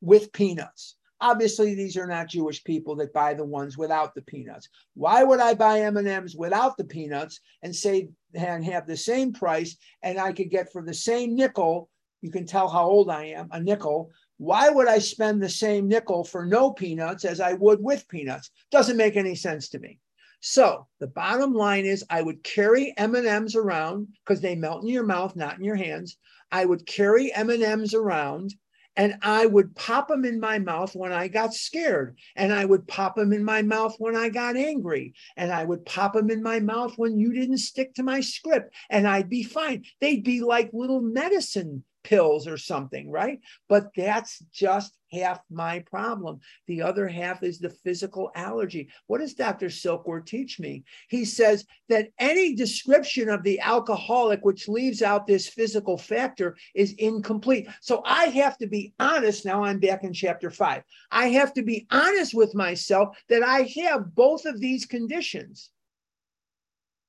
with 0.00 0.32
peanuts. 0.32 0.96
Obviously, 1.20 1.74
these 1.74 1.96
are 1.96 2.06
not 2.06 2.28
Jewish 2.28 2.64
people 2.64 2.96
that 2.96 3.12
buy 3.12 3.34
the 3.34 3.44
ones 3.44 3.76
without 3.76 4.14
the 4.14 4.22
peanuts. 4.22 4.68
Why 4.94 5.22
would 5.22 5.40
I 5.40 5.54
buy 5.54 5.80
M&Ms 5.80 6.34
without 6.34 6.76
the 6.76 6.84
peanuts 6.84 7.40
and 7.62 7.74
say 7.74 8.08
and 8.34 8.64
have 8.64 8.86
the 8.86 8.96
same 8.96 9.32
price 9.32 9.76
and 10.02 10.18
I 10.18 10.32
could 10.32 10.50
get 10.50 10.72
for 10.72 10.82
the 10.82 10.94
same 10.94 11.34
nickel, 11.34 11.90
you 12.22 12.30
can 12.30 12.46
tell 12.46 12.68
how 12.68 12.86
old 12.86 13.10
I 13.10 13.24
am, 13.24 13.48
a 13.50 13.60
nickel. 13.60 14.10
Why 14.38 14.70
would 14.70 14.88
I 14.88 14.98
spend 14.98 15.42
the 15.42 15.48
same 15.48 15.88
nickel 15.88 16.24
for 16.24 16.46
no 16.46 16.72
peanuts 16.72 17.24
as 17.24 17.40
I 17.40 17.54
would 17.54 17.82
with 17.82 18.08
peanuts? 18.08 18.50
Doesn't 18.70 18.96
make 18.96 19.16
any 19.16 19.34
sense 19.34 19.68
to 19.70 19.78
me. 19.78 19.98
So 20.40 20.86
the 21.00 21.06
bottom 21.06 21.52
line 21.52 21.84
is 21.84 22.04
I 22.08 22.22
would 22.22 22.42
carry 22.42 22.94
M&Ms 22.96 23.56
around 23.56 24.08
because 24.24 24.40
they 24.40 24.54
melt 24.54 24.82
in 24.82 24.88
your 24.88 25.04
mouth, 25.04 25.36
not 25.36 25.58
in 25.58 25.64
your 25.64 25.76
hands. 25.76 26.16
I 26.50 26.64
would 26.64 26.86
carry 26.86 27.32
M&Ms 27.34 27.92
around 27.92 28.54
and 29.00 29.16
I 29.22 29.46
would 29.46 29.74
pop 29.74 30.08
them 30.08 30.26
in 30.26 30.38
my 30.38 30.58
mouth 30.58 30.94
when 30.94 31.10
I 31.10 31.26
got 31.28 31.54
scared, 31.54 32.18
and 32.36 32.52
I 32.52 32.66
would 32.66 32.86
pop 32.86 33.16
them 33.16 33.32
in 33.32 33.42
my 33.42 33.62
mouth 33.62 33.94
when 33.96 34.14
I 34.14 34.28
got 34.28 34.56
angry, 34.56 35.14
and 35.38 35.50
I 35.50 35.64
would 35.64 35.86
pop 35.86 36.12
them 36.12 36.30
in 36.30 36.42
my 36.42 36.60
mouth 36.60 36.98
when 36.98 37.18
you 37.18 37.32
didn't 37.32 37.56
stick 37.58 37.94
to 37.94 38.02
my 38.02 38.20
script, 38.20 38.74
and 38.90 39.08
I'd 39.08 39.30
be 39.30 39.42
fine. 39.42 39.86
They'd 40.02 40.22
be 40.22 40.42
like 40.42 40.68
little 40.74 41.00
medicine 41.00 41.82
pills 42.04 42.46
or 42.46 42.58
something, 42.58 43.10
right? 43.10 43.40
But 43.70 43.88
that's 43.96 44.38
just 44.52 44.94
half 45.12 45.40
my 45.50 45.80
problem. 45.80 46.40
The 46.66 46.82
other 46.82 47.08
half 47.08 47.42
is 47.42 47.58
the 47.58 47.70
physical 47.70 48.30
allergy. 48.34 48.88
What 49.06 49.18
does 49.18 49.34
Dr. 49.34 49.66
Silkworth 49.66 50.26
teach 50.26 50.60
me? 50.60 50.84
He 51.08 51.24
says 51.24 51.64
that 51.88 52.08
any 52.18 52.54
description 52.54 53.28
of 53.28 53.42
the 53.42 53.60
alcoholic 53.60 54.44
which 54.44 54.68
leaves 54.68 55.02
out 55.02 55.26
this 55.26 55.48
physical 55.48 55.98
factor 55.98 56.56
is 56.74 56.94
incomplete. 56.94 57.68
So 57.80 58.02
I 58.04 58.26
have 58.26 58.58
to 58.58 58.66
be 58.66 58.92
honest. 58.98 59.44
Now 59.44 59.64
I'm 59.64 59.80
back 59.80 60.04
in 60.04 60.12
chapter 60.12 60.50
five. 60.50 60.82
I 61.10 61.28
have 61.28 61.52
to 61.54 61.62
be 61.62 61.86
honest 61.90 62.34
with 62.34 62.54
myself 62.54 63.16
that 63.28 63.42
I 63.42 63.70
have 63.84 64.14
both 64.14 64.44
of 64.46 64.60
these 64.60 64.86
conditions 64.86 65.70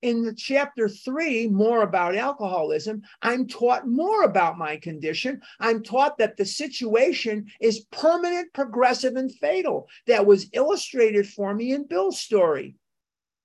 in 0.02 0.24
the 0.24 0.34
chapter 0.34 0.90
three, 0.90 1.48
more 1.48 1.84
about 1.84 2.16
alcoholism, 2.16 3.04
I'm 3.22 3.48
taught 3.48 3.88
more 3.88 4.24
about 4.24 4.58
my 4.58 4.78
condition. 4.78 5.42
I'm 5.60 5.84
taught 5.84 6.18
that 6.18 6.38
the 6.38 6.46
situation 6.46 7.48
is 7.60 7.86
permanent, 7.92 8.54
progressive, 8.54 9.16
and 9.16 9.32
fatal. 9.32 9.88
That 10.08 10.26
was 10.26 10.50
illustrated 10.54 11.28
for 11.28 11.54
me 11.54 11.74
in 11.74 11.88
Bill's 11.88 12.20
story. 12.20 12.76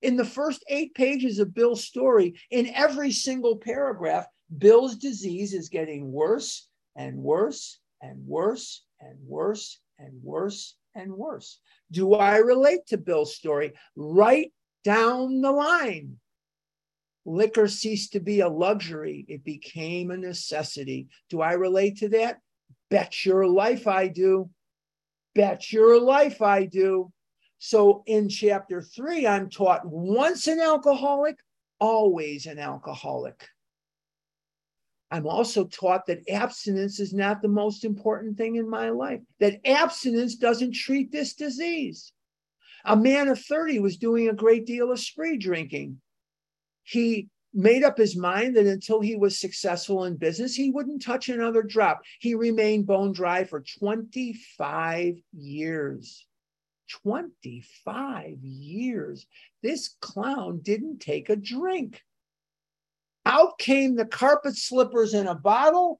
In 0.01 0.15
the 0.15 0.25
first 0.25 0.63
eight 0.67 0.93
pages 0.93 1.39
of 1.39 1.53
Bill's 1.53 1.83
story, 1.83 2.35
in 2.51 2.67
every 2.73 3.11
single 3.11 3.57
paragraph, 3.57 4.25
Bill's 4.57 4.95
disease 4.95 5.53
is 5.53 5.69
getting 5.69 6.11
worse 6.11 6.67
and 6.95 7.17
worse 7.17 7.79
and 8.01 8.25
worse 8.25 8.83
and 8.99 9.17
worse 9.27 9.79
and 9.99 10.23
worse 10.23 10.75
and 10.95 11.11
worse. 11.11 11.59
Do 11.91 12.15
I 12.15 12.37
relate 12.37 12.87
to 12.87 12.97
Bill's 12.97 13.35
story? 13.35 13.73
Right 13.95 14.51
down 14.83 15.41
the 15.41 15.51
line 15.51 16.17
Liquor 17.27 17.67
ceased 17.67 18.13
to 18.13 18.21
be 18.21 18.39
a 18.39 18.47
luxury, 18.47 19.25
it 19.27 19.43
became 19.43 20.11
a 20.11 20.17
necessity. 20.17 21.09
Do 21.29 21.41
I 21.41 21.53
relate 21.53 21.97
to 21.97 22.09
that? 22.09 22.39
Bet 22.89 23.25
your 23.25 23.45
life 23.45 23.85
I 23.85 24.07
do. 24.07 24.49
Bet 25.35 25.73
your 25.73 25.99
life 25.99 26.41
I 26.41 26.63
do. 26.63 27.11
So 27.59 28.03
in 28.05 28.29
chapter 28.29 28.81
three, 28.81 29.27
I'm 29.27 29.49
taught 29.49 29.81
once 29.83 30.47
an 30.47 30.61
alcoholic, 30.61 31.35
always 31.81 32.45
an 32.45 32.59
alcoholic. 32.59 33.45
I'm 35.11 35.27
also 35.27 35.65
taught 35.65 36.05
that 36.05 36.29
abstinence 36.29 37.01
is 37.01 37.13
not 37.13 37.41
the 37.41 37.49
most 37.49 37.83
important 37.83 38.37
thing 38.37 38.55
in 38.55 38.69
my 38.69 38.89
life, 38.89 39.19
that 39.41 39.59
abstinence 39.65 40.35
doesn't 40.35 40.75
treat 40.75 41.11
this 41.11 41.33
disease. 41.33 42.13
A 42.85 42.95
man 42.95 43.27
of 43.27 43.37
30 43.37 43.79
was 43.79 43.97
doing 43.97 44.29
a 44.29 44.33
great 44.33 44.65
deal 44.65 44.93
of 44.93 44.99
spree 44.99 45.35
drinking 45.35 45.99
he 46.87 47.27
made 47.53 47.83
up 47.83 47.97
his 47.97 48.15
mind 48.15 48.55
that 48.55 48.65
until 48.65 49.01
he 49.01 49.15
was 49.15 49.39
successful 49.39 50.05
in 50.05 50.15
business, 50.15 50.55
he 50.55 50.71
wouldn't 50.71 51.03
touch 51.03 51.27
another 51.27 51.61
drop. 51.61 52.01
He 52.19 52.33
remained 52.33 52.87
bone 52.87 53.11
dry 53.11 53.43
for 53.43 53.63
25 53.79 55.15
years. 55.33 56.25
25 57.03 58.37
years. 58.41 59.27
This 59.61 59.95
clown 59.99 60.61
didn't 60.61 60.99
take 60.99 61.29
a 61.29 61.35
drink. 61.35 62.01
Out 63.25 63.59
came 63.59 63.95
the 63.95 64.05
carpet 64.05 64.55
slippers 64.55 65.13
in 65.13 65.27
a 65.27 65.35
bottle, 65.35 65.99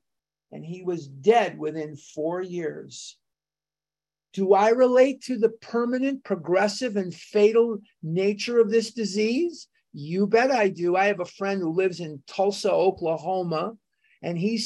and 0.53 0.63
he 0.63 0.83
was 0.83 1.07
dead 1.07 1.57
within 1.57 1.97
four 1.97 2.41
years. 2.41 3.17
Do 4.31 4.53
I 4.53 4.69
relate 4.69 5.21
to 5.23 5.37
the 5.37 5.49
permanent, 5.49 6.23
progressive, 6.23 6.95
and 6.95 7.13
fatal 7.13 7.79
nature 8.01 8.61
of 8.61 8.69
this 8.69 8.91
disease? 8.91 9.67
You 9.99 10.27
bet 10.27 10.51
I 10.51 10.69
do. 10.69 10.95
I 10.95 11.05
have 11.05 11.21
a 11.21 11.25
friend 11.25 11.59
who 11.59 11.71
lives 11.71 12.01
in 12.01 12.21
Tulsa, 12.27 12.71
Oklahoma, 12.71 13.75
and 14.21 14.37
he 14.37 14.61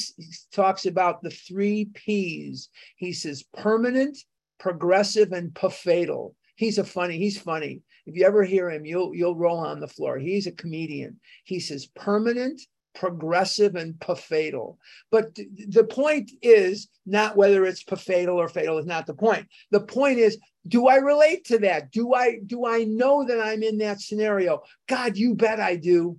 talks 0.52 0.84
about 0.84 1.22
the 1.22 1.30
three 1.30 1.86
P's. 1.94 2.68
He 2.96 3.14
says 3.14 3.42
permanent, 3.56 4.18
progressive, 4.60 5.32
and 5.32 5.56
fatal. 5.70 6.36
He's 6.56 6.76
a 6.76 6.84
funny, 6.84 7.16
he's 7.16 7.40
funny. 7.40 7.80
If 8.04 8.14
you 8.14 8.26
ever 8.26 8.44
hear 8.44 8.70
him, 8.70 8.84
you'll 8.84 9.14
you'll 9.14 9.34
roll 9.34 9.56
on 9.56 9.80
the 9.80 9.88
floor. 9.88 10.18
He's 10.18 10.46
a 10.46 10.52
comedian. 10.52 11.18
He 11.44 11.60
says 11.60 11.86
permanent, 11.86 12.60
progressive, 12.94 13.74
and 13.74 13.94
fatal. 14.18 14.78
But 15.10 15.34
the 15.34 15.84
point 15.84 16.30
is 16.42 16.88
not 17.06 17.38
whether 17.38 17.64
it's 17.64 17.82
fatal 17.82 18.38
or 18.38 18.50
fatal 18.50 18.76
is 18.76 18.86
not 18.86 19.06
the 19.06 19.14
point. 19.14 19.46
The 19.70 19.80
point 19.80 20.18
is 20.18 20.36
do 20.66 20.86
i 20.86 20.96
relate 20.96 21.44
to 21.46 21.58
that? 21.58 21.90
Do 21.90 22.14
i 22.14 22.38
do 22.44 22.66
i 22.66 22.84
know 22.84 23.24
that 23.24 23.40
i'm 23.40 23.62
in 23.62 23.78
that 23.78 24.00
scenario? 24.00 24.62
God 24.88 25.16
you 25.16 25.34
bet 25.34 25.60
i 25.60 25.76
do. 25.76 26.18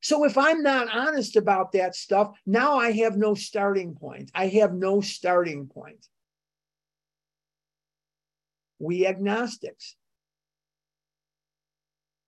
So 0.00 0.24
if 0.24 0.38
i'm 0.38 0.62
not 0.62 0.88
honest 0.94 1.36
about 1.36 1.72
that 1.72 1.94
stuff 1.94 2.38
now 2.46 2.78
i 2.78 2.92
have 2.92 3.16
no 3.16 3.34
starting 3.34 3.94
point. 3.94 4.30
I 4.34 4.48
have 4.48 4.72
no 4.72 5.00
starting 5.00 5.66
point. 5.66 6.06
We 8.78 9.06
agnostics. 9.06 9.96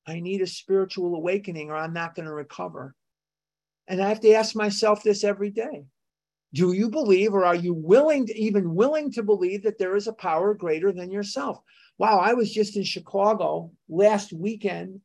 I 0.07 0.18
need 0.18 0.42
a 0.42 0.46
spiritual 0.46 1.14
awakening 1.14 1.70
or 1.70 1.76
i'm 1.76 1.94
not 1.94 2.14
going 2.14 2.26
to 2.26 2.34
recover. 2.34 2.94
And 3.88 4.03
i 4.03 4.09
have 4.09 4.20
to 4.20 4.34
ask 4.34 4.55
myself 4.55 5.03
this 5.03 5.24
every 5.24 5.51
day 5.51 5.84
do 6.53 6.72
you 6.72 6.88
believe, 6.88 7.32
or 7.32 7.44
are 7.44 7.55
you 7.55 7.74
willing 7.74 8.26
to 8.26 8.36
even 8.36 8.74
willing 8.74 9.12
to 9.12 9.22
believe 9.22 9.62
that 9.62 9.78
there 9.78 9.96
is 9.96 10.09
a 10.09 10.12
power 10.12 10.55
greater 10.55 10.92
than 10.92 11.11
yourself? 11.11 11.61
Wow, 11.98 12.18
I 12.18 12.34
was 12.34 12.53
just 12.53 12.76
in 12.76 12.82
Chicago 12.82 13.70
last 13.88 14.32
weekend, 14.32 15.01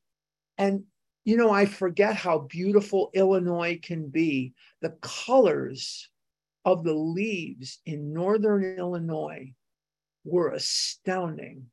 and 0.58 0.84
you 1.24 1.38
know, 1.38 1.52
I 1.52 1.66
forget 1.66 2.16
how 2.16 2.39
beautiful 2.39 3.10
Illinois 3.14 3.80
can 3.82 4.10
be. 4.10 4.54
The 4.82 4.96
colors 5.02 6.10
of 6.64 6.84
the 6.84 6.93
leaves 6.93 7.80
in 7.86 8.14
northern 8.14 8.64
Illinois 8.78 9.54
were 10.24 10.52
astounding. 10.52 11.68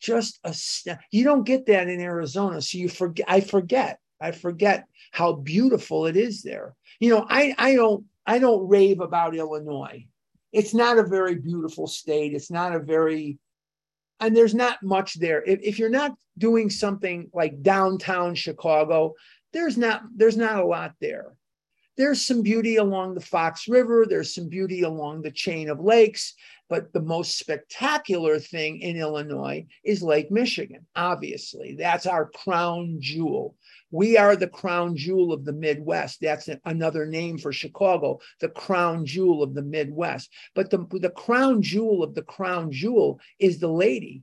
Just 0.00 0.40
astounding. 0.44 1.04
You 1.10 1.24
don't 1.24 1.44
get 1.44 1.66
that 1.66 1.88
in 1.88 2.00
Arizona, 2.00 2.60
so 2.60 2.78
you 2.78 2.88
forget. 2.88 3.26
I 3.28 3.40
forget. 3.40 3.98
I 4.20 4.30
forget 4.30 4.86
how 5.10 5.32
beautiful 5.32 6.06
it 6.06 6.16
is 6.16 6.42
there. 6.42 6.76
You 7.00 7.10
know, 7.10 7.26
I 7.28 7.54
I 7.58 7.74
don't 7.74 8.04
I 8.26 8.38
don't 8.38 8.68
rave 8.68 9.00
about 9.00 9.36
Illinois. 9.36 10.06
It's 10.52 10.74
not 10.74 10.98
a 10.98 11.02
very 11.02 11.36
beautiful 11.36 11.86
state. 11.86 12.34
It's 12.34 12.50
not 12.50 12.74
a 12.74 12.78
very, 12.78 13.38
and 14.20 14.36
there's 14.36 14.54
not 14.54 14.82
much 14.82 15.18
there. 15.18 15.42
If, 15.42 15.60
if 15.62 15.78
you're 15.78 15.88
not 15.88 16.12
doing 16.38 16.70
something 16.70 17.30
like 17.32 17.62
downtown 17.62 18.34
Chicago, 18.34 19.14
there's 19.52 19.76
not 19.76 20.02
there's 20.14 20.36
not 20.36 20.58
a 20.58 20.64
lot 20.64 20.94
there. 21.00 21.32
There's 21.96 22.26
some 22.26 22.42
beauty 22.42 22.76
along 22.76 23.14
the 23.14 23.20
Fox 23.20 23.68
River, 23.68 24.06
there's 24.08 24.34
some 24.34 24.48
beauty 24.48 24.82
along 24.82 25.22
the 25.22 25.30
chain 25.30 25.68
of 25.68 25.80
lakes, 25.80 26.34
but 26.70 26.90
the 26.94 27.02
most 27.02 27.38
spectacular 27.38 28.38
thing 28.38 28.80
in 28.80 28.96
Illinois 28.96 29.66
is 29.84 30.02
Lake 30.02 30.30
Michigan, 30.30 30.86
obviously. 30.96 31.74
That's 31.78 32.06
our 32.06 32.30
crown 32.30 32.96
jewel. 32.98 33.56
We 33.90 34.16
are 34.16 34.36
the 34.36 34.48
crown 34.48 34.96
jewel 34.96 35.34
of 35.34 35.44
the 35.44 35.52
Midwest. 35.52 36.22
That's 36.22 36.48
another 36.64 37.04
name 37.04 37.36
for 37.36 37.52
Chicago, 37.52 38.20
the 38.40 38.48
crown 38.48 39.04
jewel 39.04 39.42
of 39.42 39.52
the 39.52 39.62
Midwest. 39.62 40.30
But 40.54 40.70
the, 40.70 40.86
the 40.92 41.10
crown 41.10 41.60
jewel 41.60 42.02
of 42.02 42.14
the 42.14 42.22
crown 42.22 42.72
jewel 42.72 43.20
is 43.38 43.58
the 43.58 43.68
lady, 43.68 44.22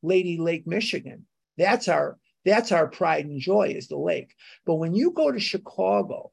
Lady 0.00 0.38
Lake 0.38 0.66
Michigan. 0.66 1.26
That's 1.58 1.88
our 1.88 2.18
that's 2.44 2.72
our 2.72 2.86
pride 2.86 3.26
and 3.26 3.40
joy 3.40 3.74
is 3.76 3.88
the 3.88 3.98
lake. 3.98 4.34
But 4.64 4.76
when 4.76 4.94
you 4.94 5.10
go 5.10 5.30
to 5.30 5.38
Chicago 5.38 6.30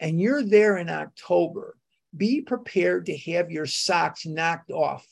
and 0.00 0.20
you're 0.20 0.42
there 0.42 0.76
in 0.78 0.88
October, 0.88 1.76
be 2.16 2.40
prepared 2.40 3.06
to 3.06 3.16
have 3.16 3.50
your 3.50 3.66
socks 3.66 4.26
knocked 4.26 4.70
off. 4.70 5.06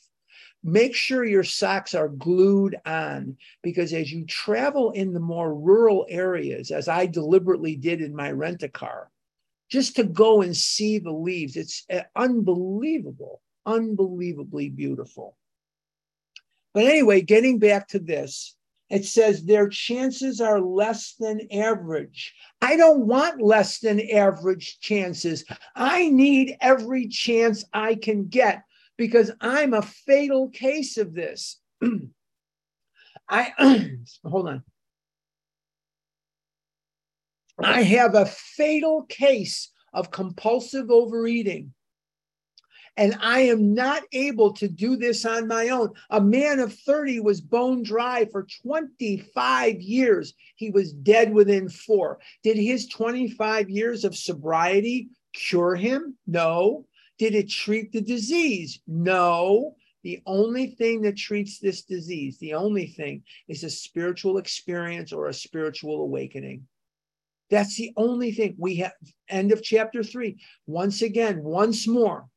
Make 0.65 0.95
sure 0.95 1.25
your 1.25 1.45
socks 1.45 1.95
are 1.95 2.09
glued 2.09 2.77
on 2.85 3.37
because 3.63 3.93
as 3.93 4.11
you 4.11 4.25
travel 4.25 4.91
in 4.93 5.13
the 5.13 5.21
more 5.21 5.55
rural 5.55 6.07
areas, 6.09 6.71
as 6.71 6.89
I 6.89 7.07
deliberately 7.07 7.77
did 7.77 8.01
in 8.01 8.17
my 8.17 8.33
rent 8.33 8.63
a 8.63 8.69
car, 8.69 9.11
just 9.71 9.97
to 9.97 10.05
go 10.05 10.43
and 10.43 10.57
see 10.57 10.99
the 10.99 11.13
leaves, 11.13 11.57
it's 11.57 11.85
uh, 11.91 12.01
unbelievable, 12.17 13.43
unbelievably 13.65 14.71
beautiful. 14.71 15.37
But 16.75 16.85
anyway, 16.85 17.21
getting 17.21 17.59
back 17.59 17.89
to 17.89 17.99
this, 17.99 18.56
it 18.89 19.05
says 19.05 19.45
their 19.45 19.69
chances 19.69 20.41
are 20.41 20.61
less 20.61 21.15
than 21.19 21.41
average. 21.53 22.35
I 22.63 22.77
don't 22.77 23.07
want 23.07 23.43
less 23.43 23.81
than 23.81 24.01
average 24.11 24.79
chances. 24.81 25.45
I 25.75 26.09
need 26.09 26.57
every 26.61 27.09
chance 27.09 27.65
I 27.73 27.97
can 27.97 28.29
get 28.29 28.63
because 28.97 29.33
I'm 29.41 29.75
a 29.75 29.83
fatal 29.83 30.51
case 30.51 30.97
of 30.99 31.15
this. 31.15 31.61
I 33.29 33.53
hold 34.25 34.49
on. 34.49 34.63
I 37.59 37.83
have 37.83 38.15
a 38.15 38.27
fatal 38.27 39.05
case 39.09 39.73
of 39.93 40.11
compulsive 40.11 40.91
overeating 40.91 41.73
and 42.97 43.17
I 43.21 43.41
am 43.41 43.75
not 43.75 44.03
able 44.13 44.53
to 44.55 44.69
do 44.69 44.97
this 44.97 45.25
on 45.25 45.47
my 45.47 45.69
own. 45.69 45.91
A 46.11 46.21
man 46.21 46.61
of 46.61 46.75
30 46.75 47.21
was 47.21 47.41
bone 47.41 47.83
dry 47.83 48.25
for 48.27 48.47
25 48.63 49.81
years. 49.81 50.35
He 50.57 50.71
was 50.71 50.93
dead 50.93 51.33
within 51.33 51.69
four. 51.69 52.19
Did 52.43 52.57
his 52.57 52.87
25 52.89 53.69
years 53.69 54.05
of 54.05 54.17
sobriety 54.17 55.09
cure 55.35 55.77
him? 55.77 56.17
No. 56.27 56.87
Did 57.19 57.35
it 57.35 57.51
treat 57.51 57.93
the 57.93 58.01
disease? 58.01 58.81
No. 58.87 59.77
The 60.03 60.23
only 60.25 60.69
thing 60.69 61.03
that 61.03 61.17
treats 61.17 61.59
this 61.59 61.83
disease, 61.83 62.39
the 62.39 62.55
only 62.55 62.87
thing 62.87 63.25
is 63.49 63.65
a 63.65 63.71
spiritual 63.71 64.39
experience 64.39 65.13
or 65.13 65.27
a 65.27 65.35
spiritual 65.35 66.01
awakening. 66.01 66.67
That's 67.51 67.77
the 67.77 67.93
only 67.97 68.33
thing 68.33 68.55
we 68.59 68.77
have. 68.77 68.93
End 69.29 69.53
of 69.53 69.63
chapter 69.63 70.03
three. 70.03 70.41
Once 70.67 71.03
again, 71.03 71.43
once 71.43 71.87
more, 71.87 72.29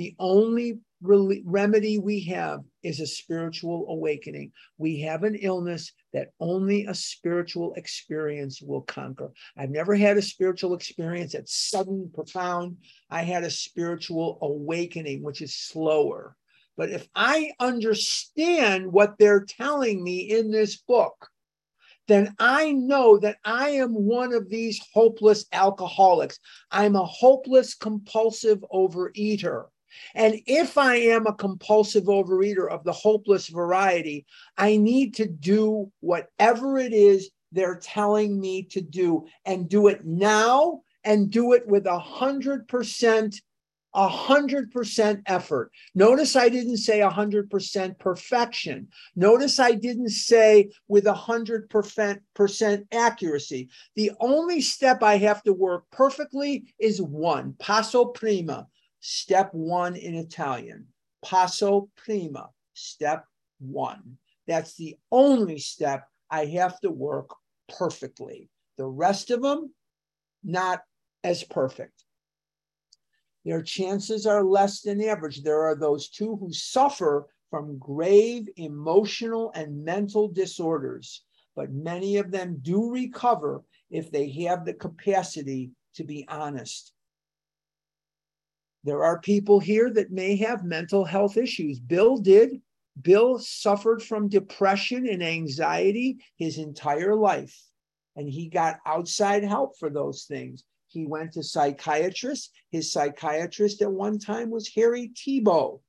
the 0.00 0.16
only 0.18 0.78
re- 1.02 1.42
remedy 1.44 1.98
we 1.98 2.20
have 2.20 2.60
is 2.82 3.00
a 3.00 3.06
spiritual 3.06 3.84
awakening. 3.90 4.50
We 4.78 5.00
have 5.00 5.24
an 5.24 5.34
illness 5.34 5.92
that 6.14 6.30
only 6.40 6.86
a 6.86 6.94
spiritual 6.94 7.74
experience 7.74 8.62
will 8.62 8.80
conquer. 8.80 9.30
I've 9.58 9.68
never 9.68 9.94
had 9.94 10.16
a 10.16 10.22
spiritual 10.22 10.72
experience 10.72 11.34
that's 11.34 11.54
sudden, 11.54 12.10
profound. 12.14 12.78
I 13.10 13.24
had 13.24 13.44
a 13.44 13.50
spiritual 13.50 14.38
awakening, 14.40 15.22
which 15.22 15.42
is 15.42 15.54
slower. 15.54 16.34
But 16.78 16.88
if 16.88 17.06
I 17.14 17.52
understand 17.60 18.90
what 18.90 19.18
they're 19.18 19.44
telling 19.44 20.02
me 20.02 20.30
in 20.30 20.50
this 20.50 20.78
book, 20.78 21.28
then 22.08 22.34
I 22.38 22.72
know 22.72 23.18
that 23.18 23.36
I 23.44 23.68
am 23.72 23.92
one 23.92 24.32
of 24.32 24.48
these 24.48 24.80
hopeless 24.94 25.44
alcoholics. 25.52 26.38
I'm 26.70 26.96
a 26.96 27.04
hopeless 27.04 27.74
compulsive 27.74 28.64
overeater. 28.72 29.66
And 30.14 30.40
if 30.46 30.78
I 30.78 30.96
am 30.96 31.26
a 31.26 31.34
compulsive 31.34 32.04
overeater 32.04 32.68
of 32.68 32.84
the 32.84 32.92
hopeless 32.92 33.48
variety, 33.48 34.26
I 34.56 34.76
need 34.76 35.14
to 35.14 35.26
do 35.26 35.90
whatever 36.00 36.78
it 36.78 36.92
is 36.92 37.30
they're 37.52 37.80
telling 37.82 38.40
me 38.40 38.62
to 38.64 38.80
do 38.80 39.26
and 39.44 39.68
do 39.68 39.88
it 39.88 40.04
now 40.04 40.82
and 41.04 41.30
do 41.30 41.52
it 41.52 41.66
with 41.66 41.86
a 41.86 41.98
hundred 41.98 42.68
percent 42.68 43.40
a 43.92 44.06
hundred 44.06 44.70
percent 44.70 45.20
effort. 45.26 45.72
Notice 45.94 46.36
I 46.36 46.48
didn't 46.48 46.76
say 46.76 47.00
a 47.00 47.10
hundred 47.10 47.50
percent 47.50 47.98
perfection. 47.98 48.88
Notice 49.16 49.58
I 49.58 49.72
didn't 49.72 50.10
say 50.10 50.70
with 50.86 51.06
a 51.06 51.12
hundred 51.12 51.68
percent 51.68 52.86
accuracy. 52.92 53.68
The 53.96 54.12
only 54.20 54.60
step 54.60 55.02
I 55.02 55.16
have 55.18 55.42
to 55.42 55.52
work 55.52 55.84
perfectly 55.90 56.72
is 56.78 57.02
one, 57.02 57.56
passo 57.58 58.04
prima. 58.04 58.68
Step 59.00 59.52
one 59.54 59.96
in 59.96 60.14
Italian, 60.14 60.86
passo 61.24 61.88
prima, 61.96 62.50
step 62.74 63.24
one. 63.58 64.18
That's 64.46 64.74
the 64.74 64.98
only 65.10 65.58
step 65.58 66.06
I 66.30 66.44
have 66.46 66.78
to 66.80 66.90
work 66.90 67.30
perfectly. 67.68 68.50
The 68.76 68.86
rest 68.86 69.30
of 69.30 69.42
them, 69.42 69.74
not 70.44 70.82
as 71.24 71.44
perfect. 71.44 72.04
Their 73.44 73.62
chances 73.62 74.26
are 74.26 74.44
less 74.44 74.82
than 74.82 75.02
average. 75.02 75.42
There 75.42 75.62
are 75.62 75.74
those 75.74 76.10
two 76.10 76.36
who 76.36 76.52
suffer 76.52 77.26
from 77.48 77.78
grave 77.78 78.48
emotional 78.56 79.50
and 79.54 79.82
mental 79.82 80.28
disorders, 80.28 81.24
but 81.56 81.72
many 81.72 82.18
of 82.18 82.30
them 82.30 82.58
do 82.60 82.90
recover 82.90 83.64
if 83.90 84.10
they 84.10 84.30
have 84.30 84.64
the 84.64 84.74
capacity 84.74 85.72
to 85.94 86.04
be 86.04 86.26
honest 86.28 86.92
there 88.84 89.04
are 89.04 89.20
people 89.20 89.60
here 89.60 89.90
that 89.90 90.10
may 90.10 90.36
have 90.36 90.64
mental 90.64 91.04
health 91.04 91.36
issues. 91.36 91.78
Bill 91.78 92.16
did. 92.16 92.60
Bill 93.00 93.38
suffered 93.38 94.02
from 94.02 94.28
depression 94.28 95.06
and 95.06 95.22
anxiety 95.22 96.18
his 96.36 96.58
entire 96.58 97.14
life, 97.14 97.56
and 98.16 98.28
he 98.28 98.48
got 98.48 98.78
outside 98.86 99.44
help 99.44 99.78
for 99.78 99.90
those 99.90 100.24
things. 100.24 100.64
He 100.88 101.06
went 101.06 101.32
to 101.34 101.42
psychiatrists. 101.42 102.50
His 102.70 102.90
psychiatrist 102.90 103.80
at 103.82 103.92
one 103.92 104.18
time 104.18 104.50
was 104.50 104.68
Harry 104.74 105.12
Tiebout. 105.14 105.80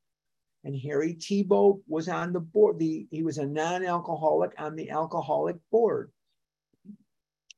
And 0.64 0.76
Harry 0.76 1.16
Tiebout 1.16 1.82
was 1.88 2.08
on 2.08 2.34
the 2.34 2.40
board. 2.40 2.78
The, 2.78 3.08
he 3.10 3.24
was 3.24 3.40
a 3.40 3.48
non-alcoholic 3.48 4.52
on 4.60 4.76
the 4.76 4.92
alcoholic 4.92 5.56
board. 5.72 6.12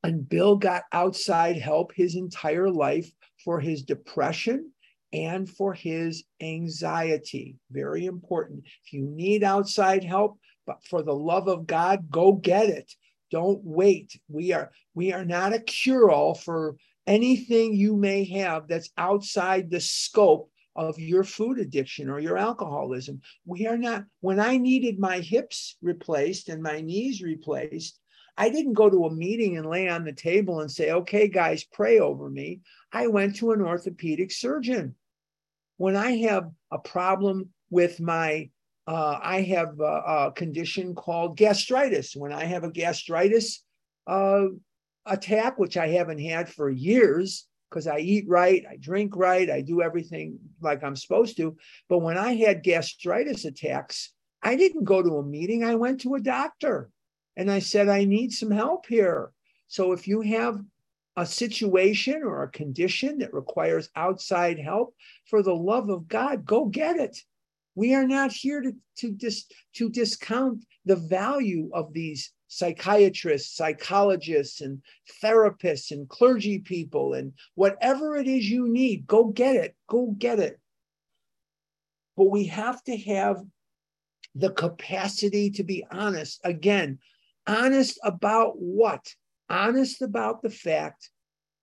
And 0.03 0.27
Bill 0.27 0.55
got 0.55 0.84
outside 0.93 1.57
help 1.57 1.91
his 1.93 2.15
entire 2.15 2.69
life 2.69 3.11
for 3.43 3.59
his 3.59 3.84
depression 3.84 4.71
and 5.14 5.49
for 5.49 5.74
his 5.74 6.24
anxiety. 6.41 7.55
Very 7.72 8.05
important. 8.05 8.64
If 8.86 8.93
you 8.93 9.03
need 9.03 9.43
outside 9.43 10.03
help, 10.03 10.39
but 10.66 10.84
for 10.84 11.03
the 11.03 11.16
love 11.16 11.47
of 11.47 11.68
God, 11.68 12.09
go 12.09 12.34
get 12.34 12.70
it. 12.70 12.91
Don't 13.32 13.61
wait. 13.64 14.20
We 14.28 14.51
are 14.51 14.72
we 14.93 15.14
are 15.14 15.26
not 15.26 15.53
a 15.53 15.59
cure-all 15.59 16.36
for 16.36 16.76
anything 17.07 17.74
you 17.74 17.95
may 17.95 18.24
have 18.26 18.68
that's 18.68 18.89
outside 18.97 19.70
the 19.70 19.80
scope 19.80 20.49
of 20.76 20.97
your 20.97 21.24
food 21.24 21.59
addiction 21.59 22.09
or 22.09 22.20
your 22.20 22.38
alcoholism. 22.38 23.22
We 23.45 23.68
are 23.68 23.78
not, 23.78 24.05
when 24.22 24.39
I 24.39 24.57
needed 24.57 24.99
my 24.99 25.20
hips 25.20 25.78
replaced 25.82 26.49
and 26.49 26.64
my 26.64 26.82
knees 26.82 27.22
replaced, 27.22 27.99
I 28.38 28.49
didn't 28.49 28.74
go 28.74 28.89
to 28.89 29.05
a 29.05 29.14
meeting 29.14 29.57
and 29.57 29.70
lay 29.70 29.88
on 29.88 30.05
the 30.05 30.14
table 30.14 30.61
and 30.61 30.72
say, 30.72 30.91
okay, 30.91 31.28
guys, 31.28 31.64
pray 31.64 31.99
over 31.99 32.30
me. 32.30 32.61
I 32.91 33.07
went 33.07 33.36
to 33.38 33.51
an 33.51 33.61
orthopedic 33.61 34.32
surgeon 34.32 34.95
when 35.78 35.95
I 35.95 36.17
have 36.17 36.49
a 36.71 36.80
problem 36.80 37.49
with 37.69 37.99
my, 37.99 38.49
uh, 38.88 39.19
I 39.21 39.41
have 39.41 39.80
a, 39.80 39.84
a, 39.84 40.32
condition 40.36 40.95
called 40.95 41.38
gastritis. 41.38 42.15
When 42.15 42.34
I 42.34 42.45
have 42.45 42.63
a 42.63 42.71
gastritis 42.71 43.63
uh, 44.07 44.45
attack, 45.05 45.57
which 45.57 45.78
I 45.78 45.88
haven't 45.89 46.19
had 46.19 46.49
for 46.49 46.69
years, 46.69 47.47
because 47.69 47.88
I 47.88 47.99
eat 47.99 48.26
right, 48.28 48.63
I 48.69 48.78
drink 48.78 49.15
right, 49.15 49.49
I 49.49 49.61
do 49.61 49.82
everything 49.82 50.38
like 50.61 50.84
I'm 50.84 50.95
supposed 50.95 51.38
to. 51.38 51.57
But 51.89 51.99
when 51.99 52.17
I 52.17 52.36
had 52.36 52.63
gastritis 52.63 53.45
attacks, 53.45 54.11
I 54.43 54.55
didn't 54.55 54.84
go 54.84 55.01
to 55.01 55.17
a 55.17 55.26
meeting, 55.26 55.63
I 55.63 55.76
went 55.76 56.01
to 56.01 56.15
a 56.15 56.21
doctor 56.21 56.89
and 57.36 57.49
I 57.49 57.59
said, 57.59 57.89
I 57.89 58.03
need 58.03 58.32
some 58.32 58.51
help 58.51 58.86
here. 58.86 59.32
So 59.67 59.91
if 59.91 60.07
you 60.07 60.21
have 60.21 60.59
a 61.16 61.26
situation 61.26 62.22
or 62.24 62.43
a 62.43 62.51
condition 62.51 63.20
that 63.20 63.34
requires 63.34 63.89
outside 63.95 64.59
help, 64.59 64.95
for 65.30 65.43
the 65.43 65.55
love 65.55 65.89
of 65.89 66.07
God, 66.07 66.45
go 66.45 66.66
get 66.66 66.97
it. 66.97 67.18
We 67.76 67.93
are 67.95 68.07
not 68.07 68.32
here 68.32 68.61
to, 68.61 68.74
to, 68.97 69.11
dis, 69.11 69.45
to 69.76 69.89
discount 69.89 70.66
the 70.86 70.95
value 70.95 71.70
of 71.74 71.93
these 71.93 72.32
psychiatrists, 72.47 73.55
psychologists, 73.55 74.61
and 74.61 74.82
therapists, 75.24 75.91
and 75.91 76.07
clergy 76.07 76.59
people, 76.59 77.14
and 77.14 77.34
whatever 77.55 78.16
it 78.16 78.28
is 78.28 78.49
you 78.49 78.68
need, 78.68 79.07
go 79.07 79.26
get 79.26 79.55
it. 79.55 79.76
Go 79.88 80.16
get 80.18 80.39
it. 80.39 80.59
But 82.16 82.30
we 82.30 82.45
have 82.45 82.84
to 82.84 82.95
have 82.95 83.41
the 84.36 84.51
capacity 84.51 85.49
to 85.51 85.64
be 85.64 85.86
honest. 85.91 86.41
Again, 86.43 86.99
honest 87.47 87.99
about 88.03 88.53
what? 88.57 89.14
Honest 89.53 90.01
about 90.01 90.41
the 90.41 90.49
fact 90.49 91.11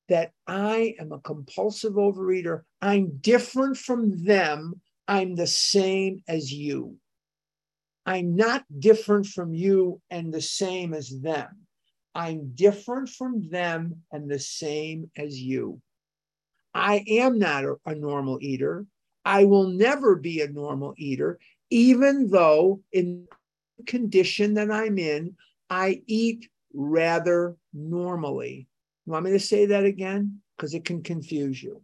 that 0.09 0.31
I 0.47 0.95
am 1.01 1.11
a 1.11 1.19
compulsive 1.19 1.95
overeater. 1.95 2.61
I'm 2.81 3.19
different 3.21 3.77
from 3.77 4.25
them. 4.25 4.81
I'm 5.09 5.35
the 5.35 5.49
same 5.49 6.23
as 6.29 6.53
you. 6.53 6.99
I'm 8.07 8.37
not 8.37 8.65
different 8.79 9.27
from 9.27 9.55
you 9.55 10.01
and 10.09 10.33
the 10.33 10.41
same 10.41 10.95
as 10.95 11.21
them. 11.21 11.49
I'm 12.15 12.53
different 12.55 13.09
from 13.09 13.49
them 13.49 14.03
and 14.13 14.31
the 14.31 14.39
same 14.39 15.11
as 15.17 15.41
you. 15.41 15.81
I 16.73 17.05
am 17.09 17.41
not 17.41 17.65
a, 17.65 17.75
a, 17.87 17.97
normal 17.97 18.39
eater. 18.41 18.87
I 19.25 19.47
will 19.47 19.67
never 19.67 20.15
be 20.15 20.43
a 20.43 20.49
normal 20.49 20.95
eater, 20.97 21.41
even 21.71 22.31
though 22.31 22.83
in 22.93 23.27
the 23.79 23.85
condition 23.85 24.55
that 24.55 24.71
I'm 24.71 24.97
in, 24.97 25.35
I 25.69 26.03
eat 26.07 26.49
rather 26.73 27.57
normally. 27.73 28.69
You 29.07 29.13
want 29.13 29.25
me 29.25 29.33
to 29.33 29.41
say 29.41 29.67
that 29.67 29.85
again? 29.85 30.41
Because 30.57 30.75
it 30.75 30.85
can 30.85 31.03
confuse 31.03 31.63
you. 31.63 31.83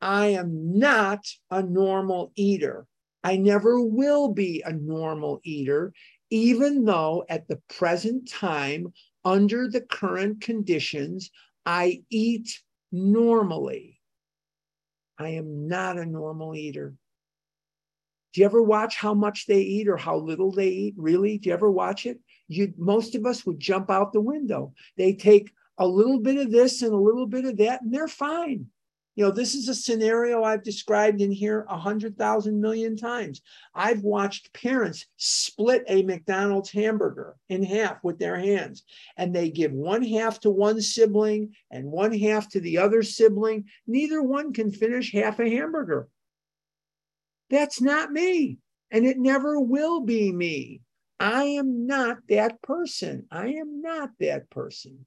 I 0.00 0.28
am 0.28 0.78
not 0.78 1.26
a 1.50 1.62
normal 1.62 2.32
eater. 2.36 2.86
I 3.22 3.36
never 3.36 3.80
will 3.80 4.32
be 4.32 4.62
a 4.64 4.72
normal 4.72 5.40
eater, 5.44 5.92
even 6.30 6.84
though 6.84 7.24
at 7.28 7.48
the 7.48 7.60
present 7.68 8.28
time, 8.28 8.92
under 9.24 9.68
the 9.68 9.82
current 9.82 10.40
conditions, 10.40 11.30
I 11.66 12.02
eat 12.08 12.60
normally. 12.90 14.00
I 15.18 15.30
am 15.30 15.68
not 15.68 15.98
a 15.98 16.06
normal 16.06 16.54
eater. 16.54 16.94
Do 18.32 18.40
you 18.40 18.46
ever 18.46 18.62
watch 18.62 18.96
how 18.96 19.12
much 19.12 19.46
they 19.46 19.60
eat 19.60 19.88
or 19.88 19.98
how 19.98 20.16
little 20.16 20.52
they 20.52 20.68
eat? 20.68 20.94
Really? 20.96 21.36
Do 21.36 21.48
you 21.48 21.54
ever 21.54 21.70
watch 21.70 22.06
it? 22.06 22.20
You, 22.50 22.74
most 22.76 23.14
of 23.14 23.26
us 23.26 23.46
would 23.46 23.60
jump 23.60 23.90
out 23.90 24.12
the 24.12 24.20
window. 24.20 24.74
They 24.96 25.12
take 25.12 25.52
a 25.78 25.86
little 25.86 26.18
bit 26.18 26.36
of 26.36 26.50
this 26.50 26.82
and 26.82 26.92
a 26.92 26.96
little 26.96 27.26
bit 27.26 27.44
of 27.44 27.56
that, 27.58 27.82
and 27.82 27.94
they're 27.94 28.08
fine. 28.08 28.66
You 29.14 29.26
know, 29.26 29.30
this 29.30 29.54
is 29.54 29.68
a 29.68 29.74
scenario 29.74 30.42
I've 30.42 30.64
described 30.64 31.20
in 31.20 31.30
here 31.30 31.64
a 31.68 31.78
hundred 31.78 32.18
thousand 32.18 32.60
million 32.60 32.96
times. 32.96 33.40
I've 33.72 34.02
watched 34.02 34.52
parents 34.52 35.06
split 35.16 35.84
a 35.86 36.02
McDonald's 36.02 36.72
hamburger 36.72 37.36
in 37.48 37.62
half 37.62 38.02
with 38.02 38.18
their 38.18 38.36
hands, 38.36 38.82
and 39.16 39.32
they 39.32 39.50
give 39.50 39.72
one 39.72 40.02
half 40.02 40.40
to 40.40 40.50
one 40.50 40.80
sibling 40.80 41.54
and 41.70 41.84
one 41.84 42.12
half 42.18 42.48
to 42.50 42.60
the 42.60 42.78
other 42.78 43.04
sibling. 43.04 43.66
Neither 43.86 44.22
one 44.22 44.52
can 44.52 44.72
finish 44.72 45.12
half 45.12 45.38
a 45.38 45.48
hamburger. 45.48 46.08
That's 47.48 47.80
not 47.80 48.10
me, 48.10 48.58
and 48.90 49.06
it 49.06 49.18
never 49.18 49.60
will 49.60 50.00
be 50.00 50.32
me. 50.32 50.80
I 51.20 51.44
am 51.44 51.86
not 51.86 52.16
that 52.30 52.62
person. 52.62 53.26
I 53.30 53.48
am 53.48 53.82
not 53.82 54.10
that 54.20 54.48
person. 54.48 55.04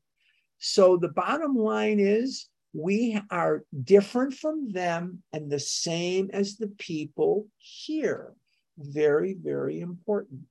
So 0.59 0.95
the 0.95 1.09
bottom 1.09 1.55
line 1.55 1.99
is 1.99 2.47
we 2.72 3.20
are 3.32 3.64
different 3.84 4.36
from 4.36 4.72
them 4.72 5.24
and 5.34 5.51
the 5.51 5.59
same 5.59 6.30
as 6.32 6.55
the 6.55 6.68
people 6.78 7.47
here. 7.57 8.34
Very, 8.78 9.34
very 9.34 9.80
important. 9.80 10.45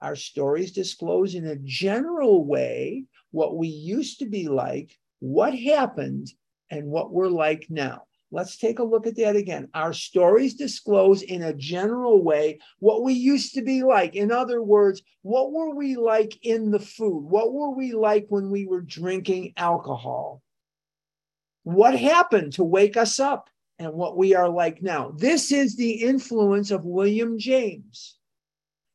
Our 0.00 0.14
stories 0.14 0.70
disclose 0.70 1.34
in 1.34 1.46
a 1.46 1.56
general 1.56 2.44
way 2.44 3.04
what 3.32 3.56
we 3.56 3.68
used 3.68 4.20
to 4.20 4.26
be 4.26 4.48
like, 4.48 4.96
what 5.18 5.58
happened, 5.58 6.28
and 6.70 6.86
what 6.86 7.12
we're 7.12 7.28
like 7.28 7.66
now. 7.68 8.04
Let's 8.34 8.56
take 8.56 8.80
a 8.80 8.84
look 8.84 9.06
at 9.06 9.14
that 9.18 9.36
again. 9.36 9.68
Our 9.74 9.92
stories 9.92 10.54
disclose 10.54 11.22
in 11.22 11.44
a 11.44 11.54
general 11.54 12.20
way 12.20 12.58
what 12.80 13.04
we 13.04 13.12
used 13.12 13.54
to 13.54 13.62
be 13.62 13.84
like. 13.84 14.16
In 14.16 14.32
other 14.32 14.60
words, 14.60 15.02
what 15.22 15.52
were 15.52 15.72
we 15.72 15.94
like 15.94 16.36
in 16.44 16.72
the 16.72 16.80
food? 16.80 17.20
What 17.20 17.52
were 17.52 17.70
we 17.70 17.92
like 17.92 18.26
when 18.30 18.50
we 18.50 18.66
were 18.66 18.80
drinking 18.80 19.52
alcohol? 19.56 20.42
What 21.62 21.96
happened 21.96 22.54
to 22.54 22.64
wake 22.64 22.96
us 22.96 23.20
up 23.20 23.50
and 23.78 23.92
what 23.92 24.16
we 24.16 24.34
are 24.34 24.48
like 24.48 24.82
now? 24.82 25.12
This 25.16 25.52
is 25.52 25.76
the 25.76 25.92
influence 25.92 26.72
of 26.72 26.84
William 26.84 27.38
James. 27.38 28.16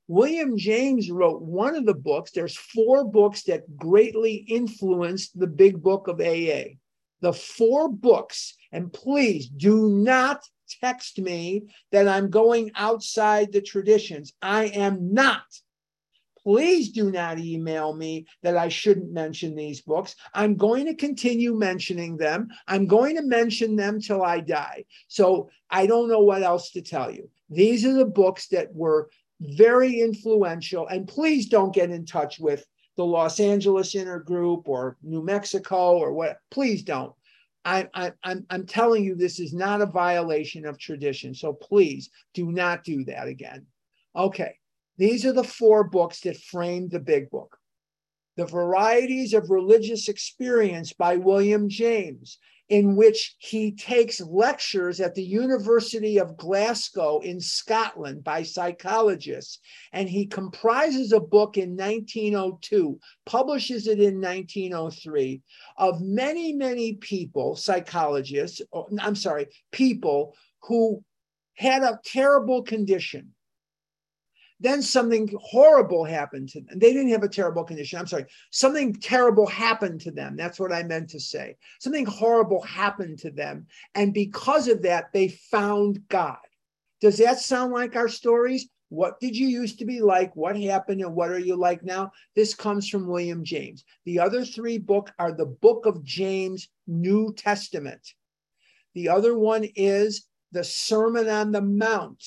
William 0.10 0.58
James 0.58 1.10
wrote 1.10 1.42
one 1.42 1.76
of 1.76 1.86
the 1.86 1.94
books. 1.94 2.32
There's 2.32 2.58
four 2.58 3.06
books 3.06 3.44
that 3.44 3.78
greatly 3.78 4.34
influenced 4.50 5.40
the 5.40 5.48
big 5.48 5.82
book 5.82 6.10
of 6.10 6.20
AA. 6.20 6.76
The 7.22 7.34
four 7.34 7.90
books, 7.90 8.56
and 8.72 8.92
please 8.92 9.48
do 9.48 9.90
not 9.90 10.44
text 10.82 11.20
me 11.20 11.64
that 11.92 12.08
I'm 12.08 12.30
going 12.30 12.72
outside 12.76 13.52
the 13.52 13.62
traditions. 13.62 14.34
I 14.42 14.66
am 14.66 15.14
not. 15.14 15.44
Please 16.44 16.92
do 16.92 17.12
not 17.12 17.38
email 17.38 17.94
me 17.94 18.26
that 18.44 18.56
I 18.56 18.70
shouldn't 18.70 19.12
mention 19.12 19.56
these 19.56 19.82
books. 19.82 20.16
I'm 20.34 20.56
going 20.56 20.86
to 20.86 20.96
continue 20.96 21.54
mentioning 21.54 22.18
them. 22.18 22.48
I'm 22.68 22.88
going 22.88 23.18
to 23.18 23.22
mention 23.22 23.76
them 23.76 24.00
till 24.00 24.24
I 24.24 24.40
die. 24.40 24.86
So 25.10 25.50
I 25.70 25.86
don't 25.86 26.10
know 26.10 26.22
what 26.22 26.44
else 26.44 26.72
to 26.72 26.82
tell 26.82 27.12
you. 27.12 27.30
These 27.50 27.86
are 27.86 27.94
the 27.94 28.06
books 28.06 28.48
that 28.48 28.74
were 28.74 29.10
very 29.42 30.00
influential. 30.00 30.88
And 30.88 31.08
please 31.08 31.50
don't 31.50 31.76
get 31.76 31.92
in 31.92 32.06
touch 32.06 32.40
with 32.40 32.66
the 33.00 33.06
Los 33.06 33.40
Angeles 33.40 33.96
Intergroup 33.96 34.68
or 34.68 34.98
New 35.02 35.24
Mexico 35.24 35.98
or 35.98 36.12
what. 36.12 36.42
Please 36.52 36.84
don't. 36.84 37.14
I, 37.64 37.88
I, 37.94 38.12
I'm, 38.26 38.46
I'm 38.50 38.66
telling 38.66 39.06
you, 39.06 39.16
this 39.16 39.40
is 39.40 39.54
not 39.54 39.80
a 39.80 39.86
violation 39.86 40.66
of 40.66 40.78
tradition. 40.78 41.34
So 41.34 41.54
please 41.54 42.10
do 42.34 42.52
not 42.52 42.84
do 42.84 43.06
that 43.06 43.30
again. 43.30 43.66
Okay. 44.18 44.56
These 44.98 45.26
are 45.26 45.32
the 45.32 45.46
four 45.46 45.86
books 45.86 46.20
that 46.22 46.42
framed 46.42 46.92
the 46.92 47.00
big 47.00 47.30
book. 47.30 47.58
The 48.36 48.46
Varieties 48.46 49.34
of 49.34 49.50
Religious 49.50 50.10
Experience 50.10 50.92
by 50.92 51.16
William 51.16 51.70
James, 51.70 52.38
in 52.70 52.96
which 52.96 53.36
he 53.40 53.72
takes 53.72 54.22
lectures 54.22 55.00
at 55.00 55.16
the 55.16 55.24
University 55.24 56.20
of 56.20 56.38
Glasgow 56.38 57.20
in 57.20 57.42
Scotland 57.42 58.24
by 58.24 58.44
psychologists. 58.44 59.60
And 59.92 60.08
he 60.08 60.28
comprises 60.28 61.12
a 61.12 61.20
book 61.20 61.58
in 61.58 61.76
1902, 61.76 63.00
publishes 63.26 63.88
it 63.88 64.00
in 64.00 64.22
1903, 64.22 65.42
of 65.78 66.00
many, 66.02 66.54
many 66.54 66.94
people, 66.94 67.56
psychologists, 67.56 68.62
I'm 69.00 69.16
sorry, 69.16 69.48
people 69.72 70.36
who 70.62 71.04
had 71.56 71.82
a 71.84 72.00
terrible 72.06 72.62
condition 72.62 73.34
then 74.60 74.82
something 74.82 75.30
horrible 75.42 76.04
happened 76.04 76.50
to 76.50 76.62
them. 76.62 76.80
They 76.80 76.92
didn't 76.92 77.12
have 77.12 77.24
a 77.24 77.30
terrible 77.30 77.64
condition. 77.64 77.98
I'm 77.98 78.08
sorry. 78.08 78.26
Something 78.52 78.94
terrible 78.94 79.48
happened 79.48 80.02
to 80.02 80.12
them. 80.12 80.36
That's 80.36 80.60
what 80.60 80.74
I 80.74 80.84
meant 80.84 81.10
to 81.12 81.20
say. 81.20 81.56
Something 81.80 82.06
horrible 82.06 82.62
happened 82.62 83.20
to 83.20 83.32
them. 83.32 83.68
And 83.96 84.14
because 84.14 84.68
of 84.68 84.82
that, 84.82 85.14
they 85.14 85.30
found 85.30 86.08
God. 86.10 86.38
Does 87.00 87.18
that 87.18 87.40
sound 87.40 87.72
like 87.72 87.96
our 87.96 88.10
stories? 88.10 88.68
What 88.90 89.20
did 89.20 89.38
you 89.38 89.48
used 89.48 89.80
to 89.80 89.86
be 89.86 90.02
like? 90.02 90.36
What 90.36 90.60
happened? 90.60 91.02
And 91.02 91.16
what 91.16 91.30
are 91.30 91.40
you 91.40 91.56
like 91.56 91.84
now? 91.84 92.12
This 92.36 92.54
comes 92.54 92.90
from 92.90 93.08
William 93.08 93.46
James. 93.46 93.86
The 94.06 94.20
other 94.20 94.44
three 94.44 94.78
book 94.78 95.12
are 95.20 95.32
the 95.32 95.46
book 95.46 95.86
of 95.86 96.04
James, 96.04 96.68
New 96.88 97.34
Testament. 97.34 98.14
The 98.96 99.08
other 99.08 99.38
one 99.38 99.66
is 99.76 100.26
the 100.52 100.64
Sermon 100.64 101.30
on 101.30 101.52
the 101.52 101.62
Mount. 101.62 102.24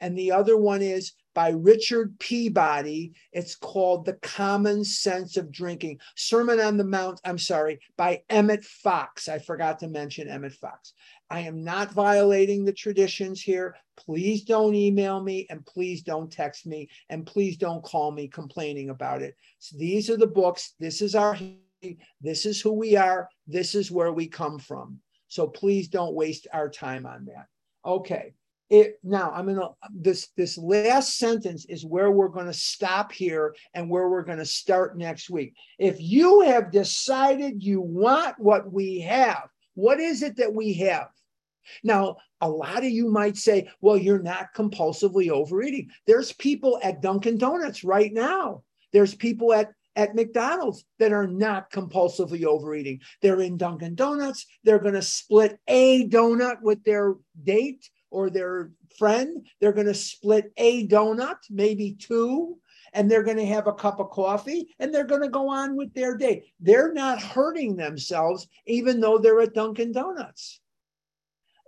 And 0.00 0.18
the 0.18 0.32
other 0.32 0.56
one 0.56 0.82
is 0.82 1.12
by 1.36 1.50
Richard 1.50 2.18
Peabody. 2.18 3.12
It's 3.30 3.54
called 3.54 4.06
The 4.06 4.14
Common 4.14 4.82
Sense 4.82 5.36
of 5.36 5.52
Drinking. 5.52 6.00
Sermon 6.16 6.58
on 6.60 6.78
the 6.78 6.84
Mount, 6.84 7.20
I'm 7.26 7.36
sorry, 7.36 7.78
by 7.98 8.22
Emmett 8.30 8.64
Fox. 8.64 9.28
I 9.28 9.38
forgot 9.38 9.78
to 9.80 9.88
mention 9.88 10.28
Emmett 10.28 10.54
Fox. 10.54 10.94
I 11.28 11.40
am 11.40 11.62
not 11.62 11.92
violating 11.92 12.64
the 12.64 12.72
traditions 12.72 13.42
here. 13.42 13.76
Please 13.98 14.44
don't 14.44 14.74
email 14.74 15.22
me 15.22 15.46
and 15.50 15.66
please 15.66 16.02
don't 16.02 16.32
text 16.32 16.66
me 16.66 16.88
and 17.10 17.26
please 17.26 17.58
don't 17.58 17.84
call 17.84 18.12
me 18.12 18.28
complaining 18.28 18.88
about 18.88 19.20
it. 19.20 19.36
So 19.58 19.76
these 19.76 20.08
are 20.08 20.16
the 20.16 20.26
books. 20.26 20.72
This 20.80 21.02
is 21.02 21.14
our 21.14 21.38
this 22.22 22.46
is 22.46 22.62
who 22.62 22.72
we 22.72 22.96
are. 22.96 23.28
This 23.46 23.74
is 23.74 23.90
where 23.90 24.12
we 24.12 24.26
come 24.26 24.58
from. 24.58 25.00
So 25.28 25.46
please 25.46 25.88
don't 25.88 26.14
waste 26.14 26.46
our 26.54 26.70
time 26.70 27.04
on 27.04 27.26
that. 27.26 27.46
Okay 27.84 28.32
it 28.68 28.98
now 29.04 29.30
i'm 29.30 29.46
gonna 29.46 29.68
this 29.92 30.28
this 30.36 30.58
last 30.58 31.16
sentence 31.18 31.66
is 31.66 31.84
where 31.84 32.10
we're 32.10 32.28
to 32.46 32.52
stop 32.52 33.12
here 33.12 33.54
and 33.74 33.88
where 33.88 34.08
we're 34.08 34.24
to 34.38 34.44
start 34.44 34.96
next 34.96 35.30
week. 35.30 35.54
If 35.78 36.00
you 36.00 36.40
have 36.40 36.72
decided 36.72 37.62
you 37.62 37.80
want 37.80 38.38
what 38.38 38.72
we 38.72 39.00
have 39.00 39.48
what 39.74 40.00
is 40.00 40.22
it 40.22 40.36
that 40.36 40.52
we 40.52 40.72
have? 40.74 41.08
Now 41.84 42.16
a 42.40 42.48
lot 42.48 42.78
of 42.78 42.90
you 42.90 43.08
might 43.08 43.36
say 43.36 43.68
well 43.80 43.96
you're 43.96 44.22
not 44.22 44.54
compulsively 44.54 45.30
overeating. 45.30 45.90
There's 46.06 46.32
people 46.32 46.80
at 46.82 47.02
dunkin 47.02 47.38
donuts 47.38 47.84
right 47.84 48.12
now. 48.12 48.62
There's 48.92 49.14
people 49.14 49.52
at 49.52 49.70
at 49.94 50.14
McDonald's 50.14 50.84
that 50.98 51.12
are 51.12 51.26
not 51.26 51.70
compulsively 51.70 52.44
overeating. 52.44 53.00
They're 53.22 53.40
in 53.40 53.56
Dunkin' 53.56 53.94
Donuts. 53.94 54.44
They're 54.62 54.78
going 54.78 54.92
to 54.92 55.00
split 55.00 55.58
a 55.66 56.06
donut 56.08 56.60
with 56.60 56.84
their 56.84 57.14
date 57.42 57.88
or 58.16 58.30
their 58.30 58.70
friend. 58.98 59.46
They're 59.60 59.74
going 59.74 59.88
to 59.88 59.94
split 59.94 60.50
a 60.56 60.88
donut, 60.88 61.36
maybe 61.50 61.96
two, 61.98 62.56
and 62.94 63.10
they're 63.10 63.22
going 63.22 63.36
to 63.36 63.44
have 63.44 63.66
a 63.66 63.74
cup 63.74 64.00
of 64.00 64.08
coffee 64.08 64.74
and 64.78 64.92
they're 64.92 65.04
going 65.04 65.20
to 65.20 65.28
go 65.28 65.50
on 65.50 65.76
with 65.76 65.92
their 65.92 66.16
day. 66.16 66.44
They're 66.58 66.94
not 66.94 67.20
hurting 67.20 67.76
themselves, 67.76 68.48
even 68.66 69.00
though 69.00 69.18
they're 69.18 69.42
at 69.42 69.52
Dunkin' 69.52 69.92
Donuts. 69.92 70.60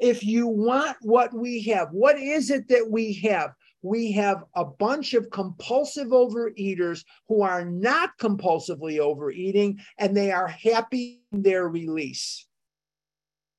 If 0.00 0.24
you 0.24 0.46
want 0.46 0.96
what 1.02 1.34
we 1.34 1.64
have, 1.64 1.88
what 1.90 2.18
is 2.18 2.50
it 2.50 2.66
that 2.68 2.88
we 2.90 3.12
have? 3.24 3.50
we 3.80 4.10
have 4.10 4.42
a 4.56 4.64
bunch 4.64 5.14
of 5.14 5.30
compulsive 5.30 6.08
overeaters 6.08 7.04
who 7.28 7.42
are 7.42 7.64
not 7.64 8.10
compulsively 8.18 8.98
overeating 8.98 9.78
and 9.98 10.16
they 10.16 10.32
are 10.32 10.48
happy 10.48 11.22
in 11.30 11.42
their 11.42 11.68
release. 11.68 12.47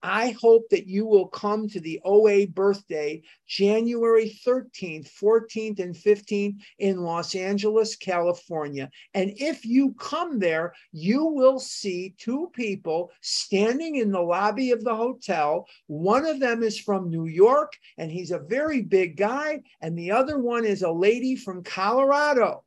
I 0.01 0.31
hope 0.41 0.69
that 0.69 0.87
you 0.87 1.05
will 1.05 1.27
come 1.27 1.67
to 1.69 1.79
the 1.81 1.99
OA 2.05 2.47
birthday 2.47 3.21
January 3.47 4.39
13th, 4.45 5.11
14th, 5.11 5.79
and 5.79 5.93
15th 5.93 6.55
in 6.77 7.01
Los 7.01 7.35
Angeles, 7.35 7.97
California. 7.97 8.89
And 9.13 9.33
if 9.35 9.65
you 9.65 9.93
come 9.99 10.39
there, 10.39 10.73
you 10.93 11.25
will 11.25 11.59
see 11.59 12.15
two 12.17 12.49
people 12.53 13.11
standing 13.21 13.95
in 13.95 14.11
the 14.11 14.21
lobby 14.21 14.71
of 14.71 14.85
the 14.85 14.95
hotel. 14.95 15.67
One 15.87 16.25
of 16.25 16.39
them 16.39 16.63
is 16.63 16.79
from 16.79 17.09
New 17.09 17.25
York, 17.25 17.73
and 17.97 18.09
he's 18.09 18.31
a 18.31 18.39
very 18.39 18.81
big 18.81 19.17
guy, 19.17 19.61
and 19.81 19.97
the 19.97 20.11
other 20.11 20.39
one 20.39 20.63
is 20.63 20.81
a 20.81 20.91
lady 20.91 21.35
from 21.35 21.63
Colorado. 21.63 22.63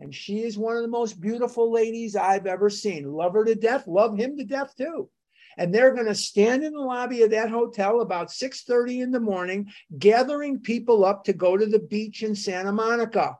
And 0.00 0.14
she 0.14 0.42
is 0.42 0.58
one 0.58 0.76
of 0.76 0.82
the 0.82 0.88
most 0.88 1.18
beautiful 1.18 1.72
ladies 1.72 2.14
I've 2.14 2.46
ever 2.46 2.68
seen. 2.68 3.10
Love 3.10 3.32
her 3.32 3.44
to 3.44 3.54
death, 3.54 3.86
love 3.86 4.18
him 4.18 4.36
to 4.36 4.44
death 4.44 4.74
too 4.76 5.08
and 5.56 5.74
they're 5.74 5.94
going 5.94 6.06
to 6.06 6.14
stand 6.14 6.64
in 6.64 6.72
the 6.72 6.80
lobby 6.80 7.22
of 7.22 7.30
that 7.30 7.50
hotel 7.50 8.00
about 8.00 8.28
6:30 8.28 9.02
in 9.02 9.10
the 9.10 9.20
morning 9.20 9.70
gathering 9.98 10.60
people 10.60 11.04
up 11.04 11.24
to 11.24 11.32
go 11.32 11.56
to 11.56 11.66
the 11.66 11.78
beach 11.78 12.22
in 12.22 12.34
Santa 12.34 12.72
Monica 12.72 13.38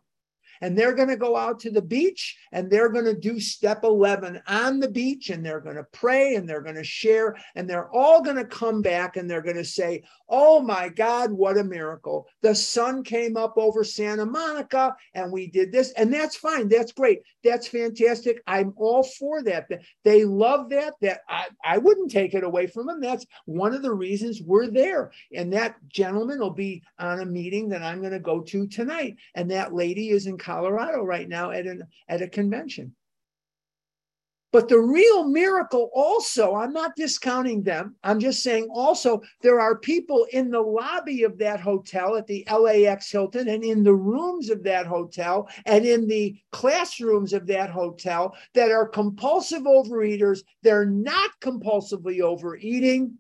and 0.61 0.77
they're 0.77 0.95
going 0.95 1.09
to 1.09 1.17
go 1.17 1.37
out 1.37 1.61
to 1.61 1.71
the 1.71 1.83
beach 1.83 2.37
and 2.53 2.71
they're 2.71 2.89
going 2.89 3.05
to 3.05 3.15
do 3.15 3.41
step 3.41 3.85
11 3.85 4.41
on 4.47 4.81
the 4.81 4.91
beach 4.91 5.31
and 5.31 5.45
they're 5.45 5.61
going 5.61 5.77
to 5.77 5.85
pray 5.93 6.35
and 6.35 6.49
they're 6.49 6.63
going 6.63 6.75
to 6.75 6.85
share 6.85 7.37
and 7.55 7.69
they're 7.69 7.91
all 7.91 8.23
going 8.23 8.37
to 8.37 8.45
come 8.45 8.83
back 8.83 9.17
and 9.17 9.31
they're 9.31 9.43
going 9.43 9.57
to 9.57 9.65
say, 9.65 10.03
Oh 10.29 10.61
my 10.61 10.89
God, 10.89 11.33
what 11.33 11.59
a 11.59 11.65
miracle. 11.65 12.27
The 12.43 12.55
sun 12.55 13.03
came 13.03 13.37
up 13.37 13.55
over 13.57 13.85
Santa 13.85 14.27
Monica 14.27 14.97
and 15.15 15.33
we 15.33 15.49
did 15.49 15.71
this. 15.71 15.93
And 15.93 16.13
that's 16.13 16.37
fine. 16.37 16.69
That's 16.69 16.93
great. 16.93 17.21
That's 17.43 17.69
fantastic. 17.69 18.43
I'm 18.47 18.73
all 18.77 19.03
for 19.03 19.43
that. 19.43 19.69
They 20.03 20.25
love 20.25 20.71
that. 20.71 20.95
That 21.03 21.21
I, 21.29 21.49
I 21.65 21.79
wouldn't 21.79 22.11
take 22.11 22.35
it 22.35 22.45
away 22.45 22.67
from 22.67 22.87
them. 22.87 23.01
That's 23.01 23.27
one 23.45 23.75
of 23.75 23.83
the 23.83 23.93
reasons 23.93 24.43
we're 24.43 24.69
there. 24.69 25.13
And 25.35 25.53
that 25.53 25.77
gentleman 25.89 26.41
will 26.41 26.51
be 26.51 26.83
on 26.99 27.21
a 27.21 27.27
meeting 27.27 27.69
that 27.69 27.83
I'm 27.83 28.01
going 28.01 28.13
to 28.13 28.19
go 28.19 28.41
to 28.41 28.67
tonight. 28.67 29.17
And 29.35 29.51
that 29.51 29.75
lady 29.75 30.11
is 30.11 30.27
in 30.27 30.39
Colorado 30.45 31.03
right 31.03 31.29
now 31.29 31.51
at 31.51 31.67
an 31.67 31.85
at 32.09 32.23
a 32.23 32.29
convention. 32.29 32.95
But 34.55 34.69
the 34.69 34.79
real 34.79 35.25
miracle 35.25 35.91
also, 35.93 36.55
I'm 36.55 36.73
not 36.73 36.95
discounting 36.95 37.65
them. 37.65 37.97
I'm 38.05 38.21
just 38.21 38.41
saying 38.41 38.69
also 38.73 39.21
there 39.41 39.59
are 39.59 39.77
people 39.77 40.29
in 40.31 40.53
the 40.53 40.61
lobby 40.61 41.25
of 41.25 41.39
that 41.39 41.59
hotel 41.59 42.15
at 42.17 42.29
the 42.29 42.47
LAX 42.49 43.11
Hilton 43.11 43.49
and 43.49 43.65
in 43.65 43.83
the 43.83 43.97
rooms 43.97 44.51
of 44.51 44.63
that 44.63 44.87
hotel 44.87 45.49
and 45.67 45.85
in 45.85 46.07
the 46.07 46.37
classrooms 46.53 47.33
of 47.33 47.49
that 47.49 47.71
hotel 47.71 48.37
that 48.55 48.71
are 48.71 48.87
compulsive 48.87 49.63
overeaters. 49.63 50.45
They're 50.63 50.87
not 50.87 51.33
compulsively 51.41 52.21
overeating 52.21 53.19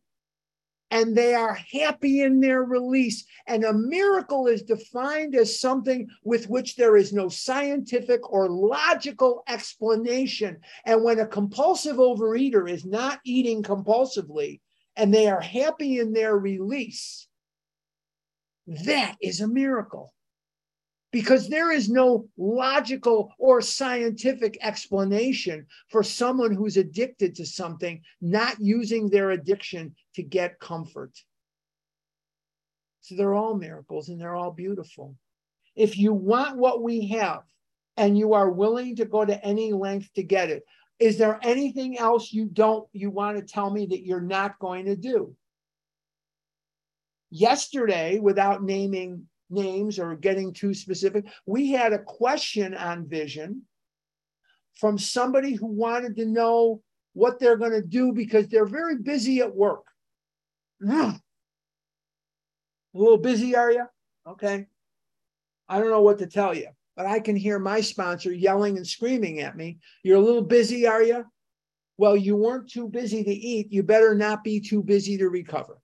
and 0.91 1.17
they 1.17 1.35
are 1.35 1.55
happy 1.55 2.23
in 2.23 2.41
their 2.41 2.63
release. 2.63 3.25
And 3.47 3.65
a 3.65 3.73
miracle 3.73 4.47
is 4.47 4.63
defined 4.63 5.35
as 5.35 5.61
something 5.61 6.09
with 6.23 6.49
which 6.49 6.77
there 6.77 6.97
is 6.97 7.13
no 7.13 7.29
scientific 7.29 8.31
or 8.33 8.49
logical 8.49 9.43
explanation. 9.49 10.59
And 10.85 11.03
when 11.03 11.19
a 11.19 11.27
compulsive 11.27 11.97
overeater 11.97 12.71
is 12.71 12.85
not 12.85 13.21
eating 13.25 13.63
compulsively 13.63 14.61
and 14.97 15.13
they 15.13 15.29
are 15.29 15.41
happy 15.41 15.99
in 15.99 16.13
their 16.13 16.39
release, 16.39 17.27
that 18.67 19.17
is 19.21 19.41
a 19.41 19.49
miracle 19.49 20.14
because 21.15 21.49
there 21.49 21.71
is 21.71 21.89
no 21.89 22.27
logical 22.37 23.33
or 23.39 23.61
scientific 23.61 24.59
explanation 24.61 25.65
for 25.89 26.03
someone 26.03 26.53
who's 26.53 26.77
addicted 26.77 27.37
to 27.37 27.47
something 27.47 28.03
not 28.21 28.57
using 28.59 29.09
their 29.09 29.31
addiction 29.31 29.95
to 30.17 30.25
get 30.25 30.59
comfort. 30.59 31.13
So 33.03 33.15
they're 33.15 33.33
all 33.33 33.55
miracles 33.55 34.09
and 34.09 34.21
they're 34.21 34.35
all 34.35 34.51
beautiful. 34.51 35.15
If 35.77 35.97
you 35.97 36.13
want 36.13 36.57
what 36.57 36.83
we 36.83 37.07
have 37.11 37.43
and 37.97 38.19
you 38.19 38.33
are 38.33 38.51
willing 38.51 38.97
to 38.97 39.05
go 39.05 39.25
to 39.25 39.45
any 39.45 39.73
length 39.73 40.13
to 40.15 40.25
get 40.25 40.51
it, 40.51 40.65
is 40.99 41.17
there 41.17 41.39
anything 41.45 41.97
else 41.97 42.33
you 42.33 42.47
don't 42.47 42.89
you 42.93 43.09
want 43.11 43.37
to 43.37 43.45
tell 43.45 43.71
me 43.71 43.87
that 43.87 44.05
you're 44.05 44.21
not 44.21 44.59
going 44.59 44.87
to 44.87 44.97
do? 44.97 45.37
Yesterday, 47.31 48.19
without 48.19 48.65
naming 48.65 49.29
names 49.55 49.99
or 49.99 50.17
getting 50.17 50.53
too 50.53 50.75
specific. 50.75 51.25
We 51.47 51.73
had 51.73 51.93
a 51.93 52.03
question 52.03 52.75
on 52.75 53.09
vision 53.09 53.63
from 54.75 54.99
somebody 54.99 55.55
who 55.55 55.67
wanted 55.67 56.17
to 56.17 56.27
know 56.27 56.83
what 57.13 57.39
they're 57.39 57.57
going 57.57 57.73
to 57.73 57.83
do 57.83 58.13
because 58.13 58.49
they're 58.49 58.67
very 58.67 58.97
busy 58.99 59.41
at 59.41 59.55
work. 59.55 59.85
Hmm. 60.83 61.13
A 62.95 62.99
little 62.99 63.19
busy, 63.19 63.57
are 63.57 63.73
you? 63.73 63.87
Okay. 64.27 64.67
I 65.69 65.79
don't 65.79 65.91
know 65.91 66.03
what 66.03 66.19
to 66.19 66.27
tell 66.27 66.55
you, 66.55 66.69
but 66.97 67.07
I 67.07 67.21
can 67.21 67.37
hear 67.37 67.59
my 67.59 67.81
sponsor 67.81 68.33
yelling 68.33 68.77
and 68.77 68.87
screaming 68.87 69.41
at 69.41 69.57
me. 69.57 69.79
You're 70.03 70.19
a 70.19 70.25
little 70.25 70.43
busy, 70.43 70.87
are 70.87 71.03
you? 71.03 71.25
Well, 71.97 72.17
you 72.17 72.37
weren't 72.37 72.71
too 72.71 72.89
busy 72.89 73.23
to 73.23 73.31
eat. 73.31 73.73
You 73.73 73.83
better 73.83 74.15
not 74.15 74.45
be 74.45 74.61
too 74.61 74.83
busy 74.83 75.17
to 75.19 75.29
recover. 75.29 75.79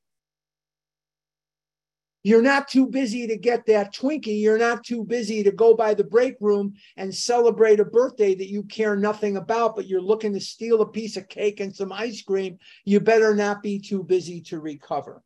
You're 2.23 2.43
not 2.43 2.69
too 2.69 2.87
busy 2.87 3.27
to 3.27 3.37
get 3.39 3.65
that 3.67 3.95
Twinkie. 3.95 4.41
You're 4.41 4.59
not 4.59 4.85
too 4.85 5.05
busy 5.05 5.43
to 5.43 5.53
go 5.53 5.75
by 5.75 5.95
the 5.95 6.05
break 6.05 6.37
room 6.41 6.75
and 6.97 7.15
celebrate 7.15 7.81
a 7.81 7.85
birthday 7.85 8.35
that 8.35 8.51
you 8.51 8.63
care 8.65 8.95
nothing 8.95 9.39
about, 9.39 9.75
but 9.75 9.87
you're 9.87 10.03
looking 10.03 10.35
to 10.35 10.41
steal 10.41 10.83
a 10.83 10.87
piece 10.87 11.17
of 11.17 11.29
cake 11.29 11.61
and 11.61 11.75
some 11.75 11.93
ice 11.93 12.21
cream. 12.21 12.59
You 12.85 13.01
better 13.01 13.35
not 13.35 13.63
be 13.63 13.79
too 13.79 14.03
busy 14.03 14.43
to 14.43 14.61
recover. 14.61 15.23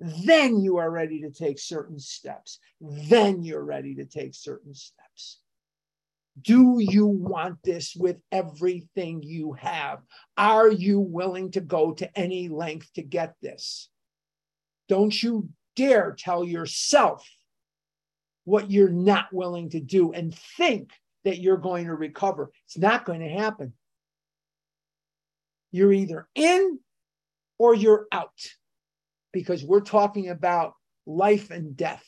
Then 0.00 0.60
you 0.60 0.78
are 0.78 0.90
ready 0.90 1.20
to 1.20 1.30
take 1.30 1.58
certain 1.58 1.98
steps. 1.98 2.58
Then 2.80 3.42
you're 3.42 3.64
ready 3.64 3.96
to 3.96 4.06
take 4.06 4.34
certain 4.34 4.74
steps. 4.74 5.40
Do 6.40 6.78
you 6.78 7.06
want 7.06 7.58
this 7.62 7.94
with 7.94 8.16
everything 8.32 9.22
you 9.22 9.52
have? 9.52 9.98
Are 10.38 10.70
you 10.70 11.00
willing 11.00 11.50
to 11.50 11.60
go 11.60 11.92
to 11.92 12.18
any 12.18 12.48
length 12.48 12.90
to 12.94 13.02
get 13.02 13.34
this? 13.42 13.89
Don't 14.90 15.22
you 15.22 15.48
dare 15.76 16.16
tell 16.18 16.42
yourself 16.42 17.24
what 18.42 18.72
you're 18.72 18.88
not 18.88 19.32
willing 19.32 19.70
to 19.70 19.78
do 19.78 20.12
and 20.12 20.34
think 20.56 20.90
that 21.22 21.38
you're 21.38 21.58
going 21.58 21.86
to 21.86 21.94
recover. 21.94 22.50
It's 22.66 22.76
not 22.76 23.04
going 23.04 23.20
to 23.20 23.28
happen. 23.28 23.72
You're 25.70 25.92
either 25.92 26.28
in 26.34 26.80
or 27.56 27.72
you're 27.72 28.06
out 28.10 28.32
because 29.32 29.62
we're 29.62 29.80
talking 29.80 30.28
about 30.28 30.74
life 31.06 31.52
and 31.52 31.76
death. 31.76 32.04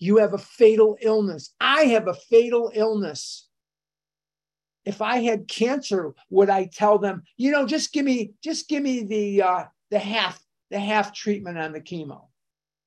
You 0.00 0.16
have 0.16 0.34
a 0.34 0.38
fatal 0.38 0.98
illness. 1.00 1.54
I 1.60 1.84
have 1.84 2.08
a 2.08 2.14
fatal 2.14 2.72
illness. 2.74 3.48
If 4.84 5.00
I 5.00 5.18
had 5.18 5.46
cancer, 5.46 6.14
would 6.30 6.50
I 6.50 6.64
tell 6.64 6.98
them, 6.98 7.22
you 7.36 7.52
know, 7.52 7.64
just 7.64 7.92
give 7.92 8.04
me, 8.04 8.32
just 8.42 8.68
give 8.68 8.82
me 8.82 9.04
the 9.04 9.42
uh, 9.42 9.64
the 9.92 10.00
half 10.00 10.42
the 10.70 10.78
half 10.78 11.14
treatment 11.14 11.58
on 11.58 11.72
the 11.72 11.80
chemo. 11.80 12.26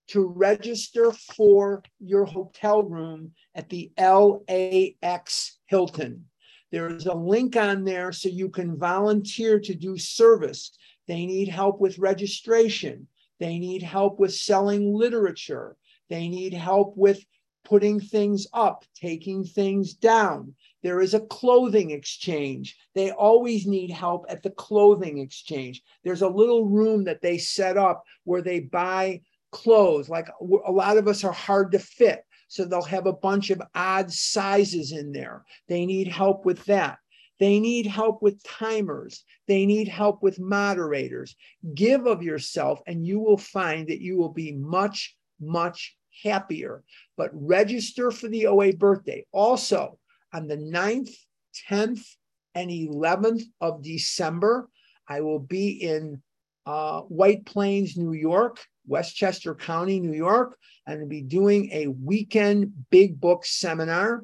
to 0.10 0.28
register 0.28 1.12
for 1.14 1.82
your 2.00 2.26
hotel 2.26 2.84
room 2.84 3.32
at 3.56 3.70
the 3.70 3.92
LAX 3.98 5.58
Hilton. 5.66 6.26
There 6.72 6.88
is 6.88 7.06
a 7.06 7.14
link 7.14 7.56
on 7.56 7.84
there 7.84 8.12
so 8.12 8.30
you 8.30 8.50
can 8.50 8.78
volunteer 8.78 9.60
to 9.60 9.76
do 9.76 9.98
service. 9.98 10.72
They 11.08 11.26
need 11.26 11.50
help 11.50 11.80
with 11.80 12.00
registration. 12.00 13.08
They 13.40 13.60
need 13.60 13.84
help 13.84 14.20
with 14.20 14.34
selling 14.34 14.94
literature. 14.94 15.76
They 16.10 16.30
need 16.30 16.54
help 16.54 16.96
with 16.96 17.26
putting 17.64 18.00
things 18.00 18.48
up, 18.54 18.86
taking 18.96 19.44
things 19.44 19.94
down. 19.94 20.56
There 20.84 21.02
is 21.02 21.14
a 21.14 21.20
clothing 21.20 21.92
exchange. 21.92 22.78
They 22.96 23.12
always 23.12 23.68
need 23.68 23.92
help 23.92 24.26
at 24.30 24.42
the 24.42 24.50
clothing 24.52 25.20
exchange. 25.20 25.84
There's 26.04 26.22
a 26.22 26.28
little 26.28 26.66
room 26.66 27.04
that 27.06 27.22
they 27.22 27.38
set 27.38 27.78
up 27.78 28.04
where 28.24 28.42
they 28.42 28.62
buy 28.62 29.22
clothes. 29.52 30.10
Like 30.10 30.30
a 30.40 30.72
lot 30.72 30.98
of 30.98 31.08
us 31.08 31.24
are 31.24 31.32
hard 31.32 31.72
to 31.74 31.80
fit. 31.80 32.26
So 32.52 32.66
they'll 32.66 32.82
have 32.82 33.06
a 33.08 33.14
bunch 33.14 33.49
of 33.49 33.62
odd 33.74 34.12
sizes 34.12 34.91
in 34.91 35.14
there. 35.14 35.45
They 35.70 35.86
need 35.86 36.10
help 36.10 36.45
with 36.45 36.66
that. 36.66 36.97
They 37.39 37.62
need 37.62 37.88
help 37.88 38.22
with 38.22 38.43
timers. 38.43 39.24
They 39.47 39.66
need 39.66 39.88
help 39.88 40.22
with 40.22 40.38
moderators. 40.38 41.38
Give 41.74 42.06
of 42.08 42.22
yourself, 42.22 42.82
and 42.86 43.08
you 43.08 43.22
will 43.22 43.38
find 43.38 43.88
that 43.88 44.02
you 44.02 44.18
will 44.18 44.34
be 44.34 44.52
much, 44.52 45.16
much 45.39 45.95
happier. 46.26 46.84
But 47.16 47.30
register 47.34 48.12
for 48.12 48.28
the 48.28 48.47
OA 48.47 48.74
birthday. 48.74 49.26
Also, 49.32 49.97
on 50.34 50.47
the 50.47 50.58
9th, 50.58 51.16
10th, 51.70 52.06
and 52.54 52.70
11th 52.70 53.43
of 53.62 53.82
December, 53.82 54.68
I 55.08 55.22
will 55.22 55.39
be 55.39 55.70
in 55.70 56.22
uh, 56.66 56.99
White 57.04 57.45
Plains, 57.45 57.95
New 57.95 58.12
York, 58.12 58.60
Westchester 58.88 59.56
County, 59.56 60.00
New 60.00 60.14
York. 60.14 60.58
I'm 60.88 60.98
going 60.98 61.06
to 61.06 61.10
be 61.10 61.22
doing 61.22 61.70
a 61.72 61.88
weekend 61.88 62.74
big 62.90 63.20
book 63.20 63.46
seminar 63.46 64.24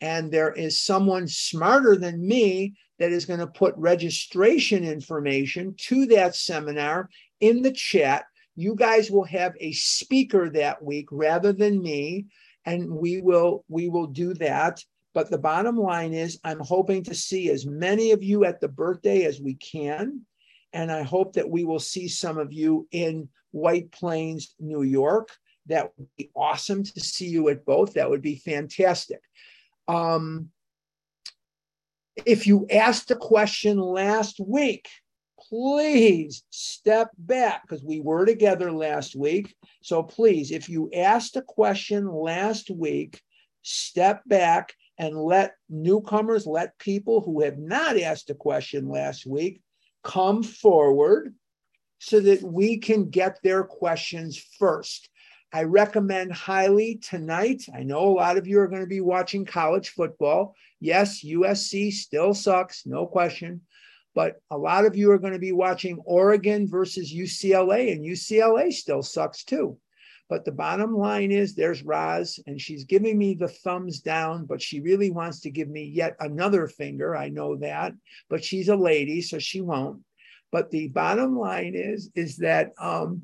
and 0.00 0.30
there 0.30 0.52
is 0.52 0.80
someone 0.80 1.26
smarter 1.26 1.96
than 1.96 2.26
me 2.26 2.74
that 2.98 3.12
is 3.12 3.24
going 3.24 3.40
to 3.40 3.46
put 3.46 3.74
registration 3.76 4.84
information 4.84 5.74
to 5.76 6.06
that 6.06 6.34
seminar 6.34 7.08
in 7.40 7.62
the 7.62 7.72
chat. 7.72 8.24
You 8.56 8.74
guys 8.74 9.10
will 9.10 9.24
have 9.24 9.54
a 9.60 9.72
speaker 9.72 10.50
that 10.50 10.82
week 10.82 11.08
rather 11.10 11.52
than 11.52 11.82
me, 11.82 12.26
and 12.64 12.90
we 12.90 13.20
will 13.20 13.64
we 13.68 13.88
will 13.88 14.06
do 14.06 14.34
that. 14.34 14.82
But 15.14 15.30
the 15.30 15.38
bottom 15.38 15.76
line 15.76 16.12
is, 16.12 16.38
I'm 16.44 16.60
hoping 16.60 17.02
to 17.04 17.14
see 17.14 17.50
as 17.50 17.66
many 17.66 18.12
of 18.12 18.22
you 18.22 18.44
at 18.44 18.60
the 18.60 18.68
birthday 18.68 19.24
as 19.24 19.40
we 19.40 19.54
can. 19.54 20.22
And 20.72 20.92
I 20.92 21.02
hope 21.02 21.34
that 21.34 21.48
we 21.48 21.64
will 21.64 21.80
see 21.80 22.08
some 22.08 22.38
of 22.38 22.52
you 22.52 22.86
in 22.90 23.28
White 23.52 23.90
Plains, 23.90 24.54
New 24.58 24.82
York. 24.82 25.30
That 25.66 25.92
would 25.96 26.08
be 26.16 26.30
awesome 26.34 26.82
to 26.84 27.00
see 27.00 27.26
you 27.26 27.48
at 27.48 27.64
both. 27.64 27.94
That 27.94 28.10
would 28.10 28.22
be 28.22 28.36
fantastic. 28.36 29.20
Um, 29.86 30.50
if 32.26 32.46
you 32.46 32.66
asked 32.70 33.10
a 33.10 33.16
question 33.16 33.78
last 33.78 34.40
week, 34.44 34.88
please 35.48 36.42
step 36.50 37.10
back 37.16 37.62
because 37.62 37.84
we 37.84 38.00
were 38.00 38.26
together 38.26 38.72
last 38.72 39.14
week. 39.14 39.54
So 39.82 40.02
please, 40.02 40.50
if 40.50 40.68
you 40.68 40.90
asked 40.94 41.36
a 41.36 41.42
question 41.42 42.06
last 42.06 42.70
week, 42.70 43.20
step 43.62 44.22
back 44.26 44.74
and 44.98 45.16
let 45.16 45.54
newcomers, 45.68 46.46
let 46.46 46.78
people 46.78 47.20
who 47.20 47.42
have 47.42 47.58
not 47.58 47.98
asked 47.98 48.30
a 48.30 48.34
question 48.34 48.88
last 48.88 49.26
week 49.26 49.62
come 50.02 50.42
forward 50.42 51.34
so 51.98 52.20
that 52.20 52.42
we 52.42 52.78
can 52.78 53.10
get 53.10 53.38
their 53.42 53.64
questions 53.64 54.42
first. 54.58 55.08
I 55.52 55.62
recommend 55.62 56.32
highly 56.32 56.96
tonight. 56.96 57.64
I 57.74 57.82
know 57.82 58.08
a 58.08 58.10
lot 58.10 58.36
of 58.36 58.46
you 58.46 58.60
are 58.60 58.68
going 58.68 58.82
to 58.82 58.86
be 58.86 59.00
watching 59.00 59.44
college 59.44 59.90
football. 59.90 60.54
Yes, 60.80 61.24
USC 61.24 61.92
still 61.92 62.34
sucks, 62.34 62.84
no 62.86 63.06
question. 63.06 63.62
But 64.14 64.40
a 64.50 64.58
lot 64.58 64.84
of 64.84 64.96
you 64.96 65.10
are 65.10 65.18
going 65.18 65.32
to 65.32 65.38
be 65.38 65.52
watching 65.52 65.98
Oregon 66.04 66.68
versus 66.68 67.12
UCLA, 67.12 67.92
and 67.92 68.04
UCLA 68.04 68.72
still 68.72 69.02
sucks 69.02 69.44
too. 69.44 69.78
But 70.28 70.44
the 70.44 70.52
bottom 70.52 70.94
line 70.94 71.32
is 71.32 71.54
there's 71.54 71.82
Roz, 71.82 72.38
and 72.46 72.60
she's 72.60 72.84
giving 72.84 73.16
me 73.16 73.34
the 73.34 73.48
thumbs 73.48 74.00
down, 74.00 74.44
but 74.44 74.60
she 74.60 74.80
really 74.80 75.10
wants 75.10 75.40
to 75.40 75.50
give 75.50 75.68
me 75.68 75.84
yet 75.84 76.16
another 76.20 76.66
finger. 76.66 77.16
I 77.16 77.30
know 77.30 77.56
that, 77.56 77.94
but 78.28 78.44
she's 78.44 78.68
a 78.68 78.76
lady, 78.76 79.22
so 79.22 79.38
she 79.38 79.62
won't. 79.62 80.02
But 80.52 80.70
the 80.70 80.88
bottom 80.88 81.38
line 81.38 81.74
is, 81.74 82.10
is 82.14 82.36
that 82.38 82.72
um, 82.78 83.22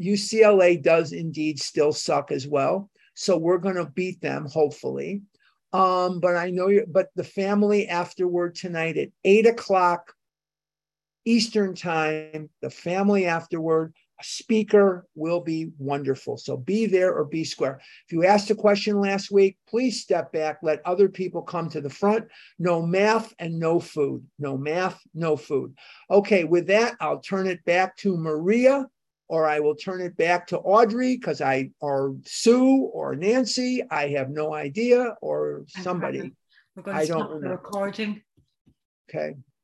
UCLA 0.00 0.80
does 0.80 1.12
indeed 1.12 1.60
still 1.60 1.92
suck 1.92 2.30
as 2.30 2.46
well. 2.46 2.90
So 3.14 3.36
we're 3.36 3.58
going 3.58 3.76
to 3.76 3.86
beat 3.86 4.20
them, 4.20 4.46
hopefully. 4.46 5.22
Um, 5.72 6.20
but 6.20 6.36
I 6.36 6.50
know 6.50 6.68
you, 6.68 6.86
but 6.88 7.08
the 7.16 7.24
family 7.24 7.88
afterward 7.88 8.54
tonight 8.54 8.96
at 8.96 9.08
eight 9.24 9.46
o'clock 9.46 10.12
Eastern 11.24 11.74
time, 11.74 12.50
the 12.62 12.70
family 12.70 13.26
afterward, 13.26 13.92
speaker 14.22 15.06
will 15.14 15.40
be 15.40 15.70
wonderful. 15.78 16.36
So 16.36 16.56
be 16.56 16.86
there 16.86 17.14
or 17.14 17.24
be 17.24 17.44
square. 17.44 17.80
If 18.06 18.12
you 18.12 18.24
asked 18.24 18.50
a 18.50 18.54
question 18.54 19.00
last 19.00 19.30
week, 19.30 19.58
please 19.68 20.02
step 20.02 20.32
back, 20.32 20.58
let 20.62 20.84
other 20.84 21.08
people 21.08 21.42
come 21.42 21.68
to 21.70 21.80
the 21.80 21.90
front. 21.90 22.26
No 22.58 22.82
math 22.82 23.34
and 23.38 23.58
no 23.58 23.80
food. 23.80 24.26
No 24.38 24.56
math, 24.56 25.00
no 25.14 25.36
food. 25.36 25.74
Okay, 26.10 26.44
with 26.44 26.68
that, 26.68 26.96
I'll 27.00 27.20
turn 27.20 27.46
it 27.46 27.64
back 27.64 27.96
to 27.98 28.16
Maria 28.16 28.86
or 29.28 29.46
I 29.46 29.60
will 29.60 29.74
turn 29.74 30.00
it 30.00 30.16
back 30.16 30.46
to 30.48 30.58
Audrey 30.58 31.16
because 31.16 31.40
I 31.40 31.70
or 31.80 32.16
Sue 32.24 32.90
or 32.92 33.16
Nancy. 33.16 33.82
I 33.90 34.08
have 34.10 34.30
no 34.30 34.54
idea, 34.54 35.16
or 35.20 35.64
somebody. 35.66 36.32
We're 36.74 36.82
going 36.82 36.96
to 36.96 37.02
I 37.02 37.04
stop 37.06 37.30
don't 37.30 37.40
the 37.40 37.48
recording. 37.48 38.22
Okay. 39.08 39.34